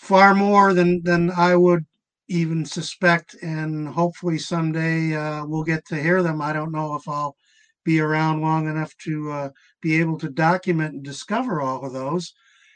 far 0.00 0.34
more 0.34 0.74
than 0.74 1.02
than 1.02 1.30
I 1.30 1.56
would 1.56 1.84
even 2.28 2.64
suspect, 2.64 3.34
and 3.42 3.88
hopefully 3.88 4.38
someday 4.38 5.14
uh, 5.14 5.44
we'll 5.46 5.62
get 5.64 5.84
to 5.86 6.02
hear 6.02 6.22
them. 6.22 6.42
I 6.42 6.52
don't 6.52 6.72
know 6.72 6.94
if 6.94 7.08
I'll 7.08 7.36
be 7.84 8.00
around 8.00 8.40
long 8.40 8.68
enough 8.68 8.96
to 8.98 9.30
uh, 9.30 9.50
be 9.80 10.00
able 10.00 10.18
to 10.18 10.28
document 10.28 10.94
and 10.94 11.04
discover 11.04 11.60
all 11.60 11.84
of 11.84 11.92
those. 11.92 12.34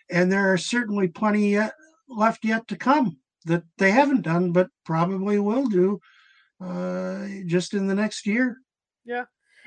And 0.08 0.30
there 0.30 0.52
are 0.52 0.58
certainly 0.58 1.08
plenty 1.08 1.50
yet, 1.50 1.72
left 2.08 2.44
yet 2.44 2.68
to 2.68 2.76
come 2.76 3.18
that 3.44 3.64
they 3.76 3.90
haven't 3.90 4.22
done, 4.22 4.52
but 4.52 4.68
probably 4.84 5.38
will 5.38 5.66
do 5.66 6.00
uh, 6.60 7.26
just 7.46 7.74
in 7.74 7.86
the 7.86 7.94
next 7.94 8.26
year. 8.26 8.58
Yeah. 9.04 9.24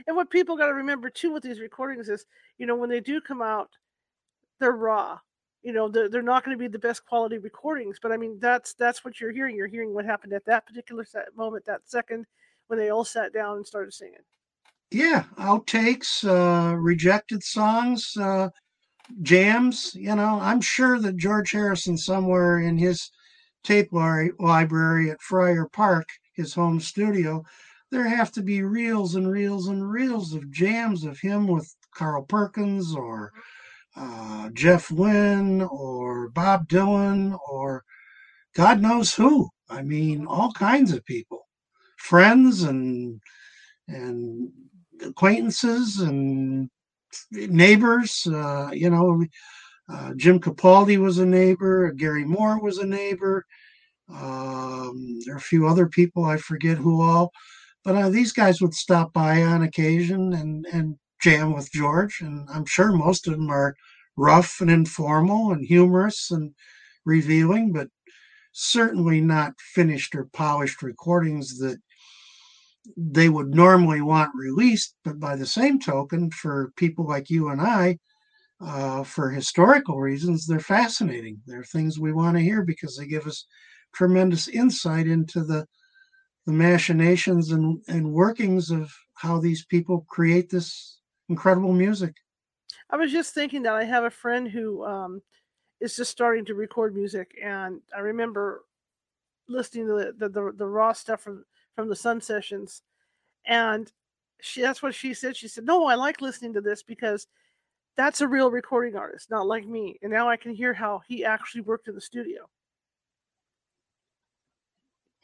And 0.07 0.15
what 0.15 0.29
people 0.29 0.57
got 0.57 0.67
to 0.67 0.73
remember 0.73 1.09
too 1.09 1.31
with 1.31 1.43
these 1.43 1.59
recordings 1.59 2.09
is, 2.09 2.25
you 2.57 2.65
know, 2.65 2.75
when 2.75 2.89
they 2.89 3.01
do 3.01 3.19
come 3.19 3.41
out, 3.41 3.69
they're 4.59 4.71
raw. 4.71 5.19
You 5.63 5.71
know 5.71 5.87
they're, 5.87 6.09
they're 6.09 6.21
not 6.21 6.43
going 6.43 6.55
to 6.55 6.61
be 6.61 6.67
the 6.67 6.77
best 6.77 7.05
quality 7.05 7.37
recordings 7.37 7.97
but 8.01 8.11
i 8.11 8.17
mean 8.17 8.37
that's 8.39 8.73
that's 8.75 9.03
what 9.03 9.19
you're 9.19 9.31
hearing. 9.31 9.55
You're 9.55 9.67
hearing 9.67 9.93
what 9.93 10.05
happened 10.05 10.33
at 10.33 10.45
that 10.45 10.67
particular 10.67 11.05
set, 11.05 11.35
moment 11.35 11.65
that 11.65 11.81
second 11.85 12.25
when 12.67 12.77
they 12.77 12.89
all 12.89 13.05
sat 13.05 13.33
down 13.33 13.57
and 13.57 13.67
started 13.67 13.93
singing. 13.93 14.19
Yeah 14.91 15.23
outtakes 15.39 16.23
uh 16.23 16.75
rejected 16.75 17.43
songs 17.43 18.15
uh 18.19 18.49
jams 19.21 19.93
you 19.95 20.15
know 20.15 20.39
i'm 20.41 20.61
sure 20.61 20.99
that 20.99 21.17
george 21.17 21.51
harrison 21.51 21.97
somewhere 21.97 22.59
in 22.59 22.77
his 22.77 23.11
tape 23.63 23.91
library 23.91 25.11
at 25.11 25.21
friar 25.21 25.67
park 25.67 26.07
his 26.35 26.53
home 26.53 26.79
studio 26.79 27.43
there 27.91 28.07
have 28.07 28.31
to 28.31 28.41
be 28.41 28.63
reels 28.63 29.15
and 29.15 29.29
reels 29.29 29.67
and 29.67 29.91
reels 29.91 30.33
of 30.33 30.49
jams 30.51 31.03
of 31.03 31.19
him 31.19 31.47
with 31.47 31.75
carl 31.93 32.23
perkins 32.23 32.95
or 32.95 33.31
uh, 33.95 34.49
Jeff 34.53 34.91
Lynne 34.91 35.61
or 35.61 36.29
Bob 36.29 36.67
Dylan 36.67 37.37
or 37.49 37.83
God 38.55 38.81
knows 38.81 39.13
who. 39.13 39.49
I 39.69 39.81
mean, 39.81 40.25
all 40.27 40.51
kinds 40.51 40.91
of 40.91 41.05
people, 41.05 41.47
friends 41.97 42.63
and 42.63 43.19
and 43.87 44.51
acquaintances 45.01 45.99
and 45.99 46.69
neighbors. 47.31 48.27
Uh, 48.27 48.69
you 48.71 48.89
know, 48.89 49.25
uh, 49.89 50.13
Jim 50.15 50.39
Capaldi 50.39 50.97
was 50.97 51.17
a 51.17 51.25
neighbor. 51.25 51.91
Gary 51.91 52.25
Moore 52.25 52.61
was 52.61 52.77
a 52.77 52.85
neighbor. 52.85 53.45
Um, 54.09 55.19
there 55.25 55.35
are 55.35 55.37
a 55.37 55.41
few 55.41 55.67
other 55.67 55.87
people 55.87 56.25
I 56.25 56.37
forget 56.37 56.77
who 56.77 57.01
all, 57.01 57.31
but 57.83 57.95
uh, 57.95 58.09
these 58.09 58.33
guys 58.33 58.61
would 58.61 58.73
stop 58.73 59.13
by 59.13 59.43
on 59.43 59.63
occasion 59.63 60.33
and 60.33 60.65
and 60.71 60.97
jam 61.23 61.53
with 61.53 61.71
George, 61.71 62.19
and 62.19 62.47
I'm 62.49 62.65
sure 62.65 62.91
most 62.91 63.27
of 63.27 63.33
them 63.33 63.49
are 63.49 63.75
rough 64.17 64.57
and 64.59 64.69
informal 64.69 65.51
and 65.51 65.65
humorous 65.65 66.29
and 66.29 66.53
revealing, 67.05 67.71
but 67.71 67.87
certainly 68.51 69.21
not 69.21 69.53
finished 69.59 70.13
or 70.15 70.25
polished 70.33 70.83
recordings 70.83 71.57
that 71.59 71.79
they 72.97 73.29
would 73.29 73.55
normally 73.55 74.01
want 74.01 74.31
released. 74.35 74.95
But 75.05 75.19
by 75.19 75.37
the 75.37 75.45
same 75.45 75.79
token, 75.79 76.29
for 76.29 76.73
people 76.75 77.07
like 77.07 77.29
you 77.29 77.47
and 77.49 77.61
I, 77.61 77.97
uh, 78.59 79.03
for 79.03 79.29
historical 79.29 79.99
reasons, 79.99 80.45
they're 80.45 80.59
fascinating. 80.59 81.41
They're 81.45 81.63
things 81.63 81.99
we 81.99 82.11
want 82.11 82.35
to 82.37 82.43
hear 82.43 82.63
because 82.63 82.97
they 82.97 83.07
give 83.07 83.25
us 83.27 83.45
tremendous 83.93 84.47
insight 84.47 85.07
into 85.07 85.43
the 85.43 85.65
the 86.45 86.51
machinations 86.51 87.51
and, 87.51 87.81
and 87.87 88.11
workings 88.11 88.69
of 88.69 88.91
how 89.13 89.39
these 89.39 89.65
people 89.65 90.05
create 90.09 90.49
this 90.49 90.99
incredible 91.29 91.73
music. 91.73 92.15
I 92.89 92.97
was 92.97 93.11
just 93.11 93.33
thinking 93.33 93.63
that 93.63 93.73
I 93.73 93.83
have 93.83 94.03
a 94.03 94.09
friend 94.09 94.47
who 94.47 94.83
um, 94.85 95.21
is 95.79 95.95
just 95.95 96.11
starting 96.11 96.45
to 96.45 96.55
record 96.55 96.95
music, 96.95 97.35
and 97.43 97.81
I 97.95 97.99
remember 97.99 98.63
listening 99.47 99.87
to 99.87 99.93
the 99.93 100.13
the, 100.17 100.29
the, 100.29 100.51
the 100.57 100.67
raw 100.67 100.93
stuff 100.93 101.21
from 101.21 101.45
from 101.75 101.89
the 101.89 101.95
Sun 101.95 102.21
sessions, 102.21 102.81
and 103.45 103.91
she 104.41 104.61
that's 104.61 104.83
what 104.83 104.95
she 104.95 105.13
said. 105.13 105.35
She 105.35 105.47
said, 105.47 105.65
"No, 105.65 105.85
I 105.85 105.95
like 105.95 106.21
listening 106.21 106.53
to 106.53 106.61
this 106.61 106.83
because." 106.83 107.27
That's 107.95 108.21
a 108.21 108.27
real 108.27 108.49
recording 108.49 108.95
artist, 108.95 109.29
not 109.29 109.45
like 109.45 109.67
me. 109.67 109.99
And 110.01 110.11
now 110.11 110.27
I 110.27 110.35
can 110.35 110.51
hear 110.51 110.73
how 110.73 111.03
he 111.07 111.23
actually 111.23 111.61
worked 111.61 111.87
in 111.87 111.93
the 111.93 112.01
studio 112.01 112.49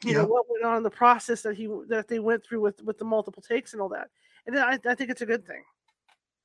you 0.04 0.12
yeah. 0.12 0.18
know 0.18 0.26
what 0.26 0.48
went 0.48 0.64
on 0.64 0.78
in 0.78 0.82
the 0.82 0.90
process 0.90 1.42
that 1.42 1.56
he 1.56 1.68
that 1.88 2.08
they 2.08 2.18
went 2.18 2.44
through 2.44 2.60
with 2.60 2.82
with 2.82 2.98
the 2.98 3.04
multiple 3.04 3.42
takes 3.42 3.72
and 3.72 3.82
all 3.82 3.88
that 3.88 4.08
and 4.46 4.58
I, 4.58 4.78
I 4.86 4.94
think 4.94 5.10
it's 5.10 5.22
a 5.22 5.26
good 5.26 5.46
thing 5.46 5.62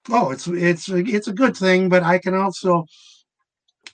oh 0.09 0.31
it's 0.31 0.47
it's 0.47 0.89
a, 0.89 0.97
it's 0.97 1.27
a 1.27 1.33
good 1.33 1.55
thing 1.55 1.89
but 1.89 2.03
i 2.03 2.17
can 2.17 2.33
also 2.33 2.85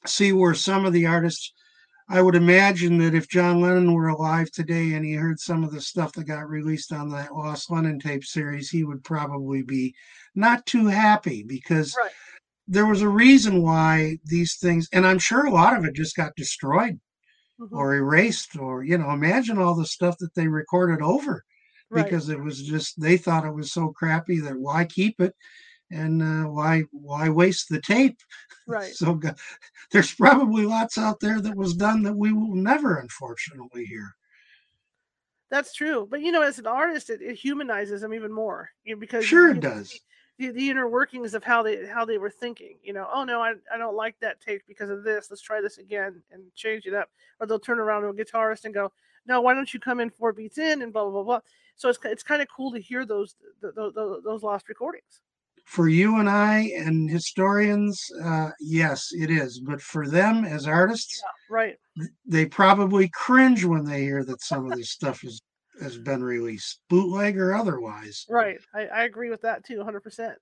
see 0.06 0.34
where 0.34 0.54
some 0.54 0.86
of 0.86 0.94
the 0.94 1.06
artists 1.06 1.54
i 2.10 2.22
would 2.22 2.36
imagine 2.36 2.98
that 2.98 3.16
if 3.16 3.30
john 3.30 3.62
lennon 3.62 3.94
were 3.94 4.10
alive 4.10 4.50
today 4.52 4.94
and 4.94 5.06
he 5.06 5.14
heard 5.14 5.40
some 5.40 5.64
of 5.64 5.72
the 5.72 5.82
stuff 5.82 6.12
that 6.14 6.26
got 6.26 6.50
released 6.50 6.92
on 6.92 7.10
that 7.10 7.34
lost 7.34 7.72
lennon 7.72 8.00
tape 8.00 8.24
series 8.24 8.70
he 8.70 8.84
would 8.84 9.04
probably 9.04 9.62
be 9.62 9.94
not 10.36 10.66
too 10.66 10.88
happy 10.88 11.44
because 11.44 11.96
right. 12.02 12.12
there 12.68 12.86
was 12.86 13.02
a 13.02 13.10
reason 13.10 13.62
why 13.62 14.18
these 14.26 14.58
things 14.58 14.88
and 14.94 15.06
i'm 15.06 15.20
sure 15.20 15.46
a 15.46 15.54
lot 15.54 15.78
of 15.78 15.86
it 15.86 15.96
just 15.96 16.16
got 16.16 16.36
destroyed 16.36 17.00
mm-hmm. 17.60 17.76
or 17.76 17.96
erased 17.96 18.58
or 18.58 18.84
you 18.84 18.98
know 18.98 19.12
imagine 19.12 19.58
all 19.58 19.76
the 19.76 19.86
stuff 19.86 20.18
that 20.20 20.34
they 20.36 20.48
recorded 20.48 21.02
over 21.02 21.44
right. 21.90 22.04
because 22.04 22.30
it 22.30 22.42
was 22.42 22.62
just 22.64 23.00
they 23.00 23.18
thought 23.18 23.46
it 23.46 23.54
was 23.54 23.72
so 23.72 23.90
crappy 23.90 24.40
that 24.40 24.58
why 24.58 24.86
keep 24.86 25.20
it 25.22 25.36
and 25.92 26.22
uh, 26.22 26.50
why 26.50 26.84
why 26.92 27.30
waste 27.30 27.70
the 27.70 27.82
tape? 27.82 28.20
Right. 28.68 28.94
So 28.94 29.20
there's 29.92 30.14
probably 30.14 30.66
lots 30.66 30.98
out 30.98 31.20
there 31.20 31.42
that 31.42 31.58
was 31.58 31.74
done 31.74 32.04
that 32.04 32.16
we 32.16 32.32
will 32.32 32.56
never 32.56 33.00
unfortunately 33.00 33.86
hear. 33.86 34.16
That's 35.50 35.74
true 35.74 36.08
but 36.10 36.22
you 36.22 36.32
know 36.32 36.42
as 36.42 36.58
an 36.58 36.68
artist 36.68 37.10
it, 37.10 37.22
it 37.22 37.36
humanizes 37.36 38.02
them 38.02 38.14
even 38.14 38.32
more 38.32 38.70
you 38.86 38.96
know, 38.96 39.00
because 39.00 39.26
sure 39.26 39.50
it 39.50 39.60
does. 39.60 40.00
the, 40.40 40.52
the 40.52 40.70
inner 40.70 40.88
workings 40.88 41.34
of 41.34 41.44
how 41.44 41.62
they 41.62 41.86
how 41.86 42.06
they 42.06 42.18
were 42.18 42.30
thinking 42.30 42.78
you 42.82 42.94
know 42.94 43.06
oh 43.14 43.26
no 43.26 43.42
I, 43.42 43.56
I 43.74 43.78
don't 43.78 43.98
like 43.98 44.16
that 44.22 44.40
tape 44.40 44.62
because 44.66 44.90
of 44.90 45.04
this 45.04 45.28
let's 45.30 45.42
try 45.42 45.60
this 45.60 45.78
again 45.78 46.22
and 46.32 46.44
change 46.56 46.86
it 46.86 46.94
up 46.94 47.10
or 47.40 47.48
they'll 47.48 47.60
turn 47.60 47.80
around 47.80 48.04
to 48.04 48.08
a 48.08 48.14
guitarist 48.14 48.64
and 48.64 48.74
go 48.74 48.94
no 49.26 49.42
why 49.42 49.54
don't 49.54 49.74
you 49.74 49.80
come 49.82 50.00
in 50.00 50.10
four 50.10 50.32
beats 50.32 50.58
in 50.58 50.82
and 50.82 50.94
blah 50.94 51.04
blah 51.04 51.12
blah, 51.12 51.24
blah. 51.24 51.40
so 51.76 51.90
it's, 51.90 52.00
it's 52.06 52.24
kind 52.24 52.42
of 52.42 52.48
cool 52.56 52.72
to 52.72 52.80
hear 52.80 53.06
those 53.06 53.36
those, 53.62 53.94
those 54.24 54.44
lost 54.44 54.70
recordings 54.70 55.20
for 55.72 55.88
you 55.88 56.18
and 56.18 56.30
I 56.30 56.70
and 56.76 57.10
historians, 57.10 58.06
uh, 58.22 58.50
yes, 58.60 59.08
it 59.14 59.30
is. 59.30 59.62
But 59.62 59.82
for 59.82 60.06
them 60.06 60.44
as 60.44 60.68
artists, 60.68 61.24
yeah, 61.24 61.56
right, 61.56 61.76
they 62.26 62.46
probably 62.46 63.08
cringe 63.14 63.64
when 63.64 63.86
they 63.86 64.02
hear 64.02 64.26
that 64.26 64.44
some 64.44 64.70
of 64.70 64.78
this 64.78 64.90
stuff 64.90 65.24
is 65.24 65.42
has 65.82 65.98
been 65.98 66.22
released, 66.22 66.82
bootleg 66.90 67.38
or 67.38 67.56
otherwise. 67.56 68.26
Right, 68.30 68.60
I, 68.74 68.88
I 68.88 69.04
agree 69.04 69.30
with 69.30 69.44
that 69.44 69.64
too, 69.66 69.82
hundred 69.82 70.02
percent. 70.02 70.38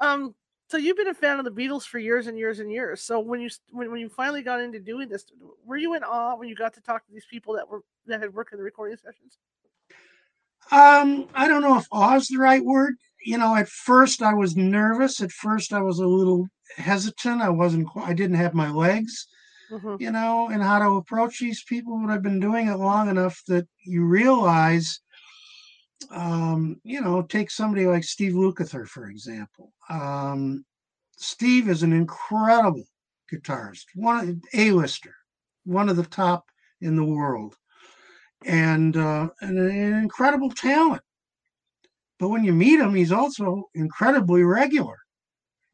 Um, 0.00 0.34
so 0.68 0.78
you've 0.78 0.96
been 0.96 1.06
a 1.06 1.14
fan 1.14 1.38
of 1.38 1.44
the 1.44 1.52
Beatles 1.52 1.84
for 1.84 2.00
years 2.00 2.26
and 2.26 2.36
years 2.36 2.58
and 2.58 2.72
years. 2.72 3.02
So 3.02 3.20
when 3.20 3.40
you 3.40 3.50
when, 3.70 3.88
when 3.92 4.00
you 4.00 4.08
finally 4.08 4.42
got 4.42 4.60
into 4.60 4.80
doing 4.80 5.08
this, 5.08 5.26
were 5.64 5.76
you 5.76 5.94
in 5.94 6.02
awe 6.02 6.34
when 6.34 6.48
you 6.48 6.56
got 6.56 6.74
to 6.74 6.80
talk 6.80 7.06
to 7.06 7.12
these 7.12 7.26
people 7.30 7.54
that 7.54 7.68
were 7.68 7.82
that 8.06 8.20
had 8.20 8.34
worked 8.34 8.52
in 8.52 8.58
the 8.58 8.64
recording 8.64 8.96
sessions? 8.96 9.38
Um, 10.72 11.28
I 11.34 11.46
don't 11.46 11.62
know 11.62 11.78
if 11.78 11.86
awe 11.92 12.16
is 12.16 12.26
the 12.26 12.38
right 12.38 12.64
word. 12.64 12.96
You 13.24 13.38
know, 13.38 13.56
at 13.56 13.68
first 13.68 14.22
I 14.22 14.34
was 14.34 14.56
nervous. 14.56 15.20
At 15.20 15.32
first 15.32 15.72
I 15.72 15.80
was 15.80 15.98
a 15.98 16.06
little 16.06 16.46
hesitant. 16.76 17.42
I 17.42 17.50
wasn't. 17.50 17.88
I 17.96 18.12
didn't 18.12 18.36
have 18.36 18.54
my 18.54 18.70
legs. 18.70 19.26
Mm-hmm. 19.70 19.96
You 20.00 20.10
know, 20.12 20.48
and 20.48 20.62
how 20.62 20.78
to 20.78 20.96
approach 20.96 21.40
these 21.40 21.62
people. 21.64 22.00
But 22.02 22.12
I've 22.12 22.22
been 22.22 22.40
doing 22.40 22.68
it 22.68 22.76
long 22.76 23.08
enough 23.08 23.40
that 23.48 23.66
you 23.84 24.04
realize. 24.04 25.00
Um, 26.12 26.76
you 26.84 27.00
know, 27.00 27.22
take 27.22 27.50
somebody 27.50 27.86
like 27.86 28.04
Steve 28.04 28.32
Lukather 28.32 28.86
for 28.86 29.08
example. 29.08 29.72
Um, 29.90 30.64
Steve 31.16 31.68
is 31.68 31.82
an 31.82 31.92
incredible 31.92 32.84
guitarist, 33.32 33.86
one 33.94 34.40
A-lister, 34.54 35.14
one 35.64 35.88
of 35.88 35.96
the 35.96 36.04
top 36.04 36.44
in 36.80 36.94
the 36.94 37.04
world 37.04 37.56
and, 38.44 38.96
uh, 38.96 39.28
and 39.40 39.58
an 39.58 39.94
incredible 40.02 40.50
talent. 40.50 41.02
But 42.18 42.28
when 42.28 42.44
you 42.44 42.52
meet 42.52 42.80
him, 42.80 42.94
he's 42.94 43.12
also 43.12 43.64
incredibly 43.74 44.42
regular. 44.42 44.96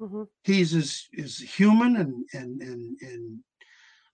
Mm-hmm. 0.01 0.25
He's 0.43 0.75
as, 0.75 1.07
as 1.19 1.39
human 1.39 1.97
and, 1.97 2.25
and, 2.33 2.61
and, 2.61 2.97
and 3.01 3.41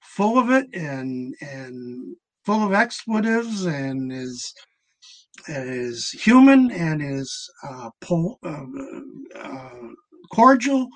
full 0.00 0.38
of 0.38 0.50
it 0.50 0.66
and, 0.72 1.34
and 1.40 2.16
full 2.44 2.64
of 2.64 2.72
expletives 2.72 3.66
and 3.66 4.12
is, 4.12 4.52
is 5.48 6.10
human 6.10 6.70
and 6.70 7.02
is 7.02 7.50
uh, 7.68 7.90
pol- 8.00 8.38
uh, 8.44 8.64
uh, 9.36 9.88
cordial 10.32 10.88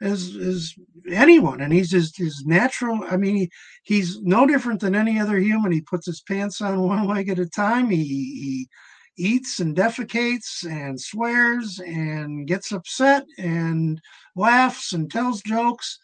as 0.00 0.36
as 0.36 0.74
anyone 1.10 1.60
and 1.60 1.72
he's 1.72 1.92
his, 1.92 2.14
his 2.16 2.42
natural 2.44 3.00
i 3.08 3.16
mean 3.16 3.36
he, 3.36 3.50
he's 3.84 4.20
no 4.22 4.46
different 4.46 4.80
than 4.80 4.94
any 4.94 5.18
other 5.18 5.38
human 5.38 5.70
he 5.70 5.80
puts 5.80 6.06
his 6.06 6.22
pants 6.22 6.60
on 6.60 6.80
one 6.80 7.06
leg 7.08 7.28
at 7.28 7.38
a 7.38 7.46
time 7.46 7.88
he, 7.88 8.04
he 8.04 8.68
eats 9.16 9.60
and 9.60 9.76
defecates 9.76 10.64
and 10.64 11.00
swears 11.00 11.78
and 11.80 12.46
gets 12.46 12.72
upset 12.72 13.24
and 13.38 14.00
laughs 14.36 14.92
and 14.92 15.10
tells 15.10 15.42
jokes 15.42 15.98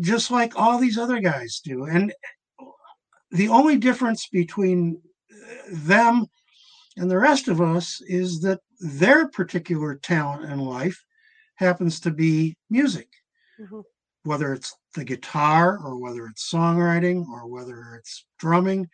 just 0.00 0.30
like 0.30 0.58
all 0.58 0.78
these 0.78 0.98
other 0.98 1.20
guys 1.20 1.60
do 1.64 1.84
and 1.84 2.12
the 3.30 3.48
only 3.48 3.76
difference 3.76 4.28
between 4.28 5.00
them 5.70 6.26
and 6.96 7.10
the 7.10 7.18
rest 7.18 7.48
of 7.48 7.60
us 7.60 8.00
is 8.06 8.40
that 8.40 8.60
their 8.80 9.28
particular 9.28 9.94
talent 9.96 10.50
in 10.50 10.58
life 10.58 11.02
happens 11.56 12.00
to 12.00 12.10
be 12.10 12.56
music, 12.70 13.08
mm-hmm. 13.60 13.80
whether 14.24 14.52
it's 14.52 14.74
the 14.94 15.04
guitar 15.04 15.78
or 15.84 15.98
whether 15.98 16.26
it's 16.26 16.50
songwriting 16.50 17.26
or 17.28 17.46
whether 17.46 17.94
it's 17.98 18.24
drumming. 18.38 18.88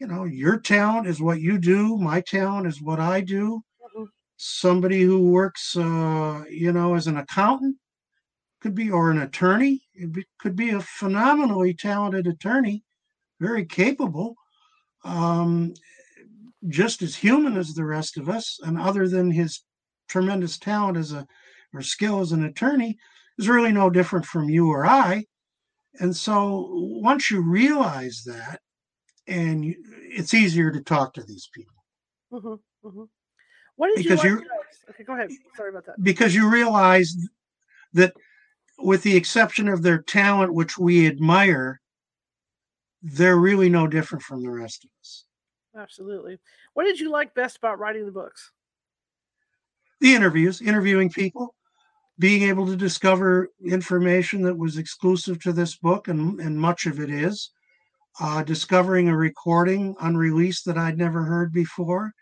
You 0.00 0.06
know, 0.06 0.24
your 0.24 0.58
talent 0.58 1.06
is 1.06 1.20
what 1.20 1.42
you 1.42 1.58
do. 1.58 1.98
My 1.98 2.22
talent 2.22 2.66
is 2.66 2.80
what 2.80 2.98
I 2.98 3.20
do. 3.20 3.62
Mm-hmm. 3.82 4.04
Somebody 4.38 5.02
who 5.02 5.30
works, 5.30 5.76
uh, 5.76 6.44
you 6.48 6.72
know, 6.72 6.94
as 6.94 7.06
an 7.06 7.18
accountant 7.18 7.76
could 8.62 8.74
be, 8.74 8.90
or 8.90 9.10
an 9.10 9.20
attorney. 9.20 9.82
It 9.94 10.10
be, 10.10 10.24
could 10.38 10.56
be 10.56 10.70
a 10.70 10.80
phenomenally 10.80 11.74
talented 11.74 12.26
attorney, 12.26 12.82
very 13.40 13.66
capable, 13.66 14.36
um, 15.04 15.74
just 16.68 17.02
as 17.02 17.14
human 17.14 17.58
as 17.58 17.74
the 17.74 17.84
rest 17.84 18.16
of 18.16 18.30
us. 18.30 18.58
And 18.62 18.78
other 18.78 19.06
than 19.06 19.30
his 19.30 19.62
tremendous 20.08 20.58
talent 20.58 20.96
as 20.96 21.12
a 21.12 21.26
or 21.74 21.82
skill 21.82 22.20
as 22.20 22.32
an 22.32 22.44
attorney, 22.44 22.96
is 23.38 23.48
really 23.48 23.72
no 23.72 23.90
different 23.90 24.26
from 24.26 24.48
you 24.48 24.70
or 24.70 24.86
I. 24.86 25.24
And 26.00 26.16
so 26.16 26.68
once 26.72 27.30
you 27.30 27.42
realize 27.42 28.22
that, 28.26 28.60
and 29.30 29.64
you, 29.64 29.76
it's 30.02 30.34
easier 30.34 30.70
to 30.70 30.80
talk 30.80 31.14
to 31.14 31.22
these 31.22 31.48
people. 31.54 31.76
Mm-hmm, 32.32 32.88
mm-hmm. 32.88 33.04
What 33.76 33.88
did 33.88 34.02
because 34.02 34.22
you 34.24 34.36
like 34.36 34.46
Okay, 34.90 35.04
go 35.04 35.14
ahead. 35.14 35.30
Sorry 35.56 35.70
about 35.70 35.86
that. 35.86 36.02
Because 36.02 36.34
you 36.34 36.50
realize 36.50 37.16
that, 37.94 38.12
with 38.78 39.02
the 39.02 39.16
exception 39.16 39.68
of 39.68 39.82
their 39.82 40.02
talent, 40.02 40.52
which 40.52 40.76
we 40.76 41.06
admire, 41.06 41.80
they're 43.02 43.36
really 43.36 43.70
no 43.70 43.86
different 43.86 44.22
from 44.22 44.42
the 44.42 44.50
rest 44.50 44.84
of 44.84 44.90
us. 45.00 45.24
Absolutely. 45.76 46.38
What 46.74 46.84
did 46.84 46.98
you 46.98 47.10
like 47.10 47.34
best 47.34 47.56
about 47.56 47.78
writing 47.78 48.04
the 48.04 48.12
books? 48.12 48.52
The 50.00 50.14
interviews, 50.14 50.60
interviewing 50.60 51.10
people, 51.10 51.54
being 52.18 52.42
able 52.42 52.66
to 52.66 52.76
discover 52.76 53.48
information 53.64 54.42
that 54.42 54.58
was 54.58 54.76
exclusive 54.76 55.40
to 55.42 55.52
this 55.52 55.76
book, 55.76 56.08
and, 56.08 56.40
and 56.40 56.58
much 56.58 56.86
of 56.86 56.98
it 57.00 57.10
is. 57.10 57.50
Uh, 58.18 58.42
discovering 58.42 59.08
a 59.08 59.16
recording 59.16 59.94
unreleased 60.00 60.64
that 60.66 60.76
I'd 60.76 60.98
never 60.98 61.22
heard 61.22 61.52
before. 61.52 62.12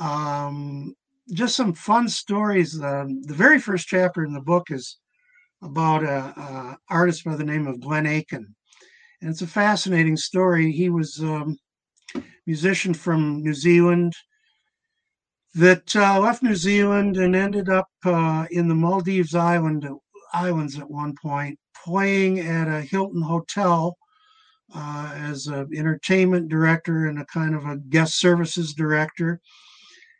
Um, 0.00 0.94
just 1.32 1.54
some 1.54 1.74
fun 1.74 2.08
stories. 2.08 2.80
Um, 2.82 3.22
the 3.22 3.34
very 3.34 3.60
first 3.60 3.86
chapter 3.86 4.24
in 4.24 4.32
the 4.32 4.40
book 4.40 4.70
is 4.70 4.98
about 5.62 6.02
a, 6.02 6.76
artist 6.88 7.24
by 7.24 7.36
the 7.36 7.44
name 7.44 7.66
of 7.66 7.80
Glenn 7.80 8.06
Aiken, 8.06 8.54
and 9.20 9.30
it's 9.30 9.42
a 9.42 9.46
fascinating 9.46 10.16
story. 10.16 10.72
He 10.72 10.88
was 10.88 11.20
um, 11.20 11.56
a 12.16 12.22
musician 12.46 12.94
from 12.94 13.42
New 13.42 13.54
Zealand 13.54 14.14
that 15.54 15.94
uh, 15.94 16.18
left 16.18 16.42
New 16.42 16.56
Zealand 16.56 17.16
and 17.18 17.36
ended 17.36 17.68
up 17.68 17.88
uh, 18.04 18.46
in 18.50 18.66
the 18.66 18.74
Maldives 18.74 19.34
Island 19.34 19.86
islands 20.34 20.78
at 20.78 20.90
one 20.90 21.14
point, 21.22 21.58
playing 21.84 22.40
at 22.40 22.66
a 22.66 22.80
Hilton 22.80 23.22
hotel 23.22 23.96
uh, 24.74 25.12
as 25.16 25.46
an 25.46 25.68
entertainment 25.74 26.48
director 26.48 27.06
and 27.06 27.18
a 27.18 27.26
kind 27.26 27.54
of 27.54 27.64
a 27.64 27.76
guest 27.76 28.18
services 28.18 28.74
director. 28.74 29.40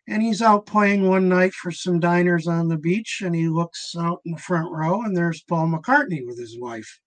And 0.09 0.23
he's 0.23 0.43
out 0.43 0.67
playing 0.67 1.09
one 1.09 1.29
night 1.29 1.55
for 1.55 1.71
some 1.71 2.01
diners 2.01 2.47
on 2.47 2.69
the 2.69 2.77
beach 2.77 3.23
and 3.25 3.35
he 3.35 3.49
looks 3.49 3.95
out 3.99 4.21
in 4.27 4.33
the 4.33 4.41
front 4.41 4.71
row 4.71 5.03
and 5.03 5.17
there's 5.17 5.43
paul 5.43 5.69
mccartney 5.69 6.27
with 6.27 6.39
his 6.39 6.59
wife. 6.59 7.01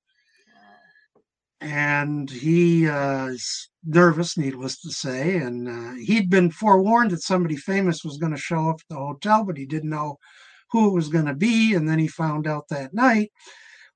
And 1.61 2.29
he 2.29 2.87
uh, 2.87 3.27
is 3.27 3.69
nervous 3.85 4.37
needless 4.37 4.81
to 4.81 4.91
say 4.91 5.37
and 5.37 5.67
uh, 5.67 5.93
he'd 5.95 6.29
been 6.29 6.51
forewarned 6.51 7.11
that 7.11 7.21
somebody 7.21 7.55
famous 7.55 8.03
was 8.03 8.17
going 8.17 8.33
to 8.33 8.37
show 8.37 8.69
up 8.69 8.77
at 8.79 8.87
the 8.89 8.95
hotel 8.95 9.43
but 9.43 9.57
he 9.57 9.65
didn't 9.65 9.89
know 9.89 10.17
who 10.71 10.87
it 10.89 10.93
was 10.93 11.09
going 11.09 11.25
to 11.25 11.35
be 11.35 11.75
and 11.75 11.87
then 11.87 11.99
he 11.99 12.07
found 12.07 12.47
out 12.47 12.67
that 12.69 12.93
night. 12.93 13.31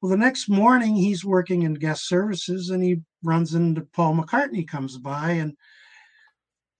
Well 0.02 0.10
the 0.10 0.18
next 0.18 0.50
morning 0.50 0.95
he's 0.95 1.24
working 1.24 1.64
in 1.64 1.74
guest 1.76 2.08
services 2.08 2.70
and 2.70 2.84
he 2.84 3.02
runs 3.24 3.54
into 3.54 3.82
paul 3.94 4.16
mccartney 4.16 4.68
comes 4.68 4.98
by 4.98 5.32
and 5.32 5.56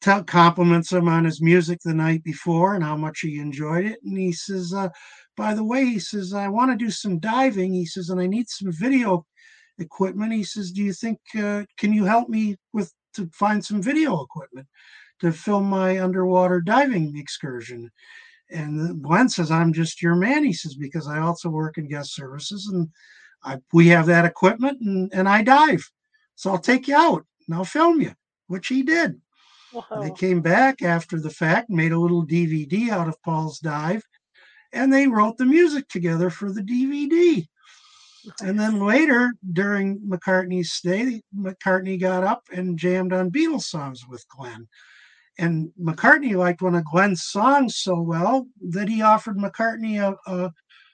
t- 0.02 0.24
compliments 0.26 0.92
him 0.92 1.08
on 1.08 1.26
his 1.26 1.42
music 1.42 1.80
the 1.84 1.94
night 1.94 2.24
before 2.24 2.76
and 2.76 2.84
how 2.84 2.96
much 2.96 3.20
he 3.22 3.40
enjoyed 3.40 3.86
it. 3.86 4.00
And 4.04 4.18
he 4.18 4.32
says, 4.32 4.74
uh, 4.74 4.90
by 5.36 5.54
the 5.54 5.64
way, 5.64 5.86
he 5.86 6.00
says, 6.00 6.34
I 6.34 6.48
want 6.48 6.72
to 6.72 6.78
do 6.78 6.92
some 6.92 7.20
diving. 7.20 7.74
He 7.74 7.86
says, 7.86 8.10
and 8.10 8.20
I 8.20 8.28
need 8.28 8.50
some 8.50 8.72
video 8.72 9.26
equipment. 9.78 10.34
He 10.34 10.44
says, 10.44 10.72
do 10.72 10.84
you 10.84 10.94
think, 10.94 11.20
uh, 11.38 11.64
can 11.78 11.94
you 11.94 12.06
help 12.06 12.30
me 12.30 12.58
with 12.74 12.94
to 13.16 13.30
find 13.34 13.64
some 13.64 13.82
video 13.82 14.22
equipment 14.22 14.68
to 15.20 15.32
film 15.32 15.66
my 15.66 16.02
underwater 16.02 16.62
diving 16.62 17.18
excursion? 17.18 17.90
And 18.52 19.02
Glenn 19.04 19.30
says, 19.30 19.52
I'm 19.52 19.74
just 19.74 20.02
your 20.02 20.16
man. 20.16 20.44
He 20.44 20.54
says, 20.54 20.76
because 20.76 21.08
I 21.08 21.20
also 21.20 21.50
work 21.50 21.78
in 21.78 21.88
guest 21.88 22.16
services 22.16 22.68
and 22.72 22.90
I, 23.44 23.58
we 23.72 23.88
have 23.88 24.08
that 24.08 24.26
equipment 24.26 24.82
and, 24.82 25.12
and 25.14 25.30
I 25.30 25.44
dive. 25.44 25.84
So 26.40 26.52
I'll 26.52 26.58
take 26.58 26.88
you 26.88 26.96
out 26.96 27.26
and 27.46 27.56
I'll 27.58 27.66
film 27.66 28.00
you, 28.00 28.14
which 28.48 28.70
he 28.70 28.82
did. 28.82 29.20
Wow. 29.74 29.84
They 30.00 30.12
came 30.12 30.40
back 30.40 30.82
after 30.82 31.20
the 31.20 31.30
fact, 31.30 31.70
made 31.70 31.92
a 31.92 32.00
little 32.00 32.26
DVD 32.26 32.88
out 32.92 33.10
of 33.10 33.22
Paul's 33.24 33.60
Dive, 33.60 34.02
and 34.72 34.92
they 34.92 35.06
wrote 35.08 35.38
the 35.38 35.46
music 35.46 35.90
together 35.90 36.30
for 36.30 36.50
the 36.50 36.62
DVD. 36.62 37.46
And 38.42 38.58
then 38.58 38.80
later, 38.80 39.34
during 39.52 40.00
McCartney's 40.00 40.72
stay, 40.72 41.22
McCartney 41.38 42.00
got 42.00 42.24
up 42.24 42.44
and 42.54 42.80
jammed 42.80 43.12
on 43.12 43.32
Beatles 43.32 43.64
songs 43.64 44.08
with 44.08 44.26
Glenn. 44.30 44.66
And 45.38 45.72
McCartney 45.78 46.38
liked 46.38 46.62
one 46.62 46.76
of 46.76 46.86
Glenn's 46.86 47.26
songs 47.26 47.76
so 47.76 48.00
well 48.00 48.48
that 48.70 48.88
he 48.88 49.02
offered 49.02 49.36
McCartney 49.36 50.00
a, 50.02 50.16
a, 50.32 50.54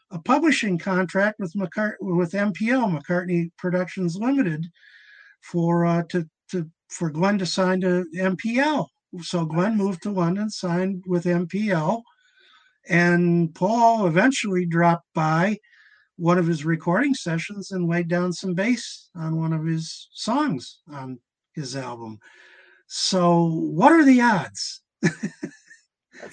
a 0.09 0.19
publishing 0.23 0.79
contract 0.79 1.39
with 1.39 1.53
McCart- 1.53 1.97
with 1.99 2.31
MPL, 2.31 2.99
McCartney 2.99 3.51
Productions 3.59 4.15
Limited, 4.15 4.65
for 5.51 5.85
uh, 5.85 6.03
to 6.09 6.27
to 6.51 6.69
for 6.89 7.09
Glenn 7.09 7.37
to 7.39 7.45
sign 7.45 7.81
to 7.81 8.05
MPL. 8.15 8.87
So 9.21 9.45
Glenn 9.45 9.77
moved 9.77 10.03
to 10.03 10.11
London, 10.11 10.49
signed 10.49 11.03
with 11.07 11.23
MPL, 11.25 12.01
and 12.87 13.53
Paul 13.55 14.07
eventually 14.07 14.65
dropped 14.65 15.07
by 15.13 15.57
one 16.17 16.37
of 16.37 16.47
his 16.47 16.65
recording 16.65 17.13
sessions 17.13 17.71
and 17.71 17.89
laid 17.89 18.07
down 18.07 18.33
some 18.33 18.53
bass 18.53 19.09
on 19.15 19.39
one 19.39 19.53
of 19.53 19.65
his 19.65 20.07
songs 20.13 20.79
on 20.91 21.19
his 21.53 21.75
album. 21.75 22.19
So, 22.87 23.45
what 23.45 23.91
are 23.91 24.05
the 24.05 24.21
odds? 24.21 24.81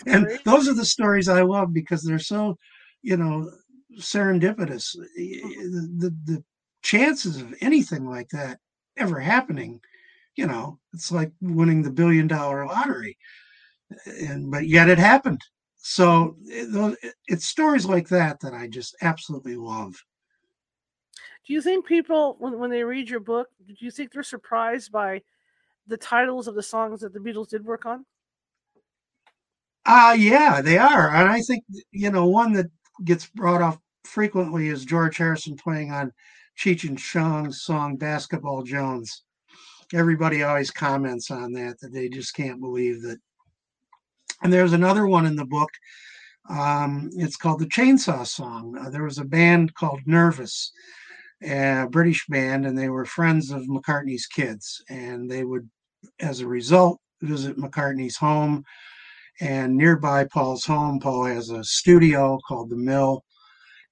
and 0.07 0.39
those 0.45 0.69
are 0.69 0.75
the 0.75 0.85
stories 0.85 1.29
I 1.29 1.43
love 1.43 1.73
because 1.73 2.03
they're 2.03 2.19
so, 2.19 2.57
you 3.03 3.17
know, 3.17 3.51
serendipitous. 3.99 4.97
The, 5.17 5.89
the, 5.99 6.17
the 6.25 6.45
chances 6.83 7.41
of 7.41 7.55
anything 7.61 8.09
like 8.09 8.29
that 8.31 8.59
ever 8.97 9.21
happening 9.21 9.81
you 10.37 10.47
know, 10.47 10.79
it's 10.93 11.13
like 11.13 11.33
winning 11.41 11.83
the 11.83 11.91
billion 11.91 12.27
dollar 12.27 12.67
lottery. 12.67 13.17
And 14.23 14.51
but 14.51 14.67
yet 14.67 14.89
it 14.89 14.99
happened. 14.99 15.41
So 15.77 16.37
it, 16.45 17.15
it's 17.27 17.47
stories 17.47 17.85
like 17.85 18.09
that 18.09 18.41
that 18.41 18.55
I 18.55 18.69
just 18.69 18.97
absolutely 19.03 19.57
love. 19.57 20.03
Do 21.47 21.53
you 21.53 21.61
think 21.61 21.85
people, 21.85 22.37
when, 22.39 22.59
when 22.61 22.71
they 22.71 22.85
read 22.85 23.11
your 23.11 23.19
book, 23.19 23.49
do 23.67 23.75
you 23.81 23.91
think 23.91 24.13
they're 24.13 24.23
surprised 24.23 24.93
by 24.93 25.23
the 25.89 25.97
titles 25.97 26.47
of 26.47 26.55
the 26.55 26.63
songs 26.63 27.01
that 27.01 27.13
the 27.13 27.19
Beatles 27.19 27.49
did 27.49 27.65
work 27.65 27.85
on? 27.85 28.07
Uh 29.85 30.17
yeah, 30.17 30.63
they 30.63 30.79
are. 30.79 31.11
And 31.11 31.29
I 31.29 31.41
think 31.41 31.65
you 31.91 32.11
know, 32.11 32.27
one 32.27 32.53
that 32.53 32.71
gets 33.05 33.27
brought 33.27 33.61
up 33.61 33.83
frequently 34.05 34.69
is 34.69 34.85
George 34.85 35.17
Harrison 35.17 35.57
playing 35.57 35.91
on 35.91 36.13
Cheech 36.59 36.89
and 36.89 36.99
Chong's 36.99 37.63
song 37.63 37.97
Basketball 37.97 38.63
Jones. 38.63 39.23
Everybody 39.93 40.43
always 40.43 40.71
comments 40.71 41.31
on 41.31 41.53
that 41.53 41.81
that 41.81 41.93
they 41.93 42.09
just 42.09 42.35
can't 42.35 42.61
believe 42.61 43.03
that. 43.03 43.19
And 44.43 44.53
there's 44.53 44.73
another 44.73 45.07
one 45.07 45.27
in 45.27 45.37
the 45.37 45.45
book. 45.45 45.71
Um, 46.49 47.11
it's 47.13 47.37
called 47.37 47.61
the 47.61 47.67
chainsaw 47.67 48.27
song. 48.27 48.77
Uh, 48.79 48.91
there 48.91 49.05
was 49.05 49.19
a 49.19 49.25
band 49.25 49.75
called 49.75 50.01
nervous 50.07 50.73
a 51.43 51.89
british 51.91 52.25
band 52.29 52.67
and 52.67 52.79
they 52.79 52.89
were 52.89 53.05
friends 53.05 53.51
of 53.51 53.63
mccartney's 53.63 54.27
kids. 54.27 54.83
And 54.89 55.31
they 55.31 55.45
would 55.45 55.69
as 56.21 56.41
a 56.41 56.47
result 56.47 57.01
visit 57.21 57.57
mccartney's 57.57 58.17
home. 58.17 58.65
And 59.41 59.77
nearby 59.77 60.25
paul's 60.25 60.65
home 60.65 61.01
paul 61.01 61.25
has 61.25 61.51
a 61.51 61.65
studio 61.65 62.39
called 62.47 62.71
the 62.71 62.77
mill 62.77 63.25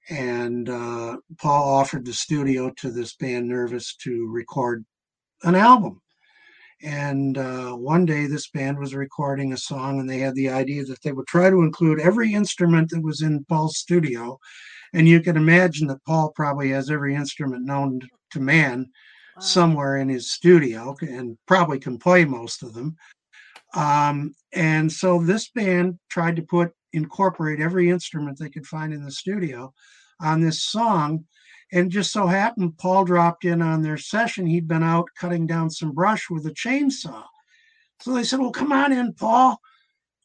and 0.09 0.69
uh, 0.69 1.17
paul 1.37 1.73
offered 1.75 2.05
the 2.05 2.13
studio 2.13 2.71
to 2.77 2.91
this 2.91 3.15
band 3.15 3.47
nervous 3.47 3.95
to 3.95 4.27
record 4.31 4.83
an 5.43 5.55
album. 5.55 6.01
And 6.83 7.37
uh, 7.37 7.73
one 7.73 8.05
day, 8.05 8.25
this 8.25 8.49
band 8.49 8.79
was 8.79 8.95
recording 8.95 9.53
a 9.53 9.57
song, 9.57 9.99
and 9.99 10.09
they 10.09 10.17
had 10.17 10.33
the 10.33 10.49
idea 10.49 10.83
that 10.85 11.01
they 11.03 11.11
would 11.11 11.27
try 11.27 11.49
to 11.49 11.61
include 11.61 11.99
every 11.99 12.33
instrument 12.33 12.89
that 12.89 13.03
was 13.03 13.21
in 13.21 13.45
Paul's 13.45 13.77
studio. 13.77 14.39
And 14.93 15.07
you 15.07 15.21
can 15.21 15.37
imagine 15.37 15.87
that 15.87 16.03
Paul 16.05 16.31
probably 16.35 16.69
has 16.71 16.89
every 16.89 17.15
instrument 17.15 17.65
known 17.65 18.01
to 18.31 18.39
man 18.39 18.89
wow. 19.35 19.41
somewhere 19.41 19.97
in 19.97 20.09
his 20.09 20.31
studio 20.31 20.95
and 21.01 21.37
probably 21.47 21.79
can 21.79 21.99
play 21.99 22.25
most 22.25 22.63
of 22.63 22.73
them. 22.73 22.95
Um, 23.75 24.33
and 24.53 24.91
so 24.91 25.21
this 25.21 25.49
band 25.49 25.99
tried 26.09 26.35
to 26.37 26.41
put 26.41 26.73
incorporate 26.93 27.59
every 27.59 27.89
instrument 27.89 28.37
they 28.39 28.49
could 28.49 28.67
find 28.67 28.93
in 28.93 29.03
the 29.03 29.11
studio 29.11 29.73
on 30.19 30.41
this 30.41 30.63
song 30.63 31.25
and 31.71 31.89
just 31.89 32.11
so 32.11 32.27
happened, 32.27 32.77
Paul 32.77 33.05
dropped 33.05 33.45
in 33.45 33.61
on 33.61 33.81
their 33.81 33.97
session. 33.97 34.45
He'd 34.45 34.67
been 34.67 34.83
out 34.83 35.07
cutting 35.17 35.47
down 35.47 35.69
some 35.69 35.93
brush 35.93 36.29
with 36.29 36.45
a 36.45 36.51
chainsaw. 36.51 37.23
So 38.01 38.13
they 38.13 38.23
said, 38.23 38.39
Well, 38.39 38.51
come 38.51 38.73
on 38.73 38.91
in, 38.91 39.13
Paul. 39.13 39.59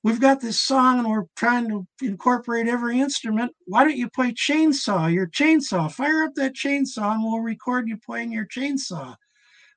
we've 0.03 0.21
got 0.21 0.41
this 0.41 0.61
song 0.61 0.99
and 0.99 1.09
we're 1.09 1.27
trying 1.37 1.69
to 1.69 1.87
incorporate 2.03 2.69
every 2.69 3.01
instrument. 3.01 3.53
Why 3.67 3.85
don't 3.85 3.97
you 3.97 4.11
play 4.11 4.33
chainsaw, 4.33 5.12
your 5.12 5.29
chainsaw? 5.29 5.91
Fire 5.91 6.25
up 6.25 6.35
that 6.35 6.55
chainsaw 6.55 7.14
and 7.14 7.23
we'll 7.23 7.41
record 7.41 7.89
you 7.89 7.97
playing 7.97 8.33
your 8.33 8.47
chainsaw 8.47 9.14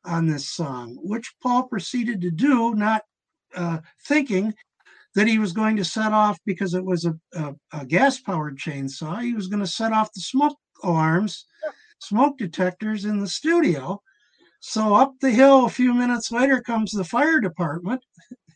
on 0.06 0.28
this 0.28 0.48
song, 0.48 0.98
which 1.02 1.34
Paul 1.42 1.64
proceeded 1.64 2.22
to 2.22 2.32
do, 2.32 2.74
not 2.74 3.04
uh, 3.56 3.80
thinking 4.08 4.56
that 5.16 5.28
he 5.28 5.39
was 5.39 5.53
going 5.53 5.76
to 5.78 5.86
set 5.86 6.12
off 6.14 6.38
because 6.45 6.74
it 6.74 6.84
was 6.84 7.05
a, 7.05 7.16
a, 7.34 7.55
a 7.74 7.86
gas 7.86 8.20
powered 8.20 8.57
chainsaw. 8.57 9.22
He 9.22 9.34
was 9.34 9.47
going 9.47 9.62
to 9.62 9.68
set 9.68 9.91
off 9.91 10.14
the 10.14 10.22
smoke 10.22 10.57
alarms, 10.84 11.45
smoke 11.99 12.38
detectors 12.38 13.05
in 13.05 13.20
the 13.20 13.28
studio. 13.28 14.01
So 14.60 14.95
up 14.95 15.14
the 15.22 15.32
hill 15.32 15.66
a 15.66 15.70
few 15.70 15.93
minutes 15.93 16.32
later 16.32 16.62
comes 16.62 16.91
the 16.91 17.03
fire 17.03 17.39
department 17.39 18.03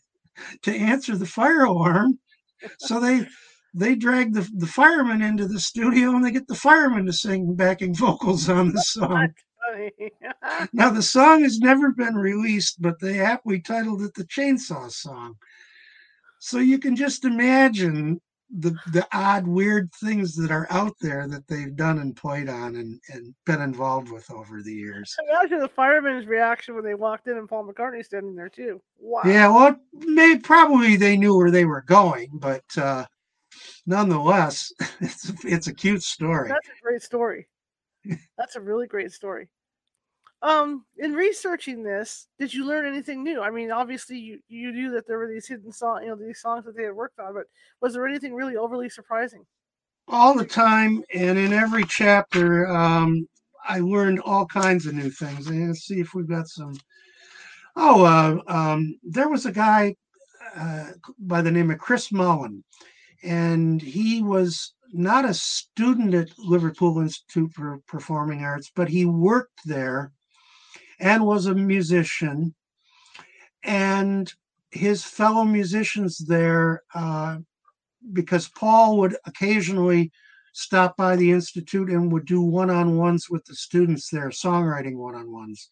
to 0.62 0.74
answer 0.74 1.16
the 1.16 1.26
fire 1.26 1.64
alarm. 1.64 2.18
So 2.78 3.00
they 3.00 3.26
they 3.76 3.96
drag 3.96 4.34
the, 4.34 4.48
the 4.54 4.68
firemen 4.68 5.20
into 5.20 5.48
the 5.48 5.58
studio 5.58 6.10
and 6.10 6.24
they 6.24 6.30
get 6.30 6.46
the 6.46 6.54
firemen 6.54 7.06
to 7.06 7.12
sing 7.12 7.56
backing 7.56 7.94
vocals 7.94 8.48
on 8.48 8.72
the 8.72 8.80
song. 8.86 9.34
now 10.72 10.90
the 10.90 11.02
song 11.02 11.42
has 11.42 11.58
never 11.58 11.90
been 11.90 12.14
released, 12.14 12.80
but 12.80 13.00
they 13.00 13.18
aptly 13.18 13.60
titled 13.60 14.02
it 14.02 14.14
the 14.14 14.24
Chainsaw 14.24 14.90
Song. 14.90 15.36
So 16.44 16.58
you 16.58 16.78
can 16.78 16.94
just 16.94 17.24
imagine 17.24 18.20
the 18.50 18.76
the 18.92 19.08
odd, 19.14 19.46
weird 19.46 19.90
things 19.94 20.36
that 20.36 20.50
are 20.50 20.66
out 20.68 20.92
there 21.00 21.26
that 21.26 21.48
they've 21.48 21.74
done 21.74 22.00
and 22.00 22.14
played 22.14 22.50
on 22.50 22.76
and, 22.76 23.00
and 23.08 23.34
been 23.46 23.62
involved 23.62 24.10
with 24.10 24.30
over 24.30 24.60
the 24.62 24.74
years. 24.74 25.16
Imagine 25.30 25.60
the 25.60 25.70
firemen's 25.70 26.26
reaction 26.26 26.74
when 26.74 26.84
they 26.84 26.94
walked 26.94 27.28
in 27.28 27.38
and 27.38 27.48
Paul 27.48 27.64
McCartney 27.64 28.04
standing 28.04 28.34
there 28.34 28.50
too. 28.50 28.82
Wow. 28.98 29.22
Yeah, 29.24 29.48
well, 29.48 29.74
may 29.94 30.36
probably 30.36 30.96
they 30.96 31.16
knew 31.16 31.34
where 31.34 31.50
they 31.50 31.64
were 31.64 31.80
going, 31.80 32.28
but 32.34 32.64
uh, 32.76 33.06
nonetheless, 33.86 34.70
it's 35.00 35.32
it's 35.46 35.68
a 35.68 35.74
cute 35.74 36.02
story. 36.02 36.50
That's 36.50 36.68
a 36.68 36.82
great 36.82 37.00
story. 37.00 37.48
That's 38.36 38.56
a 38.56 38.60
really 38.60 38.86
great 38.86 39.12
story. 39.12 39.48
Um, 40.44 40.84
in 40.98 41.14
researching 41.14 41.82
this, 41.82 42.28
did 42.38 42.52
you 42.52 42.66
learn 42.66 42.84
anything 42.84 43.24
new? 43.24 43.40
I 43.40 43.50
mean, 43.50 43.70
obviously 43.70 44.18
you, 44.18 44.40
you 44.46 44.72
knew 44.72 44.90
that 44.90 45.08
there 45.08 45.16
were 45.16 45.26
these 45.26 45.48
hidden 45.48 45.72
songs, 45.72 46.02
you 46.02 46.10
know, 46.10 46.16
these 46.16 46.42
songs 46.42 46.66
that 46.66 46.76
they 46.76 46.82
had 46.82 46.92
worked 46.92 47.18
on, 47.18 47.32
but 47.32 47.44
was 47.80 47.94
there 47.94 48.06
anything 48.06 48.34
really 48.34 48.54
overly 48.54 48.90
surprising? 48.90 49.46
All 50.06 50.34
the 50.36 50.44
time, 50.44 51.02
and 51.14 51.38
in 51.38 51.54
every 51.54 51.84
chapter, 51.84 52.68
um, 52.68 53.26
I 53.66 53.78
learned 53.78 54.20
all 54.20 54.44
kinds 54.44 54.84
of 54.84 54.92
new 54.92 55.08
things. 55.08 55.46
And 55.46 55.68
let's 55.68 55.86
see 55.86 56.00
if 56.00 56.12
we've 56.12 56.28
got 56.28 56.46
some. 56.46 56.74
Oh, 57.74 58.04
uh, 58.04 58.52
um, 58.52 58.98
there 59.02 59.30
was 59.30 59.46
a 59.46 59.52
guy 59.52 59.96
uh, 60.54 60.88
by 61.20 61.40
the 61.40 61.50
name 61.50 61.70
of 61.70 61.78
Chris 61.78 62.12
Mullen, 62.12 62.62
and 63.22 63.80
he 63.80 64.22
was 64.22 64.74
not 64.92 65.24
a 65.24 65.32
student 65.32 66.12
at 66.12 66.38
Liverpool 66.38 67.00
Institute 67.00 67.50
for 67.54 67.80
Performing 67.86 68.44
Arts, 68.44 68.70
but 68.76 68.90
he 68.90 69.06
worked 69.06 69.60
there 69.64 70.12
and 71.04 71.26
was 71.26 71.46
a 71.46 71.54
musician. 71.54 72.54
And 73.62 74.32
his 74.70 75.04
fellow 75.04 75.44
musicians 75.44 76.18
there, 76.18 76.82
uh, 76.94 77.36
because 78.12 78.48
Paul 78.48 78.98
would 78.98 79.16
occasionally 79.26 80.10
stop 80.54 80.96
by 80.96 81.14
the 81.16 81.30
Institute 81.30 81.90
and 81.90 82.10
would 82.10 82.24
do 82.24 82.40
one 82.40 82.70
on 82.70 82.96
ones 82.96 83.28
with 83.28 83.44
the 83.44 83.54
students 83.54 84.08
there, 84.08 84.30
songwriting 84.30 84.96
one 84.96 85.14
on 85.14 85.30
ones. 85.30 85.68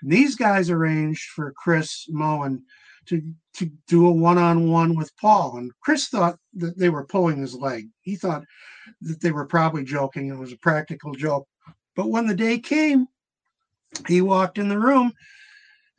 And 0.00 0.12
These 0.12 0.36
guys 0.36 0.70
arranged 0.70 1.30
for 1.30 1.52
Chris 1.56 2.06
Mullen 2.08 2.62
to, 3.06 3.20
to 3.54 3.70
do 3.88 4.06
a 4.06 4.12
one 4.12 4.38
on 4.38 4.70
one 4.70 4.94
with 4.94 5.16
Paul. 5.16 5.56
And 5.56 5.72
Chris 5.80 6.06
thought 6.06 6.38
that 6.54 6.78
they 6.78 6.88
were 6.88 7.04
pulling 7.04 7.38
his 7.38 7.54
leg. 7.54 7.88
He 8.02 8.14
thought 8.14 8.44
that 9.00 9.20
they 9.20 9.32
were 9.32 9.46
probably 9.46 9.82
joking. 9.82 10.28
It 10.28 10.38
was 10.38 10.52
a 10.52 10.58
practical 10.58 11.14
joke. 11.14 11.48
But 11.96 12.10
when 12.10 12.28
the 12.28 12.34
day 12.34 12.60
came, 12.60 13.08
he 14.06 14.20
walked 14.20 14.58
in 14.58 14.68
the 14.68 14.78
room 14.78 15.12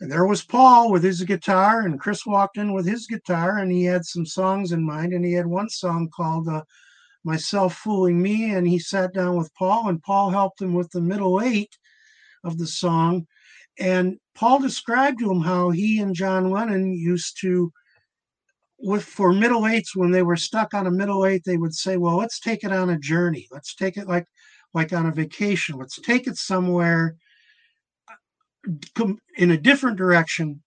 and 0.02 0.10
there 0.12 0.26
was 0.26 0.44
Paul 0.44 0.92
with 0.92 1.04
his 1.04 1.22
guitar, 1.24 1.82
and 1.82 2.00
Chris 2.00 2.26
walked 2.26 2.58
in 2.58 2.74
with 2.74 2.88
his 2.88 3.06
guitar, 3.06 3.58
and 3.58 3.72
he 3.72 3.84
had 3.84 4.06
some 4.06 4.26
songs 4.26 4.72
in 4.72 4.82
mind. 4.86 5.14
And 5.14 5.26
he 5.26 5.34
had 5.34 5.46
one 5.46 5.70
song 5.70 6.10
called 6.16 6.48
uh, 6.48 6.64
Myself 7.26 7.76
Fooling 7.76 8.22
Me. 8.22 8.54
And 8.54 8.66
he 8.66 8.80
sat 8.80 9.14
down 9.14 9.36
with 9.36 9.54
Paul, 9.56 9.90
and 9.90 10.02
Paul 10.02 10.30
helped 10.30 10.62
him 10.62 10.74
with 10.74 10.90
the 10.92 11.02
middle 11.02 11.42
eight 11.42 11.78
of 12.46 12.58
the 12.58 12.68
song. 12.68 13.28
And 13.78 14.20
Paul 14.36 14.60
described 14.60 15.20
to 15.20 15.32
him 15.32 15.42
how 15.42 15.70
he 15.72 16.00
and 16.00 16.16
John 16.16 16.50
Lennon 16.50 16.94
used 16.94 17.38
to, 17.42 17.74
with 18.78 19.04
for 19.04 19.34
middle 19.34 19.68
eights, 19.68 19.98
when 19.98 20.12
they 20.12 20.24
were 20.24 20.38
stuck 20.38 20.74
on 20.74 20.88
a 20.88 20.92
middle 20.92 21.26
eight, 21.26 21.44
they 21.46 21.58
would 21.58 21.74
say, 21.76 21.98
Well, 21.98 22.16
let's 22.16 22.40
take 22.40 22.64
it 22.64 22.72
on 22.72 22.90
a 22.90 22.98
journey. 22.98 23.50
Let's 23.52 23.76
take 23.76 23.98
it 23.98 24.08
like 24.08 24.28
like 24.74 24.94
on 24.94 25.08
a 25.08 25.12
vacation. 25.12 25.78
Let's 25.78 26.00
take 26.00 26.26
it 26.28 26.38
somewhere 26.38 27.18
in 29.38 29.52
a 29.52 29.58
different 29.58 29.98
direction 29.98 30.62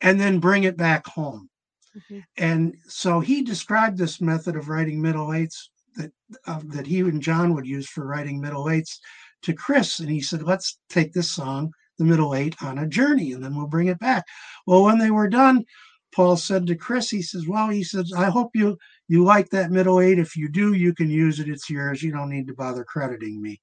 and 0.00 0.20
then 0.20 0.38
bring 0.38 0.64
it 0.64 0.76
back 0.76 1.06
home. 1.06 1.48
Mm-hmm. 1.96 2.20
And 2.36 2.76
so 2.86 3.20
he 3.20 3.42
described 3.42 3.98
this 3.98 4.20
method 4.20 4.56
of 4.56 4.68
writing 4.68 5.00
middle 5.00 5.32
eights 5.32 5.70
that 5.96 6.12
uh, 6.46 6.60
that 6.66 6.86
he 6.86 7.00
and 7.00 7.22
John 7.22 7.54
would 7.54 7.66
use 7.66 7.88
for 7.88 8.06
writing 8.06 8.40
middle 8.40 8.70
eights 8.70 9.00
to 9.42 9.52
Chris, 9.52 9.98
and 10.00 10.08
he 10.08 10.20
said, 10.20 10.42
"Let's 10.42 10.78
take 10.88 11.12
this 11.12 11.30
song, 11.30 11.72
the 11.98 12.04
middle 12.04 12.34
eight, 12.34 12.54
on 12.62 12.78
a 12.78 12.86
journey, 12.86 13.32
and 13.32 13.42
then 13.42 13.56
we'll 13.56 13.66
bring 13.66 13.88
it 13.88 13.98
back." 13.98 14.24
Well, 14.66 14.84
when 14.84 14.98
they 14.98 15.10
were 15.10 15.28
done, 15.28 15.64
Paul 16.14 16.36
said 16.36 16.66
to 16.66 16.76
Chris, 16.76 17.10
he 17.10 17.22
says, 17.22 17.48
"Well, 17.48 17.68
he 17.70 17.82
says, 17.82 18.12
I 18.16 18.26
hope 18.26 18.50
you 18.54 18.78
you 19.08 19.24
like 19.24 19.50
that 19.50 19.72
middle 19.72 20.00
eight. 20.00 20.18
If 20.18 20.36
you 20.36 20.48
do, 20.48 20.74
you 20.74 20.94
can 20.94 21.10
use 21.10 21.40
it. 21.40 21.48
It's 21.48 21.70
yours. 21.70 22.02
You 22.02 22.12
don't 22.12 22.30
need 22.30 22.46
to 22.48 22.54
bother 22.54 22.84
crediting 22.84 23.42
me." 23.42 23.60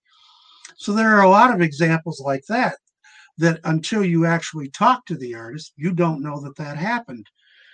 So 0.77 0.91
there 0.91 1.15
are 1.15 1.23
a 1.23 1.29
lot 1.29 1.53
of 1.53 1.61
examples 1.61 2.19
like 2.19 2.43
that 2.49 2.75
that 3.37 3.59
until 3.63 4.03
you 4.03 4.25
actually 4.25 4.69
talk 4.69 5.05
to 5.05 5.15
the 5.15 5.35
artist, 5.35 5.73
you 5.75 5.91
don't 5.91 6.21
know 6.21 6.39
that 6.41 6.55
that 6.57 6.77
happened. 6.77 7.27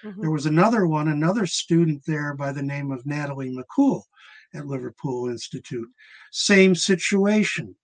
Mm-hmm. 0.04 0.22
There 0.22 0.32
was 0.32 0.46
another 0.46 0.88
one, 0.88 1.10
another 1.10 1.46
student 1.46 2.04
there 2.06 2.34
by 2.34 2.52
the 2.52 2.64
name 2.64 2.92
of 2.92 3.06
Natalie 3.06 3.56
McCool 3.56 4.02
at 4.54 4.66
Liverpool 4.66 5.30
Institute. 5.30 5.88
Same 6.32 6.76
situation. 6.76 7.76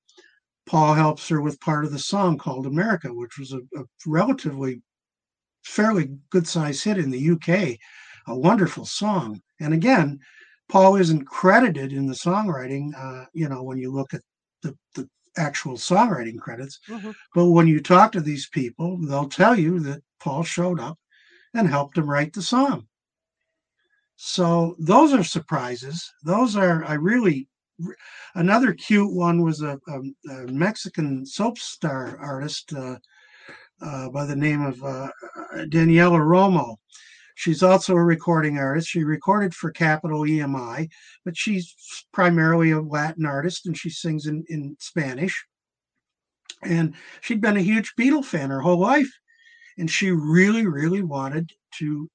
Paul 0.66 0.96
helps 0.96 1.30
her 1.30 1.42
with 1.42 1.62
part 1.62 1.86
of 1.86 1.92
the 1.92 2.00
song 2.00 2.38
called 2.38 2.66
America, 2.66 3.14
which 3.14 3.38
was 3.38 3.54
a, 3.54 3.60
a 3.80 3.86
relatively 4.06 4.82
fairly 5.64 6.18
good 6.30 6.48
sized 6.48 6.84
hit 6.84 6.98
in 6.98 7.12
the 7.12 7.32
UK, 7.32 7.78
a 8.28 8.38
wonderful 8.38 8.86
song. 8.86 9.42
And 9.60 9.74
again, 9.74 10.20
Paul 10.70 10.98
isn't 10.98 11.26
credited 11.26 11.94
in 11.94 12.08
the 12.08 12.14
songwriting. 12.14 12.92
Uh, 12.98 13.26
you 13.34 13.48
know, 13.48 13.64
when 13.64 13.78
you 13.78 13.92
look 13.92 14.14
at 14.14 14.22
the, 14.62 14.76
the 14.96 15.08
actual 15.38 15.76
songwriting 15.76 16.40
credits. 16.40 16.80
Mm-hmm. 16.90 17.12
But 17.34 17.46
when 17.46 17.68
you 17.68 17.82
talk 17.82 18.12
to 18.12 18.22
these 18.22 18.48
people, 18.48 18.98
they'll 18.98 19.30
tell 19.30 19.58
you 19.58 19.80
that 19.82 20.02
Paul 20.20 20.44
showed 20.44 20.80
up 20.80 20.98
and 21.54 21.68
helped 21.68 21.98
him 21.98 22.10
write 22.10 22.34
the 22.34 22.42
song. 22.42 22.88
So 24.16 24.76
those 24.80 25.14
are 25.14 25.24
surprises. 25.24 26.12
Those 26.24 26.56
are, 26.56 26.84
I 26.86 26.94
really, 26.94 27.48
another 28.36 28.74
cute 28.74 29.14
one 29.14 29.44
was 29.44 29.62
a, 29.62 29.80
a, 29.88 30.32
a 30.32 30.48
Mexican 30.48 31.26
soap 31.26 31.60
star 31.60 32.18
artist 32.20 32.74
uh, 32.74 32.98
uh, 33.82 34.10
by 34.10 34.26
the 34.26 34.36
name 34.36 34.64
of 34.66 34.84
uh, 34.84 35.10
Daniela 35.66 36.20
Romo. 36.20 36.78
She's 37.38 37.62
also 37.62 37.94
a 37.94 38.04
recording 38.04 38.58
artist. 38.58 38.88
She 38.88 39.04
recorded 39.04 39.54
for 39.54 39.70
Capitol 39.70 40.22
EMI, 40.22 40.90
but 41.24 41.38
she's 41.38 41.76
primarily 42.12 42.72
a 42.72 42.82
Latin 42.82 43.28
artist 43.28 43.68
and 43.68 43.78
she 43.78 43.92
sings 43.92 44.26
in, 44.26 44.44
in 44.50 44.76
Spanish. 44.80 45.46
And 46.64 46.96
she'd 47.22 47.40
been 47.40 47.56
a 47.56 47.62
huge 47.62 47.94
Beatle 47.96 48.26
fan 48.26 48.50
her 48.50 48.62
whole 48.62 48.80
life. 48.80 49.12
And 49.78 49.88
she 49.88 50.10
really, 50.10 50.66
really 50.66 51.04
wanted 51.04 51.52
to 51.76 52.10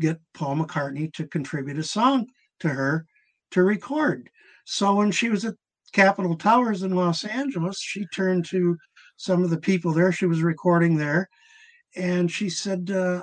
get 0.00 0.18
Paul 0.34 0.56
McCartney 0.56 1.14
to 1.14 1.28
contribute 1.28 1.78
a 1.78 1.84
song 1.84 2.26
to 2.58 2.70
her 2.70 3.06
to 3.52 3.62
record. 3.62 4.30
So 4.64 4.96
when 4.96 5.12
she 5.12 5.28
was 5.28 5.44
at 5.44 5.54
Capitol 5.92 6.36
Towers 6.36 6.82
in 6.82 6.96
Los 6.96 7.22
Angeles, 7.22 7.80
she 7.80 8.04
turned 8.06 8.46
to 8.46 8.76
some 9.16 9.44
of 9.44 9.50
the 9.50 9.60
people 9.60 9.92
there. 9.92 10.10
She 10.10 10.26
was 10.26 10.42
recording 10.42 10.96
there. 10.96 11.28
And 11.94 12.28
she 12.28 12.50
said, 12.50 12.90
uh, 12.90 13.22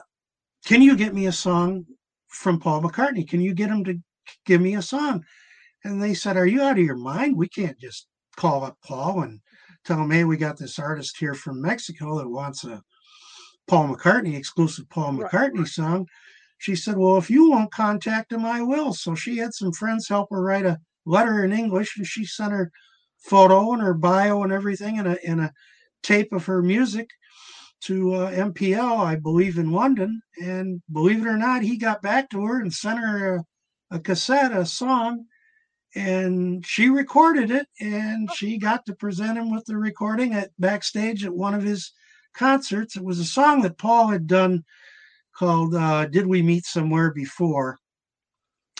can 0.67 0.81
you 0.81 0.97
get 0.97 1.13
me 1.13 1.27
a 1.27 1.31
song 1.31 1.85
from 2.27 2.59
Paul 2.59 2.81
McCartney? 2.81 3.25
Can 3.25 3.39
you 3.39 3.53
get 3.53 3.69
him 3.69 3.85
to 3.85 3.97
give 4.45 4.59
me 4.59 4.75
a 4.75 4.81
song? 4.81 5.23
And 5.85 6.03
they 6.03 6.13
said, 6.13 6.35
Are 6.35 6.45
you 6.45 6.61
out 6.61 6.77
of 6.77 6.83
your 6.83 6.97
mind? 6.97 7.37
We 7.37 7.47
can't 7.47 7.79
just 7.79 8.05
call 8.35 8.65
up 8.65 8.77
Paul 8.83 9.21
and 9.21 9.39
tell 9.85 9.97
him, 9.97 10.11
Hey, 10.11 10.25
we 10.25 10.35
got 10.35 10.57
this 10.57 10.77
artist 10.77 11.15
here 11.17 11.33
from 11.33 11.61
Mexico 11.61 12.17
that 12.17 12.27
wants 12.27 12.65
a 12.65 12.81
Paul 13.67 13.95
McCartney, 13.95 14.35
exclusive 14.35 14.89
Paul 14.89 15.13
McCartney 15.13 15.59
right. 15.59 15.67
song. 15.67 16.05
She 16.57 16.75
said, 16.75 16.97
Well, 16.97 17.15
if 17.17 17.29
you 17.29 17.49
won't 17.49 17.71
contact 17.71 18.33
him, 18.33 18.43
I 18.43 18.61
will. 18.61 18.91
So 18.91 19.15
she 19.15 19.37
had 19.37 19.53
some 19.53 19.71
friends 19.71 20.09
help 20.09 20.27
her 20.31 20.41
write 20.41 20.65
a 20.65 20.79
letter 21.05 21.45
in 21.45 21.53
English, 21.53 21.95
and 21.95 22.05
she 22.05 22.25
sent 22.25 22.51
her 22.51 22.73
photo 23.19 23.71
and 23.71 23.81
her 23.81 23.93
bio 23.93 24.43
and 24.43 24.51
everything 24.51 24.99
and 24.99 25.07
a, 25.07 25.25
and 25.25 25.39
a 25.39 25.53
tape 26.03 26.33
of 26.33 26.45
her 26.47 26.61
music 26.61 27.07
to 27.81 28.13
uh, 28.13 28.31
MPL, 28.31 28.99
I 28.99 29.15
believe, 29.15 29.57
in 29.57 29.71
London. 29.71 30.21
And 30.41 30.81
believe 30.91 31.21
it 31.21 31.29
or 31.29 31.37
not, 31.37 31.61
he 31.61 31.77
got 31.77 32.01
back 32.01 32.29
to 32.31 32.43
her 32.45 32.59
and 32.61 32.73
sent 32.73 32.99
her 32.99 33.35
a, 33.35 33.95
a 33.95 33.99
cassette, 33.99 34.51
a 34.51 34.65
song, 34.65 35.25
and 35.95 36.65
she 36.65 36.89
recorded 36.89 37.51
it. 37.51 37.67
And 37.79 38.31
she 38.33 38.57
got 38.57 38.85
to 38.85 38.95
present 38.95 39.37
him 39.37 39.51
with 39.51 39.65
the 39.65 39.77
recording 39.77 40.33
at 40.33 40.51
backstage 40.59 41.25
at 41.25 41.33
one 41.33 41.53
of 41.53 41.63
his 41.63 41.91
concerts. 42.33 42.95
It 42.95 43.03
was 43.03 43.19
a 43.19 43.25
song 43.25 43.61
that 43.61 43.77
Paul 43.77 44.07
had 44.07 44.27
done 44.27 44.63
called 45.35 45.75
uh, 45.75 46.05
"Did 46.05 46.27
We 46.27 46.41
Meet 46.41 46.65
Somewhere 46.65 47.11
Before." 47.11 47.77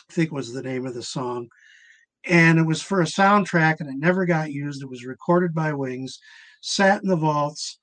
I 0.10 0.14
think 0.14 0.32
was 0.32 0.54
the 0.54 0.64
name 0.64 0.86
of 0.86 0.94
the 0.94 1.04
song. 1.04 1.50
And 2.26 2.60
it 2.60 2.64
was 2.64 2.82
for 2.82 3.02
a 3.02 3.06
soundtrack 3.06 3.80
and 3.80 3.90
it 3.90 3.98
never 3.98 4.26
got 4.26 4.52
used. 4.52 4.82
It 4.82 4.90
was 4.90 5.06
recorded 5.06 5.54
by 5.54 5.74
Wings, 5.74 6.20
sat 6.62 7.02
in 7.02 7.10
the 7.10 7.16
vaults, 7.16 7.78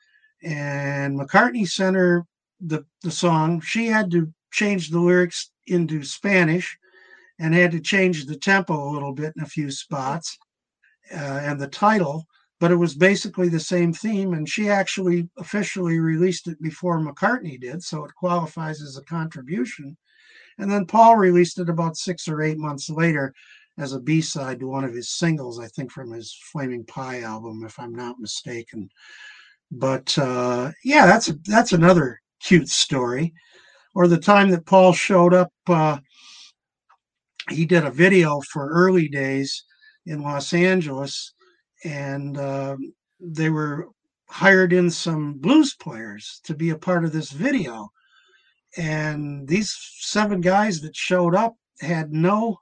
and 0.45 1.19
McCartney 1.19 1.67
sent 1.67 1.97
her 1.97 2.27
the, 2.61 2.85
the 3.03 3.11
song. 3.11 3.61
She 3.61 3.87
had 3.87 4.11
to 4.13 4.33
change 4.53 4.91
the 4.91 5.01
lyrics 5.01 5.51
into 5.67 6.03
Spanish 6.05 6.79
and 7.39 7.55
had 7.55 7.73
to 7.73 7.81
change 7.81 8.27
the 8.27 8.37
tempo 8.37 8.89
a 8.89 8.93
little 8.93 9.13
bit 9.13 9.33
in 9.37 9.43
a 9.43 9.47
few 9.47 9.71
spots 9.71 10.39
uh, 11.13 11.41
and 11.43 11.61
the 11.61 11.69
title, 11.69 12.25
but 12.61 12.71
it 12.71 12.77
was 12.77 12.95
basically 12.95 13.49
the 13.49 13.61
same 13.61 13.93
theme. 13.93 14.35
And 14.35 14.49
she 14.49 14.69
actually 14.69 15.29
officially 15.39 15.99
released 15.99 16.47
it 16.47 16.61
before 16.63 17.01
McCartney 17.01 17.61
did, 17.61 17.83
so 17.83 18.05
it 18.05 18.15
qualifies 18.15 18.81
as 18.83 18.97
a 18.97 19.03
contribution. 19.05 19.97
And 20.59 20.71
then 20.71 20.87
Paul 20.87 21.17
released 21.17 21.59
it 21.59 21.69
about 21.69 21.97
six 21.97 22.29
or 22.29 22.43
eight 22.43 22.59
months 22.59 22.89
later 22.89 23.35
as 23.77 23.93
a 23.93 24.01
B 24.01 24.21
side 24.21 24.61
to 24.61 24.69
one 24.69 24.85
of 24.85 24.95
his 24.95 25.11
singles, 25.11 25.59
I 25.59 25.67
think 25.67 25.91
from 25.91 26.13
his 26.13 26.39
Flaming 26.53 26.85
Pie 26.85 27.23
album, 27.23 27.65
if 27.65 27.79
I'm 27.81 27.95
not 27.95 28.21
mistaken. 28.21 28.89
But 29.79 30.17
uh, 30.19 30.73
yeah, 30.85 31.07
that's 31.07 31.33
that's 31.45 31.73
another 31.73 32.21
cute 32.41 32.69
story. 32.69 33.35
Or 33.95 34.09
the 34.09 34.19
time 34.19 34.51
that 34.51 34.67
Paul 34.67 34.93
showed 34.93 35.35
up, 35.35 35.53
uh, 35.69 35.99
he 37.51 37.65
did 37.65 37.85
a 37.85 37.91
video 37.91 38.41
for 38.53 38.69
Early 38.69 39.09
Days 39.09 39.65
in 40.07 40.23
Los 40.23 40.53
Angeles, 40.53 41.33
and 41.85 42.37
uh, 42.39 42.77
they 43.21 43.51
were 43.51 43.89
hired 44.29 44.73
in 44.73 44.91
some 44.91 45.35
blues 45.35 45.75
players 45.75 46.41
to 46.45 46.55
be 46.55 46.71
a 46.71 46.79
part 46.79 47.05
of 47.05 47.13
this 47.13 47.31
video. 47.31 47.89
And 48.77 49.47
these 49.47 49.77
seven 50.01 50.41
guys 50.41 50.81
that 50.81 50.97
showed 50.97 51.35
up 51.35 51.55
had 51.81 52.13
no 52.13 52.59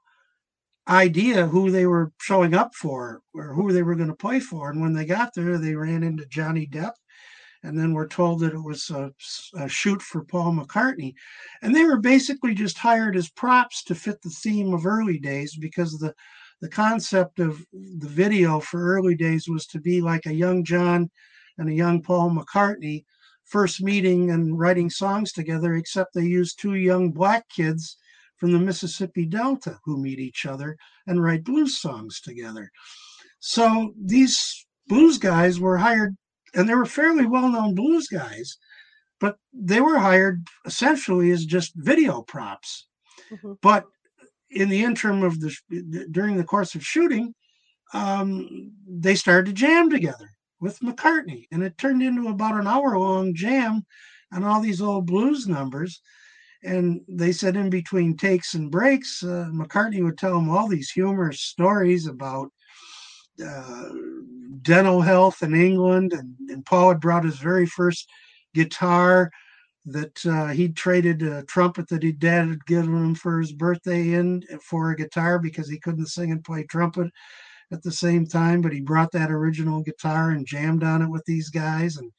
idea 0.89 1.47
who 1.47 1.71
they 1.71 1.87
were 1.87 2.13
showing 2.21 2.55
up 2.55 2.75
for 2.75 3.21
or 3.35 3.55
who 3.55 3.73
they 3.73 3.83
were 3.83 3.95
going 3.95 4.09
to 4.09 4.15
play 4.15 4.41
for. 4.41 4.71
And 4.71 4.83
when 4.83 4.93
they 4.93 5.05
got 5.05 5.33
there, 5.35 5.57
they 5.57 5.75
ran 5.75 6.03
into 6.03 6.27
Johnny 6.27 6.67
Depp 6.67 6.93
and 7.63 7.79
then 7.79 7.93
we're 7.93 8.09
told 8.09 8.41
that 8.41 8.55
it 8.55 8.63
was 8.63 8.91
a, 8.91 9.13
a, 9.57 9.69
shoot 9.69 10.03
for 10.03 10.25
Paul 10.25 10.53
McCartney. 10.53 11.15
And 11.63 11.75
they 11.75 11.85
were 11.85 12.01
basically 12.01 12.55
just 12.55 12.77
hired 12.77 13.17
as 13.17 13.31
props 13.31 13.85
to 13.85 13.95
fit 13.95 14.21
the 14.23 14.31
theme 14.31 14.75
of 14.75 14.87
early 14.87 15.19
days 15.19 15.57
because 15.57 15.99
the 15.99 16.15
the 16.61 16.69
concept 16.69 17.41
of 17.41 17.67
the 17.73 18.09
video 18.09 18.61
for 18.61 18.81
early 18.81 19.17
days 19.17 19.49
was 19.49 19.67
to 19.67 19.81
be 19.81 20.01
like 20.01 20.27
a 20.27 20.33
young 20.33 20.63
John 20.65 21.11
and 21.59 21.69
a 21.69 21.75
young 21.75 22.01
Paul 22.01 22.31
McCartney 22.31 23.05
first 23.45 23.83
meeting 23.83 24.31
and 24.31 24.57
writing 24.57 24.89
songs 24.89 25.33
together, 25.33 25.75
except 25.75 26.15
they 26.15 26.23
used 26.23 26.61
two 26.61 26.75
young 26.75 27.11
black 27.11 27.49
kids 27.49 27.97
from 28.37 28.53
the 28.53 28.61
Mississippi 28.61 29.27
Delta 29.27 29.79
who 29.85 30.01
meet 30.01 30.21
each 30.21 30.47
other 30.47 30.77
and 31.09 31.23
write 31.23 31.43
blues 31.43 31.79
songs 31.79 32.21
together. 32.21 32.71
So 33.41 33.93
these 34.01 34.65
blues 34.87 35.19
guys 35.19 35.59
were 35.59 35.77
hired 35.77 36.17
and 36.55 36.69
they 36.69 36.75
were 36.75 36.87
fairly 36.87 37.27
well-known 37.27 37.75
blues 37.75 38.09
guys, 38.09 38.57
but 39.21 39.37
they 39.53 39.81
were 39.81 39.99
hired 39.99 40.47
essentially 40.67 41.31
as 41.31 41.45
just 41.45 41.73
video 41.77 42.23
props. 42.23 42.87
Mm-hmm. 43.31 43.55
But 43.63 43.85
in 44.51 44.69
the 44.69 44.83
interim 44.83 45.23
of 45.23 45.41
the 45.41 45.55
during 46.11 46.37
the 46.37 46.45
course 46.45 46.75
of 46.75 46.85
shooting, 46.85 47.35
um, 47.95 48.73
they 48.87 49.15
started 49.15 49.47
to 49.47 49.53
jam 49.53 49.91
together 49.91 50.31
with 50.61 50.81
McCartney, 50.81 51.47
and 51.51 51.63
it 51.63 51.79
turned 51.79 52.03
into 52.03 52.29
about 52.29 52.59
an 52.61 52.67
hour-long 52.67 53.35
jam 53.35 53.85
on 54.33 54.45
all 54.45 54.61
these 54.61 54.81
old 54.81 55.07
blues 55.07 55.49
numbers. 55.49 56.01
And 56.65 57.01
they 57.09 57.33
said 57.33 57.57
in 57.57 57.71
between 57.71 58.17
takes 58.17 58.55
and 58.55 58.71
breaks, 58.71 59.23
uh, 59.25 59.51
McCartney 59.53 60.03
would 60.05 60.17
tell 60.17 60.35
them 60.35 60.49
all 60.49 60.69
these 60.69 60.91
humorous 60.91 61.41
stories 61.41 62.07
about 62.07 62.53
uh, 63.45 63.89
dental 64.63 65.01
health 65.01 65.43
in 65.43 65.55
England, 65.55 66.13
and, 66.13 66.35
and 66.49 66.65
Paul 66.65 66.91
had 66.91 67.01
brought 67.01 67.25
his 67.25 67.39
very 67.39 67.67
first 67.67 68.09
guitar 68.55 69.31
that 69.85 70.25
uh, 70.27 70.49
he'd 70.49 70.77
traded 70.77 71.23
a 71.23 71.43
trumpet 71.45 71.89
that 71.89 72.03
his 72.03 72.15
dad 72.15 72.49
had 72.49 72.67
given 72.67 72.95
him 72.95 73.15
for 73.15 73.41
his 73.41 73.53
birthday 73.53 74.13
in 74.13 74.43
for 74.63 74.91
a 74.91 74.97
guitar 74.97 75.39
because 75.39 75.69
he 75.69 75.79
couldn't 75.79 76.07
sing 76.07 76.31
and 76.31 76.45
play 76.45 76.63
trumpet 76.65 77.11
at 77.73 77.83
the 77.83 77.91
same 77.91 78.27
time. 78.27 78.61
But 78.61 78.73
he 78.73 78.81
brought 78.81 79.11
that 79.13 79.31
original 79.31 79.83
guitar 79.83 80.31
and 80.31 80.47
jammed 80.47 80.85
on 80.85 81.03
it 81.03 81.11
with 81.11 81.25
these 81.27 81.49
guys, 81.49 81.97
and 81.97 82.13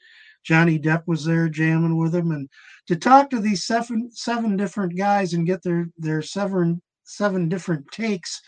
Johnny 0.43 0.77
Depp 0.77 1.03
was 1.07 1.23
there 1.23 1.47
jamming 1.47 1.97
with 1.97 2.13
him. 2.13 2.31
And 2.31 2.49
to 2.87 2.97
talk 2.97 3.29
to 3.29 3.39
these 3.39 3.65
seven 3.65 4.09
seven 4.11 4.57
different 4.57 4.97
guys 4.97 5.33
and 5.33 5.47
get 5.47 5.63
their 5.63 5.87
their 5.97 6.21
seven 6.21 6.81
seven 7.05 7.47
different 7.47 7.89
takes 7.91 8.41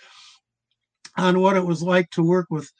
on 1.18 1.40
what 1.40 1.58
it 1.58 1.66
was 1.66 1.82
like 1.84 2.10
to 2.12 2.24
work 2.24 2.48
with 2.50 2.72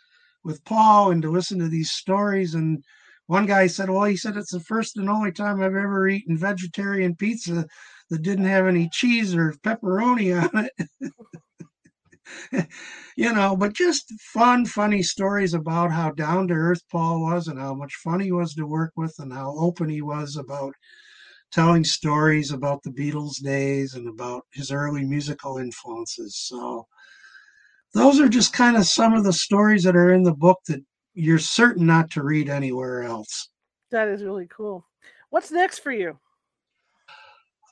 with 0.44 0.64
Paul 0.64 1.12
and 1.12 1.22
to 1.24 1.32
listen 1.32 1.60
to 1.60 1.68
these 1.68 1.92
stories. 1.92 2.54
And 2.54 2.84
one 3.28 3.46
guy 3.48 3.68
said, 3.68 3.90
"Well, 3.90 4.04
he 4.06 4.18
said 4.18 4.38
it's 4.38 4.52
the 4.52 4.60
first 4.60 4.98
and 4.98 5.10
only 5.10 5.32
time 5.32 5.62
I've 5.62 5.76
ever 5.76 6.08
eaten 6.08 6.38
vegetarian 6.38 7.16
pizza 7.16 7.66
that 8.10 8.22
didn't 8.22 8.46
have 8.46 8.68
any 8.68 8.90
cheese 8.92 9.36
or 9.36 9.54
pepperoni 9.64 10.34
on 10.34 10.70
it." 10.78 10.88
you 13.18 13.34
know, 13.34 13.56
but 13.56 13.74
just 13.74 14.12
fun, 14.34 14.66
funny 14.66 15.04
stories 15.04 15.54
about 15.54 15.92
how 15.92 16.12
down 16.12 16.48
to 16.48 16.54
earth 16.54 16.82
Paul 16.92 17.22
was 17.22 17.48
and 17.48 17.60
how 17.60 17.74
much 17.74 17.96
fun 18.04 18.20
he 18.20 18.32
was 18.32 18.54
to 18.56 18.66
work 18.66 18.92
with 18.96 19.16
and 19.20 19.34
how 19.34 19.56
open 19.58 19.90
he 19.90 20.02
was 20.02 20.36
about 20.36 20.74
telling 21.52 21.84
stories 21.84 22.52
about 22.52 22.84
the 22.84 22.92
Beatles 22.92 23.42
days 23.42 23.94
and 23.94 24.08
about 24.08 24.44
his 24.54 24.72
early 24.72 25.06
musical 25.06 25.58
influences. 25.58 26.36
So 26.38 26.86
those 27.96 28.20
are 28.20 28.28
just 28.28 28.52
kind 28.52 28.76
of 28.76 28.86
some 28.86 29.14
of 29.14 29.24
the 29.24 29.34
stories 29.34 29.84
that 29.84 29.96
are 29.96 30.14
in 30.14 30.24
the 30.24 30.34
book 30.34 30.60
that 30.68 30.82
you're 31.14 31.40
certain 31.40 31.88
not 31.88 32.12
to 32.12 32.24
read 32.24 32.50
anywhere 32.50 33.04
else. 33.04 33.50
That 33.90 34.10
is 34.10 34.22
really 34.22 34.48
cool. 34.48 34.86
What's 35.30 35.50
next 35.50 35.80
for 35.80 35.94
you? 35.94 36.20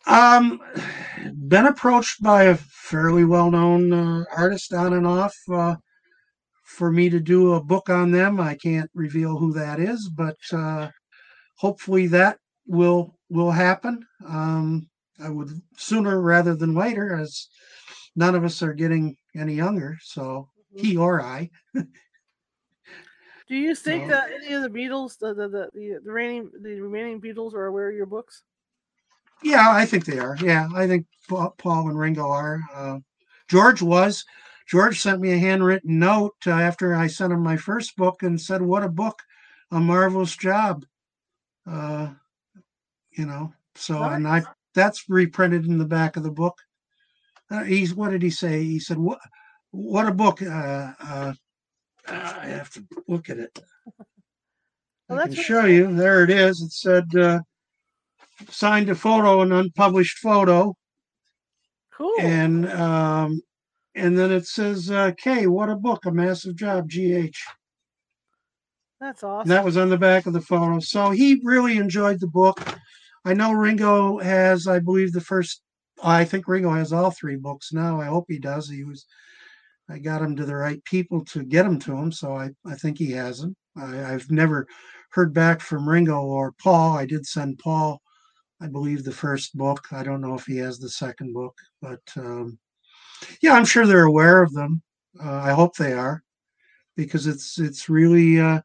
Um, 0.08 0.62
been 1.48 1.66
approached 1.66 2.24
by 2.24 2.44
a 2.44 2.56
fairly 2.58 3.26
well-known 3.26 3.92
uh, 3.92 4.24
artist 4.36 4.74
on 4.74 4.94
and 4.94 5.06
off 5.06 5.36
uh, 5.52 5.76
for 6.64 6.90
me 6.90 7.10
to 7.10 7.20
do 7.20 7.54
a 7.54 7.64
book 7.64 7.90
on 7.90 8.12
them. 8.12 8.40
I 8.40 8.56
can't 8.56 8.90
reveal 8.94 9.38
who 9.38 9.52
that 9.54 9.80
is, 9.80 10.10
but 10.10 10.38
uh, 10.54 10.90
hopefully 11.58 12.08
that 12.08 12.38
will 12.66 13.18
will 13.30 13.52
happen. 13.52 14.06
Um, 14.26 14.90
I 15.22 15.30
would 15.30 15.50
sooner 15.78 16.22
rather 16.22 16.56
than 16.56 16.74
later, 16.74 17.16
as 17.16 17.48
none 18.16 18.36
of 18.36 18.44
us 18.46 18.62
are 18.64 18.74
getting 18.74 19.16
any 19.36 19.54
younger, 19.54 19.98
so 20.02 20.50
mm-hmm. 20.76 20.86
he 20.86 20.98
or 20.98 21.22
I. 21.22 21.50
Do 23.48 23.56
you 23.58 23.76
think 23.76 24.06
so, 24.06 24.12
that 24.12 24.30
any 24.32 24.54
of 24.54 24.64
the 24.64 24.70
Beatles, 24.70 25.18
the 25.20 25.34
the, 25.34 25.48
the 25.48 26.00
the 26.04 26.12
remaining 26.12 26.50
the 26.62 26.80
remaining 26.80 27.22
Beatles, 27.22 27.54
are 27.54 27.66
aware 27.66 27.90
of 27.90 27.96
your 27.96 28.06
books? 28.06 28.44
Yeah, 29.44 29.72
I 29.72 29.86
think 29.86 30.06
they 30.06 30.20
are. 30.20 30.38
Yeah, 30.42 30.70
I 30.74 30.88
think 30.88 31.06
Paul 31.28 31.90
and 31.90 32.00
Ringo 32.00 32.30
are. 32.30 32.62
Uh, 32.74 33.00
George 33.50 33.82
was. 33.82 34.26
George 34.66 35.02
sent 35.02 35.20
me 35.20 35.34
a 35.34 35.38
handwritten 35.38 36.00
note 36.00 36.36
uh, 36.48 36.52
after 36.52 36.96
I 36.96 37.08
sent 37.08 37.34
him 37.34 37.42
my 37.42 37.58
first 37.58 37.98
book 37.98 38.24
and 38.24 38.40
said, 38.40 38.62
"What 38.62 38.84
a 38.84 38.90
book, 38.90 39.22
a 39.72 39.80
marvelous 39.80 40.36
job." 40.36 40.86
Uh, 41.70 42.10
you 43.12 43.26
know, 43.26 43.54
so 43.76 44.00
nice. 44.00 44.16
and 44.16 44.28
I 44.28 44.44
that's 44.74 45.10
reprinted 45.10 45.66
in 45.66 45.78
the 45.78 45.86
back 45.86 46.16
of 46.18 46.24
the 46.24 46.32
book 46.32 46.58
uh, 47.54 47.64
he's 47.64 47.94
what 47.94 48.10
did 48.10 48.24
he 48.24 48.32
say? 48.32 48.64
He 48.64 48.80
said, 48.80 48.98
"What 48.98 49.20
what 49.72 50.08
a 50.08 50.14
book." 50.14 50.42
Uh, 50.42 50.94
uh, 51.00 51.34
I 52.08 52.46
have 52.48 52.72
to 52.72 52.84
look 53.08 53.30
at 53.30 53.38
it. 53.38 53.60
Well, 55.10 55.20
I 55.20 55.28
can 55.28 55.36
show 55.36 55.66
you. 55.66 55.94
There 55.94 56.24
it 56.24 56.30
is. 56.30 56.62
It 56.62 56.72
said 56.72 57.16
uh, 57.16 57.42
signed 58.50 58.90
a 58.90 58.96
photo, 58.96 59.42
an 59.42 59.52
unpublished 59.52 60.18
photo. 60.20 60.74
Cool. 61.94 62.14
And 62.22 62.72
um, 62.72 63.42
and 63.94 64.18
then 64.18 64.32
it 64.32 64.48
says, 64.48 64.90
uh, 64.90 65.12
"K, 65.18 65.46
what 65.46 65.70
a 65.70 65.76
book, 65.76 66.06
a 66.06 66.12
massive 66.12 66.56
job." 66.56 66.90
G.H. 66.90 67.46
That's 69.02 69.24
awesome. 69.24 69.42
And 69.42 69.52
that 69.52 69.66
was 69.66 69.76
on 69.76 69.90
the 69.90 69.98
back 69.98 70.26
of 70.26 70.32
the 70.32 70.42
photo. 70.42 70.80
So 70.80 71.10
he 71.10 71.42
really 71.44 71.76
enjoyed 71.76 72.22
the 72.22 72.28
book. 72.28 72.80
I 73.26 73.34
know 73.34 73.52
Ringo 73.52 74.20
has, 74.20 74.68
I 74.68 74.80
believe, 74.80 75.12
the 75.12 75.22
first 75.22 75.62
I 76.02 76.26
think 76.26 76.48
Ringo 76.48 76.72
has 76.72 76.94
all 76.94 77.12
three 77.12 77.36
books 77.36 77.74
now. 77.74 78.02
I 78.02 78.06
hope 78.06 78.26
he 78.28 78.40
does. 78.40 78.70
He 78.70 78.84
was, 78.84 79.06
I 79.90 80.00
got 80.00 80.22
him 80.22 80.36
to 80.38 80.46
the 80.46 80.56
right 80.56 80.84
people 80.86 81.24
to 81.26 81.44
get 81.44 81.66
him 81.66 81.80
to 81.80 81.96
him, 81.96 82.12
so 82.12 82.36
I, 82.36 82.50
I 82.66 82.76
think 82.76 82.98
he 82.98 83.12
has 83.12 83.40
them. 83.40 83.56
I, 83.78 84.14
I've 84.14 84.32
never 84.32 84.68
heard 85.12 85.34
back 85.34 85.62
from 85.62 85.88
Ringo 85.88 86.22
or 86.22 86.54
Paul. 86.54 86.98
I 86.98 87.06
did 87.06 87.26
send 87.26 87.60
Paul, 87.60 88.02
I 88.62 88.68
believe, 88.68 89.04
the 89.04 89.12
first 89.12 89.58
book. 89.58 89.88
I 89.92 90.04
don't 90.04 90.22
know 90.22 90.36
if 90.36 90.46
he 90.46 90.58
has 90.58 90.80
the 90.80 90.90
second 90.90 91.34
book, 91.34 91.56
but 91.82 92.02
um, 92.18 92.58
yeah, 93.42 93.54
I'm 93.54 93.66
sure 93.66 93.86
they're 93.86 94.06
aware 94.06 94.42
of 94.42 94.54
them. 94.54 94.82
Uh, 95.24 95.36
I 95.36 95.52
hope 95.52 95.76
they 95.76 95.94
are, 95.94 96.24
because 96.98 97.28
it's 97.28 97.60
it's 97.60 97.88
really 97.90 98.40
uh, 98.40 98.62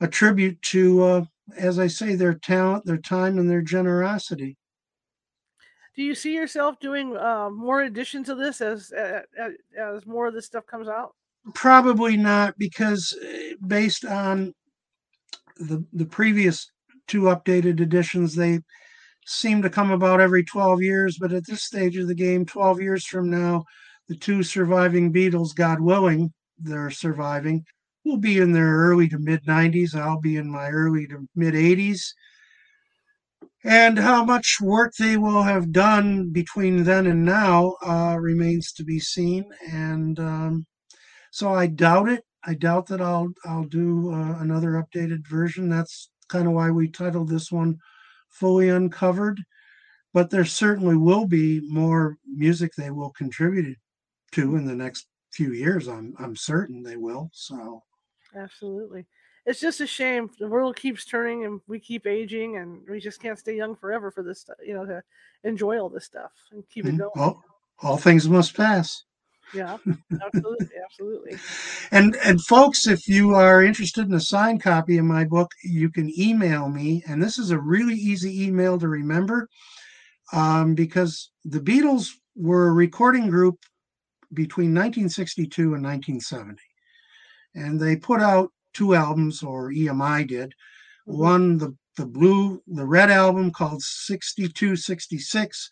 a 0.00 0.08
tribute 0.08 0.60
to, 0.62 1.02
uh, 1.02 1.24
as 1.56 1.78
I 1.78 1.86
say, 1.86 2.14
their 2.14 2.34
talent, 2.34 2.84
their 2.84 2.98
time, 2.98 3.38
and 3.38 3.48
their 3.48 3.62
generosity. 3.62 4.56
Do 6.00 6.06
you 6.06 6.14
see 6.14 6.32
yourself 6.32 6.80
doing 6.80 7.14
uh, 7.14 7.50
more 7.50 7.82
editions 7.82 8.30
of 8.30 8.38
this 8.38 8.62
as, 8.62 8.90
as 8.90 9.22
as 9.78 10.06
more 10.06 10.28
of 10.28 10.32
this 10.32 10.46
stuff 10.46 10.64
comes 10.64 10.88
out? 10.88 11.14
Probably 11.52 12.16
not, 12.16 12.56
because 12.56 13.14
uh, 13.22 13.56
based 13.66 14.06
on 14.06 14.54
the 15.58 15.84
the 15.92 16.06
previous 16.06 16.70
two 17.06 17.24
updated 17.24 17.80
editions, 17.80 18.34
they 18.34 18.60
seem 19.26 19.60
to 19.60 19.68
come 19.68 19.90
about 19.90 20.22
every 20.22 20.42
12 20.42 20.80
years. 20.80 21.18
But 21.20 21.34
at 21.34 21.46
this 21.46 21.64
stage 21.64 21.98
of 21.98 22.08
the 22.08 22.14
game, 22.14 22.46
12 22.46 22.80
years 22.80 23.04
from 23.04 23.28
now, 23.28 23.66
the 24.08 24.16
two 24.16 24.42
surviving 24.42 25.12
Beatles, 25.12 25.54
God 25.54 25.82
willing, 25.82 26.32
they're 26.58 26.90
surviving, 26.90 27.62
will 28.06 28.16
be 28.16 28.38
in 28.38 28.52
their 28.52 28.72
early 28.74 29.06
to 29.10 29.18
mid 29.18 29.44
90s. 29.44 29.94
I'll 29.94 30.18
be 30.18 30.38
in 30.38 30.50
my 30.50 30.70
early 30.70 31.06
to 31.08 31.28
mid 31.36 31.52
80s. 31.52 32.14
And 33.62 33.98
how 33.98 34.24
much 34.24 34.58
work 34.60 34.94
they 34.98 35.16
will 35.18 35.42
have 35.42 35.72
done 35.72 36.30
between 36.30 36.84
then 36.84 37.06
and 37.06 37.24
now 37.24 37.76
uh, 37.84 38.16
remains 38.18 38.72
to 38.72 38.84
be 38.84 38.98
seen. 38.98 39.50
And 39.70 40.18
um, 40.18 40.66
so 41.30 41.52
I 41.52 41.66
doubt 41.66 42.08
it. 42.08 42.24
I 42.44 42.54
doubt 42.54 42.86
that 42.86 43.02
I'll 43.02 43.32
I'll 43.44 43.64
do 43.64 44.12
uh, 44.12 44.38
another 44.40 44.82
updated 44.82 45.26
version. 45.26 45.68
That's 45.68 46.10
kind 46.28 46.46
of 46.46 46.54
why 46.54 46.70
we 46.70 46.88
titled 46.88 47.28
this 47.28 47.52
one 47.52 47.76
"Fully 48.30 48.68
Uncovered." 48.70 49.40
But 50.14 50.30
there 50.30 50.44
certainly 50.46 50.96
will 50.96 51.26
be 51.26 51.60
more 51.68 52.16
music 52.26 52.72
they 52.76 52.90
will 52.90 53.10
contribute 53.10 53.76
to 54.32 54.56
in 54.56 54.64
the 54.64 54.74
next 54.74 55.06
few 55.32 55.52
years. 55.52 55.86
I'm 55.86 56.14
I'm 56.18 56.34
certain 56.34 56.82
they 56.82 56.96
will. 56.96 57.30
So 57.32 57.82
absolutely, 58.34 59.06
it's 59.50 59.60
just 59.60 59.80
a 59.80 59.86
shame 59.86 60.30
the 60.38 60.46
world 60.46 60.76
keeps 60.76 61.04
turning 61.04 61.44
and 61.44 61.60
we 61.66 61.80
keep 61.80 62.06
aging 62.06 62.58
and 62.58 62.82
we 62.88 63.00
just 63.00 63.20
can't 63.20 63.38
stay 63.38 63.56
young 63.56 63.74
forever 63.74 64.12
for 64.12 64.22
this. 64.22 64.48
You 64.64 64.74
know, 64.74 64.86
to 64.86 65.02
enjoy 65.42 65.80
all 65.80 65.88
this 65.88 66.04
stuff 66.04 66.30
and 66.52 66.62
keep 66.68 66.86
it 66.86 66.90
mm-hmm. 66.90 66.98
going. 66.98 67.10
All, 67.16 67.42
all 67.82 67.96
things 67.96 68.28
must 68.28 68.56
pass. 68.56 69.02
Yeah, 69.52 69.78
absolutely, 70.24 70.68
absolutely. 70.84 71.36
And 71.90 72.16
and 72.24 72.40
folks, 72.44 72.86
if 72.86 73.08
you 73.08 73.34
are 73.34 73.64
interested 73.64 74.06
in 74.06 74.14
a 74.14 74.20
signed 74.20 74.62
copy 74.62 74.98
of 74.98 75.04
my 75.04 75.24
book, 75.24 75.50
you 75.64 75.90
can 75.90 76.12
email 76.16 76.68
me, 76.68 77.02
and 77.08 77.20
this 77.20 77.36
is 77.36 77.50
a 77.50 77.58
really 77.58 77.94
easy 77.96 78.46
email 78.46 78.78
to 78.78 78.86
remember, 78.86 79.48
um, 80.32 80.76
because 80.76 81.32
the 81.44 81.58
Beatles 81.58 82.10
were 82.36 82.68
a 82.68 82.72
recording 82.72 83.28
group 83.28 83.58
between 84.32 84.72
1962 84.72 85.74
and 85.74 85.82
1970, 85.82 86.62
and 87.56 87.80
they 87.80 87.96
put 87.96 88.20
out 88.20 88.52
two 88.72 88.94
albums, 88.94 89.42
or 89.42 89.70
EMI 89.70 90.26
did. 90.26 90.54
Mm-hmm. 91.08 91.18
One, 91.18 91.58
the 91.58 91.76
the 91.96 92.06
blue, 92.06 92.62
the 92.66 92.86
red 92.86 93.10
album 93.10 93.50
called 93.50 93.82
6266, 93.82 95.70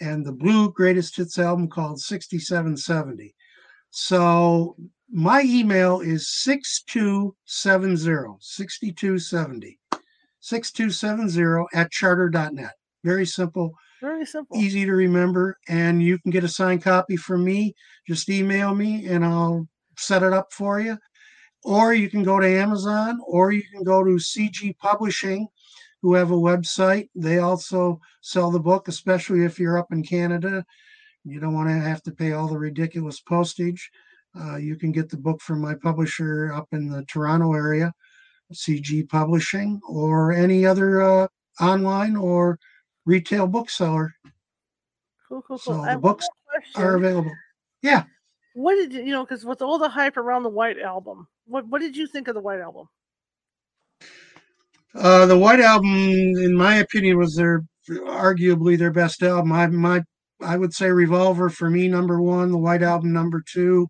and 0.00 0.26
the 0.26 0.32
blue 0.32 0.72
greatest 0.72 1.16
hits 1.16 1.38
album 1.38 1.68
called 1.68 2.00
6770. 2.00 3.34
So 3.90 4.76
my 5.10 5.42
email 5.42 6.00
is 6.00 6.28
6270, 6.28 8.36
6270, 8.40 9.78
6270 10.40 11.66
at 11.74 11.90
charter.net. 11.90 12.72
Very 13.02 13.26
simple. 13.26 13.74
Very 14.00 14.26
simple. 14.26 14.56
Easy 14.56 14.84
to 14.84 14.92
remember. 14.92 15.58
And 15.68 16.02
you 16.02 16.18
can 16.18 16.30
get 16.30 16.44
a 16.44 16.48
signed 16.48 16.82
copy 16.82 17.16
from 17.16 17.44
me. 17.44 17.74
Just 18.06 18.28
email 18.28 18.74
me 18.74 19.06
and 19.06 19.24
I'll 19.24 19.68
set 19.96 20.22
it 20.22 20.32
up 20.32 20.52
for 20.52 20.80
you. 20.80 20.98
Or 21.62 21.92
you 21.94 22.08
can 22.08 22.22
go 22.22 22.40
to 22.40 22.46
Amazon 22.46 23.20
or 23.26 23.52
you 23.52 23.62
can 23.62 23.82
go 23.84 24.02
to 24.02 24.12
CG 24.12 24.76
Publishing 24.78 25.48
who 26.02 26.14
have 26.14 26.30
a 26.30 26.34
website. 26.34 27.08
They 27.14 27.38
also 27.38 28.00
sell 28.22 28.50
the 28.50 28.60
book, 28.60 28.88
especially 28.88 29.44
if 29.44 29.58
you're 29.58 29.78
up 29.78 29.92
in 29.92 30.02
Canada. 30.02 30.64
You 31.24 31.40
don't 31.40 31.54
want 31.54 31.68
to 31.68 31.74
have 31.74 32.02
to 32.04 32.12
pay 32.12 32.32
all 32.32 32.48
the 32.48 32.58
ridiculous 32.58 33.20
postage. 33.20 33.90
Uh, 34.38 34.56
you 34.56 34.76
can 34.76 34.92
get 34.92 35.10
the 35.10 35.16
book 35.16 35.40
from 35.40 35.60
my 35.60 35.74
publisher 35.74 36.52
up 36.54 36.68
in 36.72 36.88
the 36.88 37.04
Toronto 37.04 37.52
area, 37.52 37.92
CG 38.52 39.08
Publishing, 39.08 39.80
or 39.86 40.32
any 40.32 40.64
other 40.64 41.02
uh, 41.02 41.28
online 41.60 42.16
or 42.16 42.58
retail 43.04 43.46
bookseller. 43.46 44.14
Cool, 45.28 45.42
cool, 45.42 45.58
cool. 45.58 45.74
So 45.74 45.84
the 45.84 45.98
books 45.98 46.26
are 46.76 46.96
available. 46.96 47.32
Yeah. 47.82 48.04
What 48.54 48.74
did 48.74 48.92
you, 48.92 49.02
you 49.02 49.12
know? 49.12 49.24
Because 49.24 49.44
with 49.44 49.62
all 49.62 49.78
the 49.78 49.88
hype 49.88 50.16
around 50.16 50.42
the 50.42 50.48
White 50.48 50.78
Album, 50.78 51.28
what 51.46 51.66
what 51.68 51.80
did 51.80 51.96
you 51.96 52.06
think 52.06 52.28
of 52.28 52.34
the 52.34 52.40
White 52.40 52.60
Album? 52.60 52.88
Uh, 54.94 55.26
the 55.26 55.38
White 55.38 55.60
Album, 55.60 55.90
in 55.90 56.54
my 56.56 56.76
opinion, 56.76 57.16
was 57.16 57.36
their 57.36 57.62
arguably 57.88 58.76
their 58.78 58.90
best 58.92 59.22
album. 59.22 59.52
I 59.52 59.66
my 59.68 60.02
I 60.42 60.56
would 60.56 60.72
say 60.72 60.90
Revolver 60.90 61.50
for 61.50 61.70
me 61.70 61.88
number 61.88 62.20
one, 62.20 62.50
the 62.50 62.58
White 62.58 62.82
Album 62.82 63.12
number 63.12 63.42
two, 63.46 63.88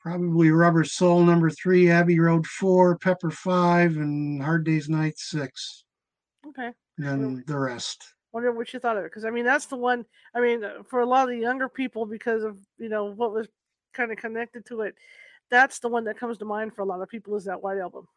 probably 0.00 0.50
Rubber 0.50 0.84
Soul 0.84 1.22
number 1.22 1.50
three, 1.50 1.90
Abbey 1.90 2.18
Road 2.18 2.46
four, 2.46 2.98
Pepper 2.98 3.30
five, 3.30 3.96
and 3.96 4.42
Hard 4.42 4.64
Day's 4.64 4.88
Night 4.88 5.14
six. 5.16 5.84
Okay. 6.48 6.72
And 6.98 7.06
then 7.06 7.44
the 7.46 7.58
rest. 7.58 8.11
Wonder 8.32 8.52
what 8.52 8.72
you 8.72 8.80
thought 8.80 8.96
of 8.96 9.04
it 9.04 9.10
because 9.10 9.24
I 9.24 9.30
mean 9.30 9.44
that's 9.44 9.66
the 9.66 9.76
one. 9.76 10.04
I 10.34 10.40
mean 10.40 10.64
for 10.88 11.00
a 11.00 11.06
lot 11.06 11.24
of 11.24 11.30
the 11.30 11.40
younger 11.40 11.68
people 11.68 12.06
because 12.06 12.42
of 12.42 12.58
you 12.78 12.88
know 12.88 13.04
what 13.04 13.32
was 13.32 13.48
kind 13.92 14.10
of 14.10 14.18
connected 14.18 14.64
to 14.66 14.82
it, 14.82 14.94
that's 15.50 15.78
the 15.78 15.88
one 15.88 16.04
that 16.04 16.18
comes 16.18 16.38
to 16.38 16.44
mind 16.44 16.74
for 16.74 16.82
a 16.82 16.86
lot 16.86 17.02
of 17.02 17.08
people 17.08 17.36
is 17.36 17.44
that 17.44 17.62
White 17.62 17.78
Album. 17.78 18.08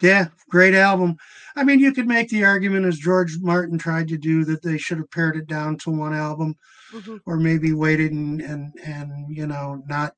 Yeah, 0.00 0.28
great 0.50 0.74
album. 0.74 1.16
I 1.54 1.62
mean, 1.62 1.78
you 1.78 1.92
could 1.92 2.08
make 2.08 2.28
the 2.28 2.44
argument 2.44 2.86
as 2.86 2.98
George 2.98 3.38
Martin 3.38 3.78
tried 3.78 4.08
to 4.08 4.18
do 4.18 4.44
that 4.46 4.60
they 4.60 4.76
should 4.76 4.98
have 4.98 5.10
pared 5.12 5.36
it 5.36 5.46
down 5.46 5.78
to 5.78 5.90
one 5.90 6.12
album, 6.12 6.56
mm-hmm. 6.92 7.18
or 7.24 7.36
maybe 7.36 7.72
waited 7.72 8.10
and 8.10 8.40
and 8.40 8.72
and 8.84 9.34
you 9.34 9.46
know 9.46 9.80
not 9.86 10.14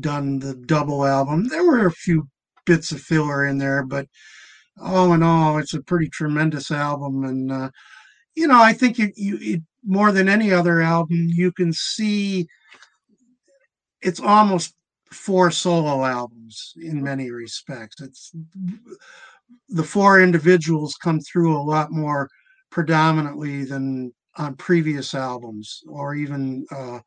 done 0.00 0.38
the 0.38 0.54
double 0.54 1.04
album. 1.04 1.48
There 1.48 1.66
were 1.66 1.86
a 1.86 1.92
few 1.92 2.28
bits 2.66 2.92
of 2.92 3.00
filler 3.00 3.46
in 3.46 3.58
there, 3.58 3.82
but 3.82 4.06
all 4.80 5.12
in 5.12 5.22
all, 5.22 5.58
it's 5.58 5.74
a 5.74 5.82
pretty 5.82 6.08
tremendous 6.08 6.70
album. 6.70 7.24
And 7.24 7.50
uh, 7.50 7.70
you 8.36 8.46
know, 8.46 8.60
I 8.60 8.72
think 8.72 8.98
you, 8.98 9.12
you 9.16 9.38
it, 9.40 9.62
more 9.84 10.12
than 10.12 10.28
any 10.28 10.52
other 10.52 10.80
album, 10.80 11.28
you 11.32 11.50
can 11.50 11.72
see 11.72 12.46
it's 14.02 14.20
almost 14.20 14.74
four 15.12 15.50
solo 15.50 16.04
albums 16.04 16.74
in 16.76 17.02
many 17.02 17.30
respects. 17.30 18.00
It's 18.00 18.32
the 19.68 19.84
four 19.84 20.20
individuals 20.20 20.96
come 20.96 21.20
through 21.20 21.56
a 21.56 21.62
lot 21.62 21.90
more 21.90 22.28
predominantly 22.70 23.64
than 23.64 24.12
on 24.36 24.54
previous 24.56 25.14
albums 25.14 25.80
or 25.88 26.14
even 26.14 26.66
uh, 26.70 26.98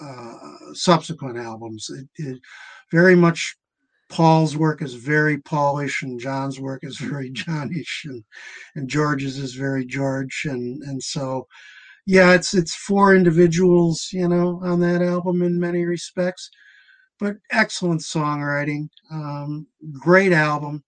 uh, 0.00 0.34
subsequent 0.74 1.38
albums. 1.38 1.90
It, 1.90 2.08
it, 2.24 2.40
very 2.90 3.16
much 3.16 3.56
Paul's 4.08 4.56
work 4.56 4.82
is 4.82 4.94
very 4.94 5.38
Paulish, 5.38 6.02
and 6.02 6.20
John's 6.20 6.60
work 6.60 6.84
is 6.84 6.98
very 6.98 7.30
Johnish, 7.32 8.04
and 8.04 8.24
and 8.74 8.88
George's 8.88 9.38
is 9.38 9.54
very 9.54 9.84
George, 9.84 10.42
and 10.44 10.82
and 10.82 11.02
so 11.02 11.46
yeah, 12.06 12.32
it's 12.32 12.54
it's 12.54 12.74
four 12.74 13.14
individuals, 13.14 14.08
you 14.12 14.28
know, 14.28 14.60
on 14.62 14.80
that 14.80 15.02
album 15.02 15.42
in 15.42 15.60
many 15.60 15.84
respects 15.84 16.50
but 17.18 17.36
excellent 17.50 18.00
songwriting, 18.00 18.88
um, 19.10 19.66
great 19.92 20.32
album, 20.32 20.82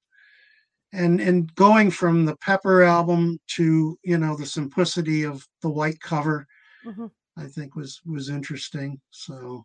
and 0.93 1.21
and 1.21 1.55
going 1.55 1.91
from 1.91 2.25
the 2.25 2.37
Pepper 2.37 2.83
album 2.83 3.39
to 3.57 3.99
you 4.05 4.19
know 4.19 4.37
the 4.37 4.47
simplicity 4.47 5.25
of 5.25 5.47
the 5.63 5.71
white 5.71 6.01
cover, 6.01 6.47
mm-hmm. 6.87 7.07
I 7.37 7.47
think 7.47 7.75
was 7.77 8.01
was 8.07 8.29
interesting. 8.29 9.01
So, 9.11 9.65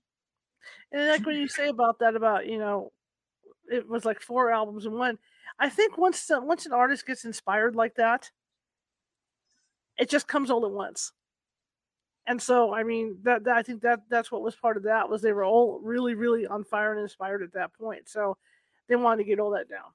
and 0.91 1.07
like 1.07 1.25
when 1.25 1.37
you 1.37 1.47
say 1.47 1.67
about 1.67 1.99
that, 1.99 2.15
about 2.15 2.47
you 2.47 2.57
know, 2.57 2.91
it 3.71 3.87
was 3.87 4.05
like 4.05 4.19
four 4.19 4.51
albums 4.51 4.85
in 4.85 4.93
one. 4.93 5.17
I 5.59 5.69
think 5.69 5.97
once 5.97 6.29
once 6.29 6.65
an 6.65 6.73
artist 6.73 7.05
gets 7.05 7.25
inspired 7.25 7.75
like 7.75 7.95
that, 7.95 8.31
it 9.97 10.09
just 10.09 10.27
comes 10.27 10.51
all 10.51 10.65
at 10.65 10.71
once 10.71 11.13
and 12.27 12.41
so 12.41 12.73
I 12.73 12.83
mean 12.83 13.17
that, 13.23 13.43
that, 13.43 13.57
I 13.57 13.63
think 13.63 13.81
that 13.81 14.01
that's 14.09 14.31
what 14.31 14.41
was 14.41 14.55
part 14.55 14.77
of 14.77 14.83
that 14.83 15.09
was 15.09 15.21
they 15.21 15.33
were 15.33 15.45
all 15.45 15.79
really 15.83 16.15
really 16.15 16.47
on 16.47 16.63
fire 16.63 16.91
and 16.91 17.01
inspired 17.01 17.43
at 17.43 17.53
that 17.53 17.73
point. 17.73 18.09
So 18.09 18.37
they 18.87 18.95
wanted 18.95 19.23
to 19.23 19.29
get 19.29 19.39
all 19.39 19.51
that 19.51 19.69
down. 19.69 19.91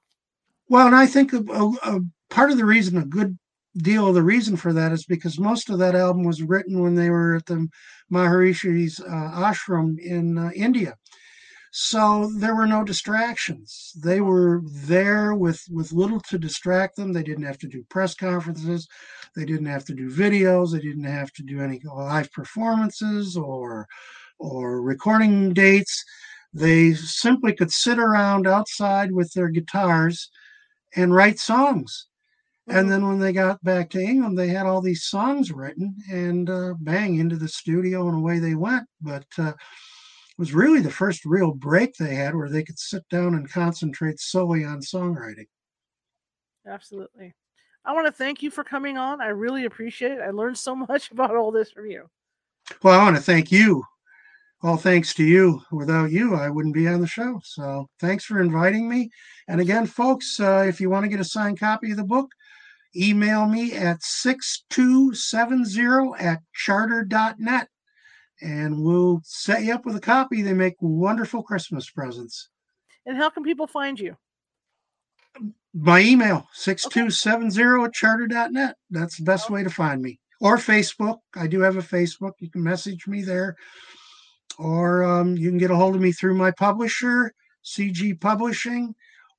Well, 0.69 0.87
and 0.87 0.95
I 0.95 1.05
think 1.05 1.33
a, 1.33 1.39
a 1.39 1.99
part 2.29 2.51
of 2.51 2.57
the 2.57 2.65
reason, 2.65 2.97
a 2.97 3.05
good 3.05 3.37
deal 3.77 4.07
of 4.07 4.15
the 4.15 4.23
reason 4.23 4.55
for 4.55 4.73
that 4.73 4.91
is 4.91 5.05
because 5.05 5.39
most 5.39 5.69
of 5.69 5.79
that 5.79 5.95
album 5.95 6.23
was 6.23 6.43
written 6.43 6.81
when 6.81 6.95
they 6.95 7.09
were 7.09 7.35
at 7.35 7.45
the 7.45 7.67
Maharishi's 8.11 8.99
uh, 8.99 9.31
ashram 9.35 9.97
in 9.99 10.37
uh, 10.37 10.51
India. 10.55 10.95
So 11.73 12.29
there 12.35 12.53
were 12.53 12.67
no 12.67 12.83
distractions. 12.83 13.93
They 13.95 14.19
were 14.19 14.61
there 14.65 15.33
with, 15.33 15.63
with 15.71 15.93
little 15.93 16.19
to 16.21 16.37
distract 16.37 16.97
them. 16.97 17.13
They 17.13 17.23
didn't 17.23 17.45
have 17.45 17.59
to 17.59 17.67
do 17.67 17.85
press 17.89 18.13
conferences. 18.13 18.89
They 19.35 19.45
didn't 19.45 19.67
have 19.67 19.85
to 19.85 19.95
do 19.95 20.09
videos. 20.09 20.73
They 20.73 20.81
didn't 20.81 21.05
have 21.05 21.31
to 21.33 21.43
do 21.43 21.61
any 21.61 21.79
live 21.85 22.31
performances 22.33 23.37
or 23.37 23.87
or 24.37 24.81
recording 24.81 25.53
dates. 25.53 26.03
They 26.53 26.93
simply 26.93 27.53
could 27.53 27.71
sit 27.71 27.99
around 27.99 28.47
outside 28.47 29.11
with 29.13 29.31
their 29.33 29.49
guitars 29.49 30.29
and 30.95 31.13
write 31.13 31.39
songs. 31.39 32.07
Mm-hmm. 32.67 32.79
And 32.79 32.91
then 32.91 33.07
when 33.07 33.19
they 33.19 33.31
got 33.31 33.63
back 33.63 33.89
to 33.91 34.01
England, 34.01 34.37
they 34.37 34.49
had 34.49 34.65
all 34.65 34.81
these 34.81 35.05
songs 35.05 35.51
written 35.51 35.95
and 36.11 36.49
uh, 36.49 36.73
bang 36.79 37.17
into 37.17 37.37
the 37.37 37.47
studio 37.47 38.07
and 38.07 38.17
away 38.17 38.39
they 38.39 38.55
went. 38.55 38.87
But 38.99 39.25
uh, 39.37 39.53
was 40.41 40.53
really 40.55 40.81
the 40.81 40.89
first 40.89 41.23
real 41.23 41.53
break 41.53 41.93
they 41.93 42.15
had 42.15 42.33
where 42.33 42.49
they 42.49 42.63
could 42.63 42.79
sit 42.79 43.07
down 43.09 43.35
and 43.35 43.47
concentrate 43.47 44.19
solely 44.19 44.65
on 44.65 44.79
songwriting. 44.79 45.45
Absolutely. 46.65 47.35
I 47.85 47.93
want 47.93 48.07
to 48.07 48.11
thank 48.11 48.41
you 48.41 48.49
for 48.49 48.63
coming 48.63 48.97
on. 48.97 49.21
I 49.21 49.27
really 49.27 49.65
appreciate 49.65 50.13
it. 50.13 50.21
I 50.21 50.31
learned 50.31 50.57
so 50.57 50.75
much 50.89 51.11
about 51.11 51.35
all 51.35 51.51
this 51.51 51.69
from 51.69 51.85
you. 51.85 52.09
Well, 52.81 52.99
I 52.99 53.03
want 53.03 53.17
to 53.17 53.21
thank 53.21 53.51
you 53.51 53.83
all 54.63 54.77
thanks 54.77 55.13
to 55.13 55.23
you. 55.23 55.61
Without 55.71 56.09
you, 56.09 56.33
I 56.33 56.49
wouldn't 56.49 56.73
be 56.73 56.87
on 56.87 57.01
the 57.01 57.07
show. 57.07 57.39
So 57.43 57.87
thanks 57.99 58.25
for 58.25 58.41
inviting 58.41 58.89
me. 58.89 59.11
And 59.47 59.61
again, 59.61 59.85
folks, 59.85 60.39
uh, 60.39 60.65
if 60.67 60.81
you 60.81 60.89
want 60.89 61.03
to 61.03 61.09
get 61.09 61.19
a 61.19 61.23
signed 61.23 61.59
copy 61.59 61.91
of 61.91 61.97
the 61.97 62.03
book, 62.03 62.31
email 62.95 63.47
me 63.47 63.73
at 63.73 64.01
6270 64.01 66.13
at 66.19 66.41
charter.net 66.55 67.67
and 68.41 68.81
we'll 68.81 69.21
set 69.23 69.63
you 69.63 69.73
up 69.73 69.85
with 69.85 69.95
a 69.95 70.01
copy. 70.01 70.41
They 70.41 70.53
make 70.53 70.75
wonderful 70.79 71.43
Christmas 71.43 71.89
presents. 71.89 72.49
And 73.05 73.17
how 73.17 73.29
can 73.29 73.43
people 73.43 73.67
find 73.67 73.99
you? 73.99 74.15
By 75.73 76.01
email, 76.01 76.47
6270 76.53 77.85
at 77.85 77.93
charter.net. 77.93 78.75
That's 78.89 79.17
the 79.17 79.23
best 79.23 79.49
way 79.49 79.63
to 79.63 79.69
find 79.69 80.01
me. 80.01 80.19
Or 80.41 80.57
Facebook. 80.57 81.19
I 81.35 81.47
do 81.47 81.61
have 81.61 81.77
a 81.77 81.81
Facebook. 81.81 82.33
You 82.39 82.49
can 82.49 82.63
message 82.63 83.07
me 83.07 83.21
there 83.21 83.55
or 84.61 85.03
um, 85.03 85.37
you 85.37 85.49
can 85.49 85.57
get 85.57 85.71
a 85.71 85.75
hold 85.75 85.95
of 85.95 86.01
me 86.01 86.11
through 86.11 86.35
my 86.35 86.51
publisher, 86.51 87.33
CG 87.63 88.19
Publishing, 88.19 88.93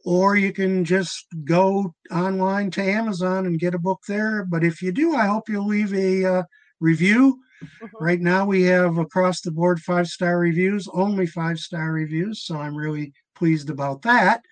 or 0.05 0.37
you 0.37 0.53
can 0.53 0.85
just 0.85 1.27
go 1.45 1.95
online 2.11 2.71
to 2.73 2.83
Amazon 2.83 3.47
and 3.47 3.61
get 3.61 3.75
a 3.75 3.79
book 3.79 4.01
there. 4.09 4.45
But 4.45 4.65
if 4.65 4.83
you 4.83 4.91
do, 4.93 5.15
I 5.15 5.27
hope 5.27 5.49
you'll 5.49 5.67
leave 5.67 5.95
a 5.95 6.25
uh, 6.25 6.43
review. 6.81 7.39
Mm-hmm. 7.63 8.05
Right 8.05 8.21
now, 8.21 8.45
we 8.45 8.63
have 8.65 8.99
across 8.99 9.41
the 9.41 9.51
board 9.51 9.81
five 9.81 10.09
star 10.09 10.39
reviews, 10.39 10.89
only 10.93 11.27
five 11.27 11.59
star 11.59 11.93
reviews. 11.93 12.43
So 12.45 12.57
I'm 12.57 12.77
really 12.77 13.13
pleased 13.35 13.71
about 13.71 14.03
that. 14.03 14.43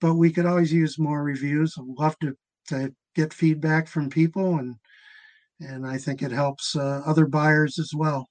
But 0.00 0.14
we 0.14 0.30
could 0.30 0.46
always 0.46 0.72
use 0.72 0.98
more 0.98 1.22
reviews. 1.22 1.74
I'd 1.78 1.84
love 1.86 2.18
to, 2.20 2.36
to 2.68 2.94
get 3.14 3.32
feedback 3.32 3.88
from 3.88 4.08
people, 4.08 4.58
and 4.58 4.76
and 5.60 5.86
I 5.86 5.98
think 5.98 6.22
it 6.22 6.30
helps 6.30 6.76
uh, 6.76 7.02
other 7.06 7.26
buyers 7.26 7.78
as 7.78 7.92
well. 7.94 8.28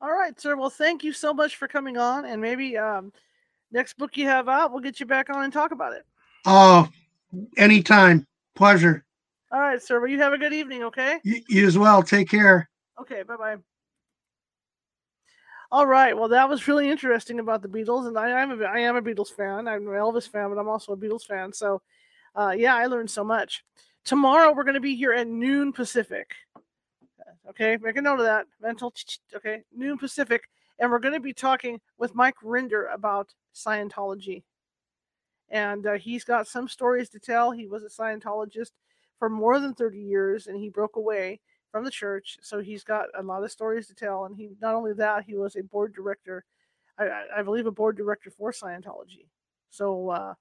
All 0.00 0.12
right, 0.12 0.38
sir. 0.38 0.56
Well, 0.56 0.70
thank 0.70 1.02
you 1.02 1.12
so 1.12 1.32
much 1.32 1.56
for 1.56 1.66
coming 1.66 1.96
on, 1.96 2.24
and 2.24 2.40
maybe 2.40 2.76
um, 2.76 3.12
next 3.72 3.96
book 3.98 4.16
you 4.16 4.26
have 4.26 4.48
out, 4.48 4.70
we'll 4.70 4.80
get 4.80 5.00
you 5.00 5.06
back 5.06 5.30
on 5.30 5.44
and 5.44 5.52
talk 5.52 5.72
about 5.72 5.92
it. 5.92 6.04
Oh, 6.46 6.88
anytime. 7.56 8.26
Pleasure. 8.54 9.04
All 9.50 9.60
right, 9.60 9.82
sir. 9.82 10.00
Well, 10.00 10.10
you 10.10 10.20
have 10.20 10.32
a 10.32 10.38
good 10.38 10.52
evening, 10.52 10.84
okay? 10.84 11.18
You, 11.24 11.42
you 11.48 11.66
as 11.66 11.78
well. 11.78 12.02
Take 12.02 12.28
care. 12.28 12.68
Okay, 13.00 13.22
bye 13.22 13.36
bye. 13.36 13.56
All 15.72 15.86
right. 15.86 16.16
Well, 16.16 16.28
that 16.28 16.48
was 16.48 16.68
really 16.68 16.88
interesting 16.88 17.40
about 17.40 17.62
the 17.62 17.68
Beatles, 17.68 18.06
and 18.06 18.16
I, 18.16 18.42
am 18.42 18.62
a 18.62 18.64
I 18.64 18.78
am 18.80 18.96
a 18.96 19.02
Beatles 19.02 19.34
fan. 19.34 19.66
I'm 19.66 19.88
an 19.88 19.94
Elvis 19.94 20.28
fan, 20.28 20.50
but 20.50 20.58
I'm 20.58 20.68
also 20.68 20.92
a 20.92 20.96
Beatles 20.96 21.26
fan. 21.26 21.52
So, 21.52 21.82
uh, 22.36 22.54
yeah, 22.56 22.76
I 22.76 22.86
learned 22.86 23.10
so 23.10 23.24
much. 23.24 23.64
Tomorrow 24.04 24.52
we're 24.52 24.64
going 24.64 24.74
to 24.74 24.80
be 24.80 24.94
here 24.94 25.12
at 25.12 25.26
noon 25.26 25.72
Pacific. 25.72 26.32
Okay, 27.48 27.76
make 27.82 27.96
a 27.96 28.02
note 28.02 28.20
of 28.20 28.26
that. 28.26 28.46
Mental. 28.60 28.92
Okay, 29.34 29.62
noon 29.74 29.98
Pacific, 29.98 30.42
and 30.78 30.90
we're 30.90 31.00
going 31.00 31.14
to 31.14 31.20
be 31.20 31.32
talking 31.32 31.80
with 31.98 32.14
Mike 32.14 32.36
Rinder 32.44 32.92
about 32.94 33.34
Scientology, 33.52 34.44
and 35.48 35.86
uh, 35.86 35.94
he's 35.94 36.22
got 36.22 36.46
some 36.46 36.68
stories 36.68 37.08
to 37.10 37.18
tell. 37.18 37.50
He 37.50 37.66
was 37.66 37.82
a 37.82 37.88
Scientologist 37.88 38.70
for 39.18 39.28
more 39.28 39.58
than 39.58 39.74
thirty 39.74 40.00
years, 40.00 40.46
and 40.46 40.56
he 40.56 40.68
broke 40.68 40.94
away 40.94 41.40
from 41.74 41.84
the 41.84 41.90
church, 41.90 42.38
so 42.40 42.60
he's 42.60 42.84
got 42.84 43.06
a 43.18 43.22
lot 43.24 43.42
of 43.42 43.50
stories 43.50 43.88
to 43.88 43.94
tell. 43.94 44.26
And 44.26 44.36
he 44.36 44.50
not 44.60 44.76
only 44.76 44.92
that, 44.92 45.24
he 45.24 45.34
was 45.34 45.56
a 45.56 45.62
board 45.64 45.92
director, 45.92 46.44
I, 46.96 47.24
I 47.38 47.42
believe, 47.42 47.66
a 47.66 47.72
board 47.72 47.96
director 47.96 48.30
for 48.30 48.52
Scientology. 48.52 49.26
So. 49.70 50.10
Uh, 50.10 50.34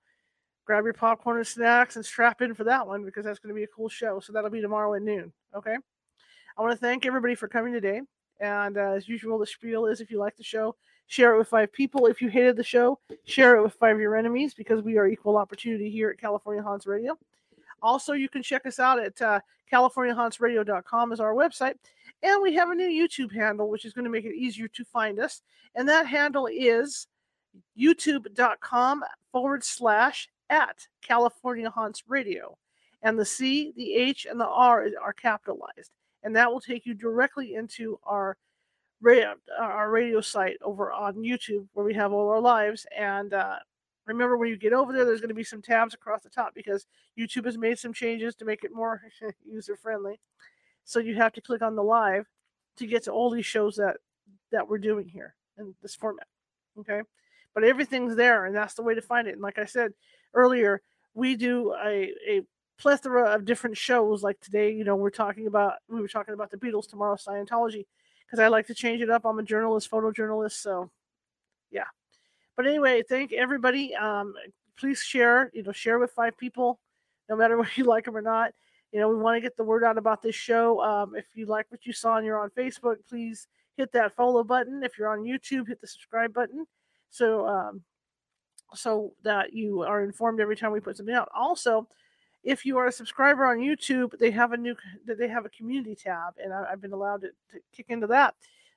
grab 0.66 0.86
your 0.86 0.94
popcorn 0.94 1.38
and 1.38 1.48
snacks 1.48 1.98
and 1.98 2.06
strap 2.06 2.42
in 2.42 2.54
for 2.54 2.64
that 2.64 2.88
one 2.88 3.04
because 3.04 3.26
that's 3.26 3.40
going 3.40 3.50
to 3.50 3.56
be 3.56 3.64
a 3.64 3.76
cool 3.76 3.90
show. 3.90 4.20
So 4.22 4.32
that'll 4.32 4.50
be 4.50 4.62
tomorrow 4.62 4.94
at 4.94 5.02
noon. 5.02 5.34
Okay. 5.54 5.76
I 6.58 6.62
want 6.62 6.72
to 6.72 6.78
thank 6.78 7.06
everybody 7.06 7.36
for 7.36 7.50
coming 7.50 7.74
today. 7.74 8.02
And 8.40 8.78
uh, 8.78 8.92
as 8.92 9.08
usual, 9.10 9.38
the 9.38 9.46
spiel 9.46 9.88
is 9.88 10.00
if 10.00 10.10
you 10.10 10.20
like 10.20 10.38
the 10.38 10.44
show, 10.44 10.76
share 11.08 11.36
it 11.36 11.38
with 11.38 11.50
five 11.50 11.74
people. 11.74 12.06
If 12.06 12.22
you 12.22 12.30
hated 12.30 12.56
the 12.56 12.64
show, 12.64 13.00
share 13.26 13.58
it 13.58 13.62
with 13.64 13.74
five 13.74 13.96
of 13.96 14.02
your 14.02 14.16
enemies 14.16 14.54
because 14.54 14.82
we 14.82 14.98
are 14.98 15.08
equal 15.08 15.38
opportunity 15.38 15.90
here 15.90 16.10
at 16.10 16.20
California 16.20 16.64
Haunts 16.64 16.88
Radio. 16.88 17.18
Also, 17.84 18.14
you 18.14 18.30
can 18.30 18.42
check 18.42 18.66
us 18.66 18.80
out 18.80 19.00
at 19.00 19.22
uh, 19.22 19.40
CaliforniaHauntsRadio.com 19.72 21.12
is 21.12 21.20
our 21.20 21.34
website. 21.34 21.76
And 22.24 22.42
we 22.42 22.56
have 22.56 22.70
a 22.70 22.76
new 22.76 22.88
YouTube 22.88 23.32
handle, 23.34 23.70
which 23.70 23.86
is 23.86 23.94
going 23.94 24.06
to 24.06 24.12
make 24.12 24.26
it 24.26 24.36
easier 24.36 24.68
to 24.70 24.86
find 24.86 25.20
us. 25.20 25.42
And 25.76 25.88
that 25.90 26.08
handle 26.08 26.48
is 26.52 27.08
youtube.com 27.78 29.04
forward 29.32 29.64
slash 29.64 30.30
at 30.50 30.88
California 31.02 31.70
Haunts 31.70 32.04
Radio. 32.08 32.58
And 33.04 33.20
the 33.20 33.26
C, 33.26 33.74
the 33.76 33.94
H, 33.94 34.26
and 34.30 34.40
the 34.40 34.48
R 34.48 34.88
are 35.02 35.14
capitalized 35.14 35.92
and 36.24 36.36
that 36.36 36.52
will 36.52 36.62
take 36.62 36.86
you 36.86 36.94
directly 36.94 37.56
into 37.56 38.00
our 38.04 38.38
radio, 39.02 39.36
our 39.60 39.90
radio 39.90 40.22
site 40.22 40.58
over 40.62 40.92
on 40.92 41.16
YouTube 41.16 41.68
where 41.74 41.86
we 41.86 41.94
have 41.94 42.14
all 42.14 42.30
our 42.30 42.40
lives. 42.40 42.88
And 42.98 43.34
uh, 43.34 43.60
remember, 44.06 44.38
when 44.38 44.50
you 44.50 44.58
get 44.58 44.74
over 44.74 44.92
there, 44.92 45.06
there's 45.06 45.22
going 45.22 45.30
to 45.30 45.36
be 45.36 45.44
some 45.44 45.62
tabs 45.62 45.94
across 45.94 46.24
the 46.24 46.30
top 46.30 46.54
because 46.54 46.86
YouTube 47.18 47.46
has 47.46 47.58
made 47.58 47.80
some 47.80 47.94
changes 47.94 48.36
to 48.36 48.46
make 48.46 48.64
it 48.64 48.74
more 48.74 49.02
user 49.46 49.76
friendly. 49.76 50.20
So 50.86 51.00
you 51.00 51.16
have 51.16 51.34
to 51.34 51.42
click 51.42 51.62
on 51.62 51.76
the 51.76 51.84
live 51.84 52.28
to 52.78 52.88
get 52.88 53.04
to 53.04 53.12
all 53.12 53.30
these 53.30 53.46
shows 53.46 53.76
that 53.78 53.98
that 54.52 54.68
we're 54.68 54.78
doing 54.78 55.08
here 55.08 55.36
in 55.58 55.74
this 55.82 55.96
format. 55.96 56.28
Okay, 56.80 57.02
but 57.54 57.64
everything's 57.64 58.16
there, 58.16 58.46
and 58.46 58.56
that's 58.56 58.74
the 58.74 58.84
way 58.84 58.96
to 58.96 59.02
find 59.02 59.28
it. 59.28 59.34
And 59.34 59.42
like 59.42 59.60
I 59.60 59.66
said 59.66 59.94
earlier, 60.34 60.82
we 61.14 61.36
do 61.36 61.74
a, 61.74 62.12
a 62.28 62.42
plethora 62.78 63.34
of 63.34 63.46
different 63.46 63.78
shows. 63.78 64.24
Like 64.24 64.40
today, 64.40 64.74
you 64.74 64.84
know, 64.84 64.96
we're 64.96 65.10
talking 65.10 65.48
about 65.48 65.76
we 65.90 66.02
were 66.02 66.08
talking 66.08 66.34
about 66.34 66.52
the 66.52 66.58
Beatles 66.58 66.90
tomorrow, 66.90 67.16
Scientology, 67.16 67.86
because 68.26 68.40
I 68.40 68.48
like 68.48 68.68
to 68.68 68.74
change 68.74 69.02
it 69.02 69.10
up. 69.10 69.26
I'm 69.26 69.40
a 69.40 69.44
journalist, 69.44 69.90
photojournalist, 69.90 70.54
so 70.54 70.90
yeah. 71.72 71.86
But 72.56 72.68
anyway, 72.68 73.04
thank 73.08 73.34
everybody. 73.34 73.96
Um, 73.96 74.34
please 74.78 75.00
share. 75.00 75.52
You 75.54 75.64
know, 75.64 75.72
share 75.72 76.00
with 76.00 76.12
five 76.12 76.38
people, 76.38 76.80
no 77.30 77.36
matter 77.36 77.58
whether 77.60 77.72
you 77.76 77.86
like 77.86 78.06
them 78.06 78.18
or 78.18 78.22
not. 78.22 78.52
You 78.92 79.00
know, 79.00 79.10
we 79.10 79.16
want 79.16 79.38
to 79.38 79.42
get 79.42 79.58
the 79.58 79.64
word 79.64 79.84
out 79.84 79.98
about 79.98 80.22
this 80.22 80.36
show. 80.36 80.82
Um, 80.82 81.16
if 81.16 81.26
you 81.34 81.48
like 81.48 81.66
what 81.70 81.86
you 81.86 81.94
saw 81.94 82.18
and 82.18 82.26
you're 82.26 82.40
on 82.40 82.52
Facebook, 82.52 82.98
please 83.10 83.48
hit 83.76 83.92
that 83.94 84.16
follow 84.16 84.44
button. 84.44 84.84
If 84.84 84.98
you're 84.98 85.10
on 85.10 85.24
YouTube, 85.24 85.68
hit 85.68 85.82
the 85.82 85.88
subscribe 85.88 86.32
button. 86.32 86.68
So 87.10 87.48
um, 87.48 87.82
so 88.76 89.14
that 89.24 89.54
you 89.54 89.82
are 89.82 90.04
informed 90.04 90.40
every 90.40 90.56
time 90.56 90.72
we 90.72 90.80
put 90.80 90.98
something 90.98 91.16
out. 91.16 91.30
Also, 91.36 91.88
if 92.44 92.66
you 92.66 92.78
are 92.78 92.88
a 92.88 92.92
subscriber 92.92 93.46
on 93.46 93.58
YouTube, 93.58 94.18
they 94.20 94.32
have 94.32 94.52
a 94.52 94.58
new 94.58 94.76
they 95.06 95.28
have 95.28 95.46
a 95.46 95.50
community 95.50 95.96
tab, 95.96 96.34
and 96.44 96.54
I, 96.54 96.70
have 96.70 96.82
been 96.82 96.94
allowed 96.94 97.22
to, 97.22 97.30
to 97.52 97.60
kick 97.76 97.88
into 97.90 98.08
that. 98.08 98.36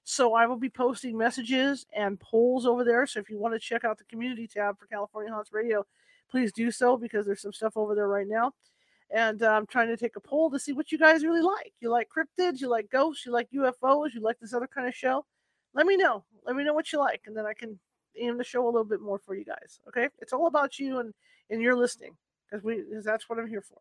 So 0.09 0.35
I 0.35 0.47
will 0.47 0.57
be 0.57 0.71
posting 0.71 1.19
messages 1.19 1.85
and 1.93 2.21
polls 2.21 2.65
over 2.65 2.85
there. 2.85 3.09
So 3.09 3.19
if 3.19 3.29
you 3.29 3.41
want 3.41 3.55
to 3.55 3.59
check 3.59 3.85
out 3.85 3.99
the 3.99 4.05
community 4.05 4.47
tab 4.47 4.79
for 4.79 4.87
California 4.87 5.33
Haunts 5.33 5.53
Radio, 5.53 5.85
please 6.31 6.53
do 6.53 6.71
so 6.71 6.97
because 6.97 7.27
there's 7.27 7.43
some 7.43 7.53
stuff 7.53 7.77
over 7.77 7.97
there 7.97 8.07
right 8.07 8.29
now. 8.29 8.53
And 9.11 9.43
uh, 9.43 9.51
I'm 9.51 9.67
trying 9.67 9.89
to 9.89 9.97
take 9.97 10.15
a 10.15 10.21
poll 10.21 10.49
to 10.53 10.61
see 10.61 10.73
what 10.73 10.93
you 10.93 10.99
guys 10.99 11.25
really 11.25 11.43
like. 11.43 11.73
You 11.81 11.91
like 11.91 12.07
cryptids? 12.09 12.61
You 12.61 12.69
like 12.69 12.89
ghosts? 12.89 13.27
You 13.27 13.33
like 13.33 13.49
UFOs? 13.51 14.15
You 14.15 14.21
like 14.21 14.39
this 14.39 14.55
other 14.55 14.69
kind 14.69 14.87
of 14.87 14.95
show? 14.95 15.27
Let 15.75 15.87
me 15.87 15.97
know. 15.97 16.23
Let 16.47 16.55
me 16.55 16.63
know 16.63 16.73
what 16.73 16.93
you 16.93 17.01
like, 17.01 17.23
and 17.27 17.37
then 17.37 17.45
I 17.45 17.53
can 17.53 17.77
aim 18.17 18.39
the 18.39 18.45
show 18.45 18.65
a 18.65 18.71
little 18.71 18.85
bit 18.85 19.01
more 19.01 19.19
for 19.19 19.35
you 19.35 19.45
guys. 19.45 19.81
Okay? 19.89 20.09
It's 20.21 20.33
all 20.33 20.47
about 20.47 20.79
you 20.79 21.01
and 21.01 21.13
and 21.51 21.61
your 21.61 21.77
listening 21.77 22.17
because 22.49 22.65
we 22.65 22.77
cause 22.95 23.05
that's 23.05 23.29
what 23.29 23.41
I'm 23.41 23.49
here 23.49 23.61
for. 23.61 23.79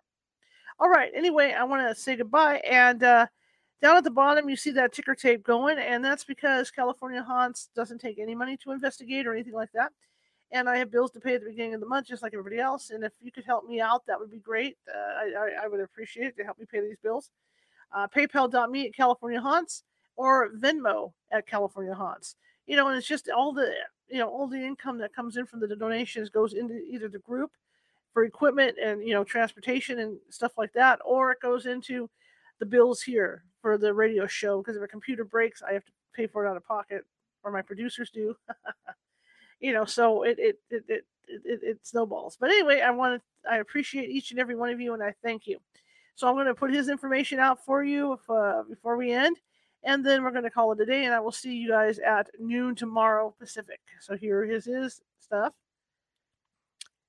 All 0.80 0.90
right. 0.90 1.12
Anyway, 1.16 1.54
I 1.54 1.64
want 1.66 1.88
to 1.88 2.02
say 2.02 2.16
goodbye. 2.16 2.58
And 2.68 3.04
uh, 3.04 3.28
down 3.82 3.98
at 3.98 4.04
the 4.04 4.12
bottom, 4.12 4.50
you 4.50 4.56
see 4.56 4.72
that 4.72 4.94
ticker 4.94 5.16
tape 5.16 5.44
going, 5.44 5.78
and 5.78 6.04
that's 6.04 6.24
because 6.24 6.72
California 6.72 7.22
Haunts 7.22 7.70
doesn't 7.76 8.00
take 8.00 8.20
any 8.20 8.36
money 8.36 8.58
to 8.58 8.72
investigate 8.72 9.28
or 9.28 9.34
anything 9.34 9.54
like 9.54 9.72
that. 9.74 9.92
And 10.52 10.70
I 10.70 10.78
have 10.78 10.92
bills 10.92 11.12
to 11.12 11.20
pay 11.20 11.36
at 11.36 11.42
the 11.42 11.50
beginning 11.50 11.74
of 11.74 11.82
the 11.82 11.88
month, 11.88 12.08
just 12.08 12.24
like 12.24 12.34
everybody 12.34 12.60
else. 12.60 12.92
And 12.92 13.04
if 13.04 13.12
you 13.22 13.32
could 13.32 13.46
help 13.46 13.68
me 13.68 13.82
out, 13.82 14.06
that 14.08 14.20
would 14.20 14.32
be 14.32 14.40
great. 14.40 14.78
Uh, 14.88 15.38
I, 15.38 15.66
I, 15.66 15.68
would 15.68 15.82
appreciate 15.82 16.28
it 16.28 16.38
to 16.38 16.44
help 16.44 16.60
me 16.60 16.66
pay 16.72 16.82
these 16.82 16.98
bills. 17.02 17.32
Uh, 17.94 18.08
PayPal.me 18.08 18.88
at 18.88 18.96
California 18.96 19.42
Haunts 19.42 19.84
or 20.16 20.52
Venmo 20.52 21.12
at 21.32 21.48
California 21.48 21.94
Haunts. 21.94 22.36
you 22.68 22.76
know, 22.76 22.88
and 22.88 22.98
it's 22.98 23.08
just 23.08 23.30
all 23.30 23.54
the 23.54 23.72
you 24.08 24.20
know 24.20 24.30
all 24.30 24.48
the 24.48 24.64
income 24.64 24.98
that 25.00 25.16
comes 25.16 25.38
in 25.38 25.46
from 25.46 25.60
the 25.60 25.76
donations 25.76 26.30
goes 26.30 26.54
into 26.54 26.76
either 26.90 27.10
the 27.10 27.20
group 27.20 27.52
for 28.14 28.24
equipment 28.24 28.78
and 28.82 29.06
you 29.06 29.14
know 29.14 29.24
transportation 29.24 30.00
and 30.00 30.18
stuff 30.30 30.54
like 30.58 30.74
that, 30.74 31.00
or 31.04 31.32
it 31.32 31.42
goes 31.42 31.66
into 31.66 32.10
the 32.60 32.66
bills 32.66 33.01
here 33.01 33.43
for 33.62 33.78
the 33.78 33.93
radio 33.93 34.28
show 34.28 34.60
because 34.60 34.76
if 34.76 34.84
a 34.84 34.88
computer 34.88 35.24
breaks, 35.24 35.62
I 35.62 35.74
have 35.74 35.86
to 35.86 35.91
pay 36.14 36.28
for 36.28 36.45
it 36.45 36.49
out 36.49 36.58
of 36.58 36.66
pocket, 36.66 37.06
or 37.43 37.51
my 37.51 37.62
producers 37.62 38.10
do. 38.10 38.36
you 39.60 39.74
know, 39.74 39.86
so 39.86 40.24
it 40.24 40.38
it 40.39 40.60
it 40.70 40.84
it 40.88 41.06
it, 41.28 41.60
it 41.64 41.80
snowballs. 41.88 42.38
But 42.39 42.49
anyway, 42.49 42.82
I 42.82 42.91
want 42.91 43.22
to 43.22 43.49
I 43.49 43.58
appreciate 43.58 44.10
each 44.10 44.32
and 44.32 44.39
every 44.39 44.56
one 44.56 44.70
of 44.70 44.80
you, 44.80 44.93
and 44.93 45.03
I 45.03 45.14
thank 45.24 45.47
you. 45.47 45.60
So 46.16 46.28
I'm 46.28 46.36
going 46.36 46.47
to 46.47 46.56
put 46.56 46.74
his 46.74 46.88
information 46.88 47.39
out 47.39 47.64
for 47.66 47.84
you 47.84 48.14
if, 48.14 48.30
uh, 48.30 48.64
before 48.70 48.95
we 48.95 49.12
end, 49.12 49.38
and 49.84 50.06
then 50.06 50.24
we're 50.24 50.32
going 50.32 50.45
to 50.45 50.49
call 50.49 50.72
it 50.72 50.80
a 50.80 50.86
day. 50.86 51.06
And 51.06 51.14
I 51.14 51.20
will 51.20 51.32
see 51.32 51.53
you 51.56 51.70
guys 51.70 51.99
at 51.99 52.30
noon 52.39 52.74
tomorrow 52.74 53.36
Pacific. 53.38 53.82
So 53.99 54.16
here 54.16 54.43
is 54.43 54.66
his 54.66 55.01
stuff. 55.20 55.53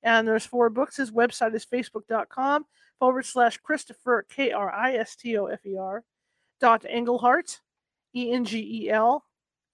And 0.02 0.26
there's 0.26 0.46
four 0.46 0.70
books. 0.70 0.96
His 0.96 1.10
website 1.10 1.54
is 1.54 1.64
facebook.com 1.64 2.66
forward 2.98 3.26
slash 3.26 3.60
Kristofer, 3.60 4.22
K 4.28 4.52
R 4.52 4.72
I 4.72 4.94
S 4.94 5.16
T 5.16 5.36
O 5.38 5.46
F 5.46 5.64
E 5.66 5.76
R, 5.76 6.04
dot 6.60 6.84
Engelhardt, 6.88 7.60
E 8.14 8.32
N 8.32 8.44
G 8.44 8.84
E 8.84 8.90
L 8.90 9.24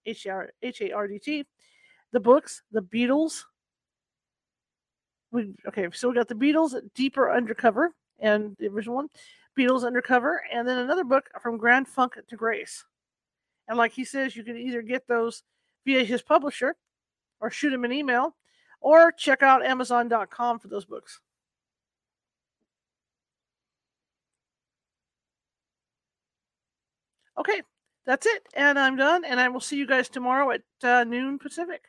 H 0.07 0.27
A 0.27 0.93
R 0.93 1.09
D 1.09 1.19
T. 1.19 1.47
The 2.13 2.21
books, 2.21 2.63
The 2.73 2.83
Beatles. 2.83 3.45
We, 5.31 5.55
okay, 5.67 5.89
so 5.93 6.09
we 6.09 6.15
got 6.15 6.29
The 6.29 6.35
Beatles, 6.35 6.79
Deeper 6.95 7.33
Undercover, 7.33 7.95
and 8.19 8.55
the 8.59 8.69
original 8.69 8.97
one, 8.97 9.09
Beatles 9.59 9.85
Undercover, 9.85 10.43
and 10.53 10.69
then 10.69 10.79
another 10.79 11.05
book 11.05 11.31
from 11.43 11.57
Grand 11.57 11.89
Funk 11.89 12.19
to 12.29 12.37
Grace. 12.37 12.85
And 13.69 13.79
like 13.79 13.93
he 13.93 14.05
says, 14.05 14.37
you 14.37 14.45
can 14.45 14.57
either 14.57 14.83
get 14.83 15.07
those 15.09 15.43
via 15.87 16.05
his 16.05 16.21
publisher 16.21 16.77
or 17.41 17.51
shoot 17.51 17.73
him 17.73 17.85
an 17.85 17.93
email 17.93 18.37
or 18.81 19.13
check 19.13 19.43
out 19.43 19.65
Amazon.com 19.65 20.59
for 20.59 20.69
those 20.69 20.85
books. 20.85 21.21
Okay, 27.39 27.63
that's 28.07 28.27
it. 28.27 28.47
And 28.55 28.79
I'm 28.79 28.97
done. 28.97 29.25
And 29.25 29.41
I 29.41 29.49
will 29.49 29.61
see 29.61 29.77
you 29.77 29.87
guys 29.87 30.09
tomorrow 30.09 30.51
at 30.51 30.63
uh, 30.83 31.05
noon 31.05 31.39
Pacific 31.39 31.85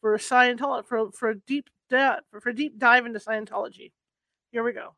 for 0.00 0.16
Scientology 0.18 0.86
for, 0.86 1.12
for 1.12 1.30
a 1.30 1.38
deep 1.38 1.68
for, 1.88 2.20
for 2.40 2.50
a 2.50 2.54
deep 2.54 2.78
dive 2.78 3.06
into 3.06 3.18
Scientology. 3.18 3.92
Here 4.52 4.62
we 4.62 4.72
go. 4.72 4.94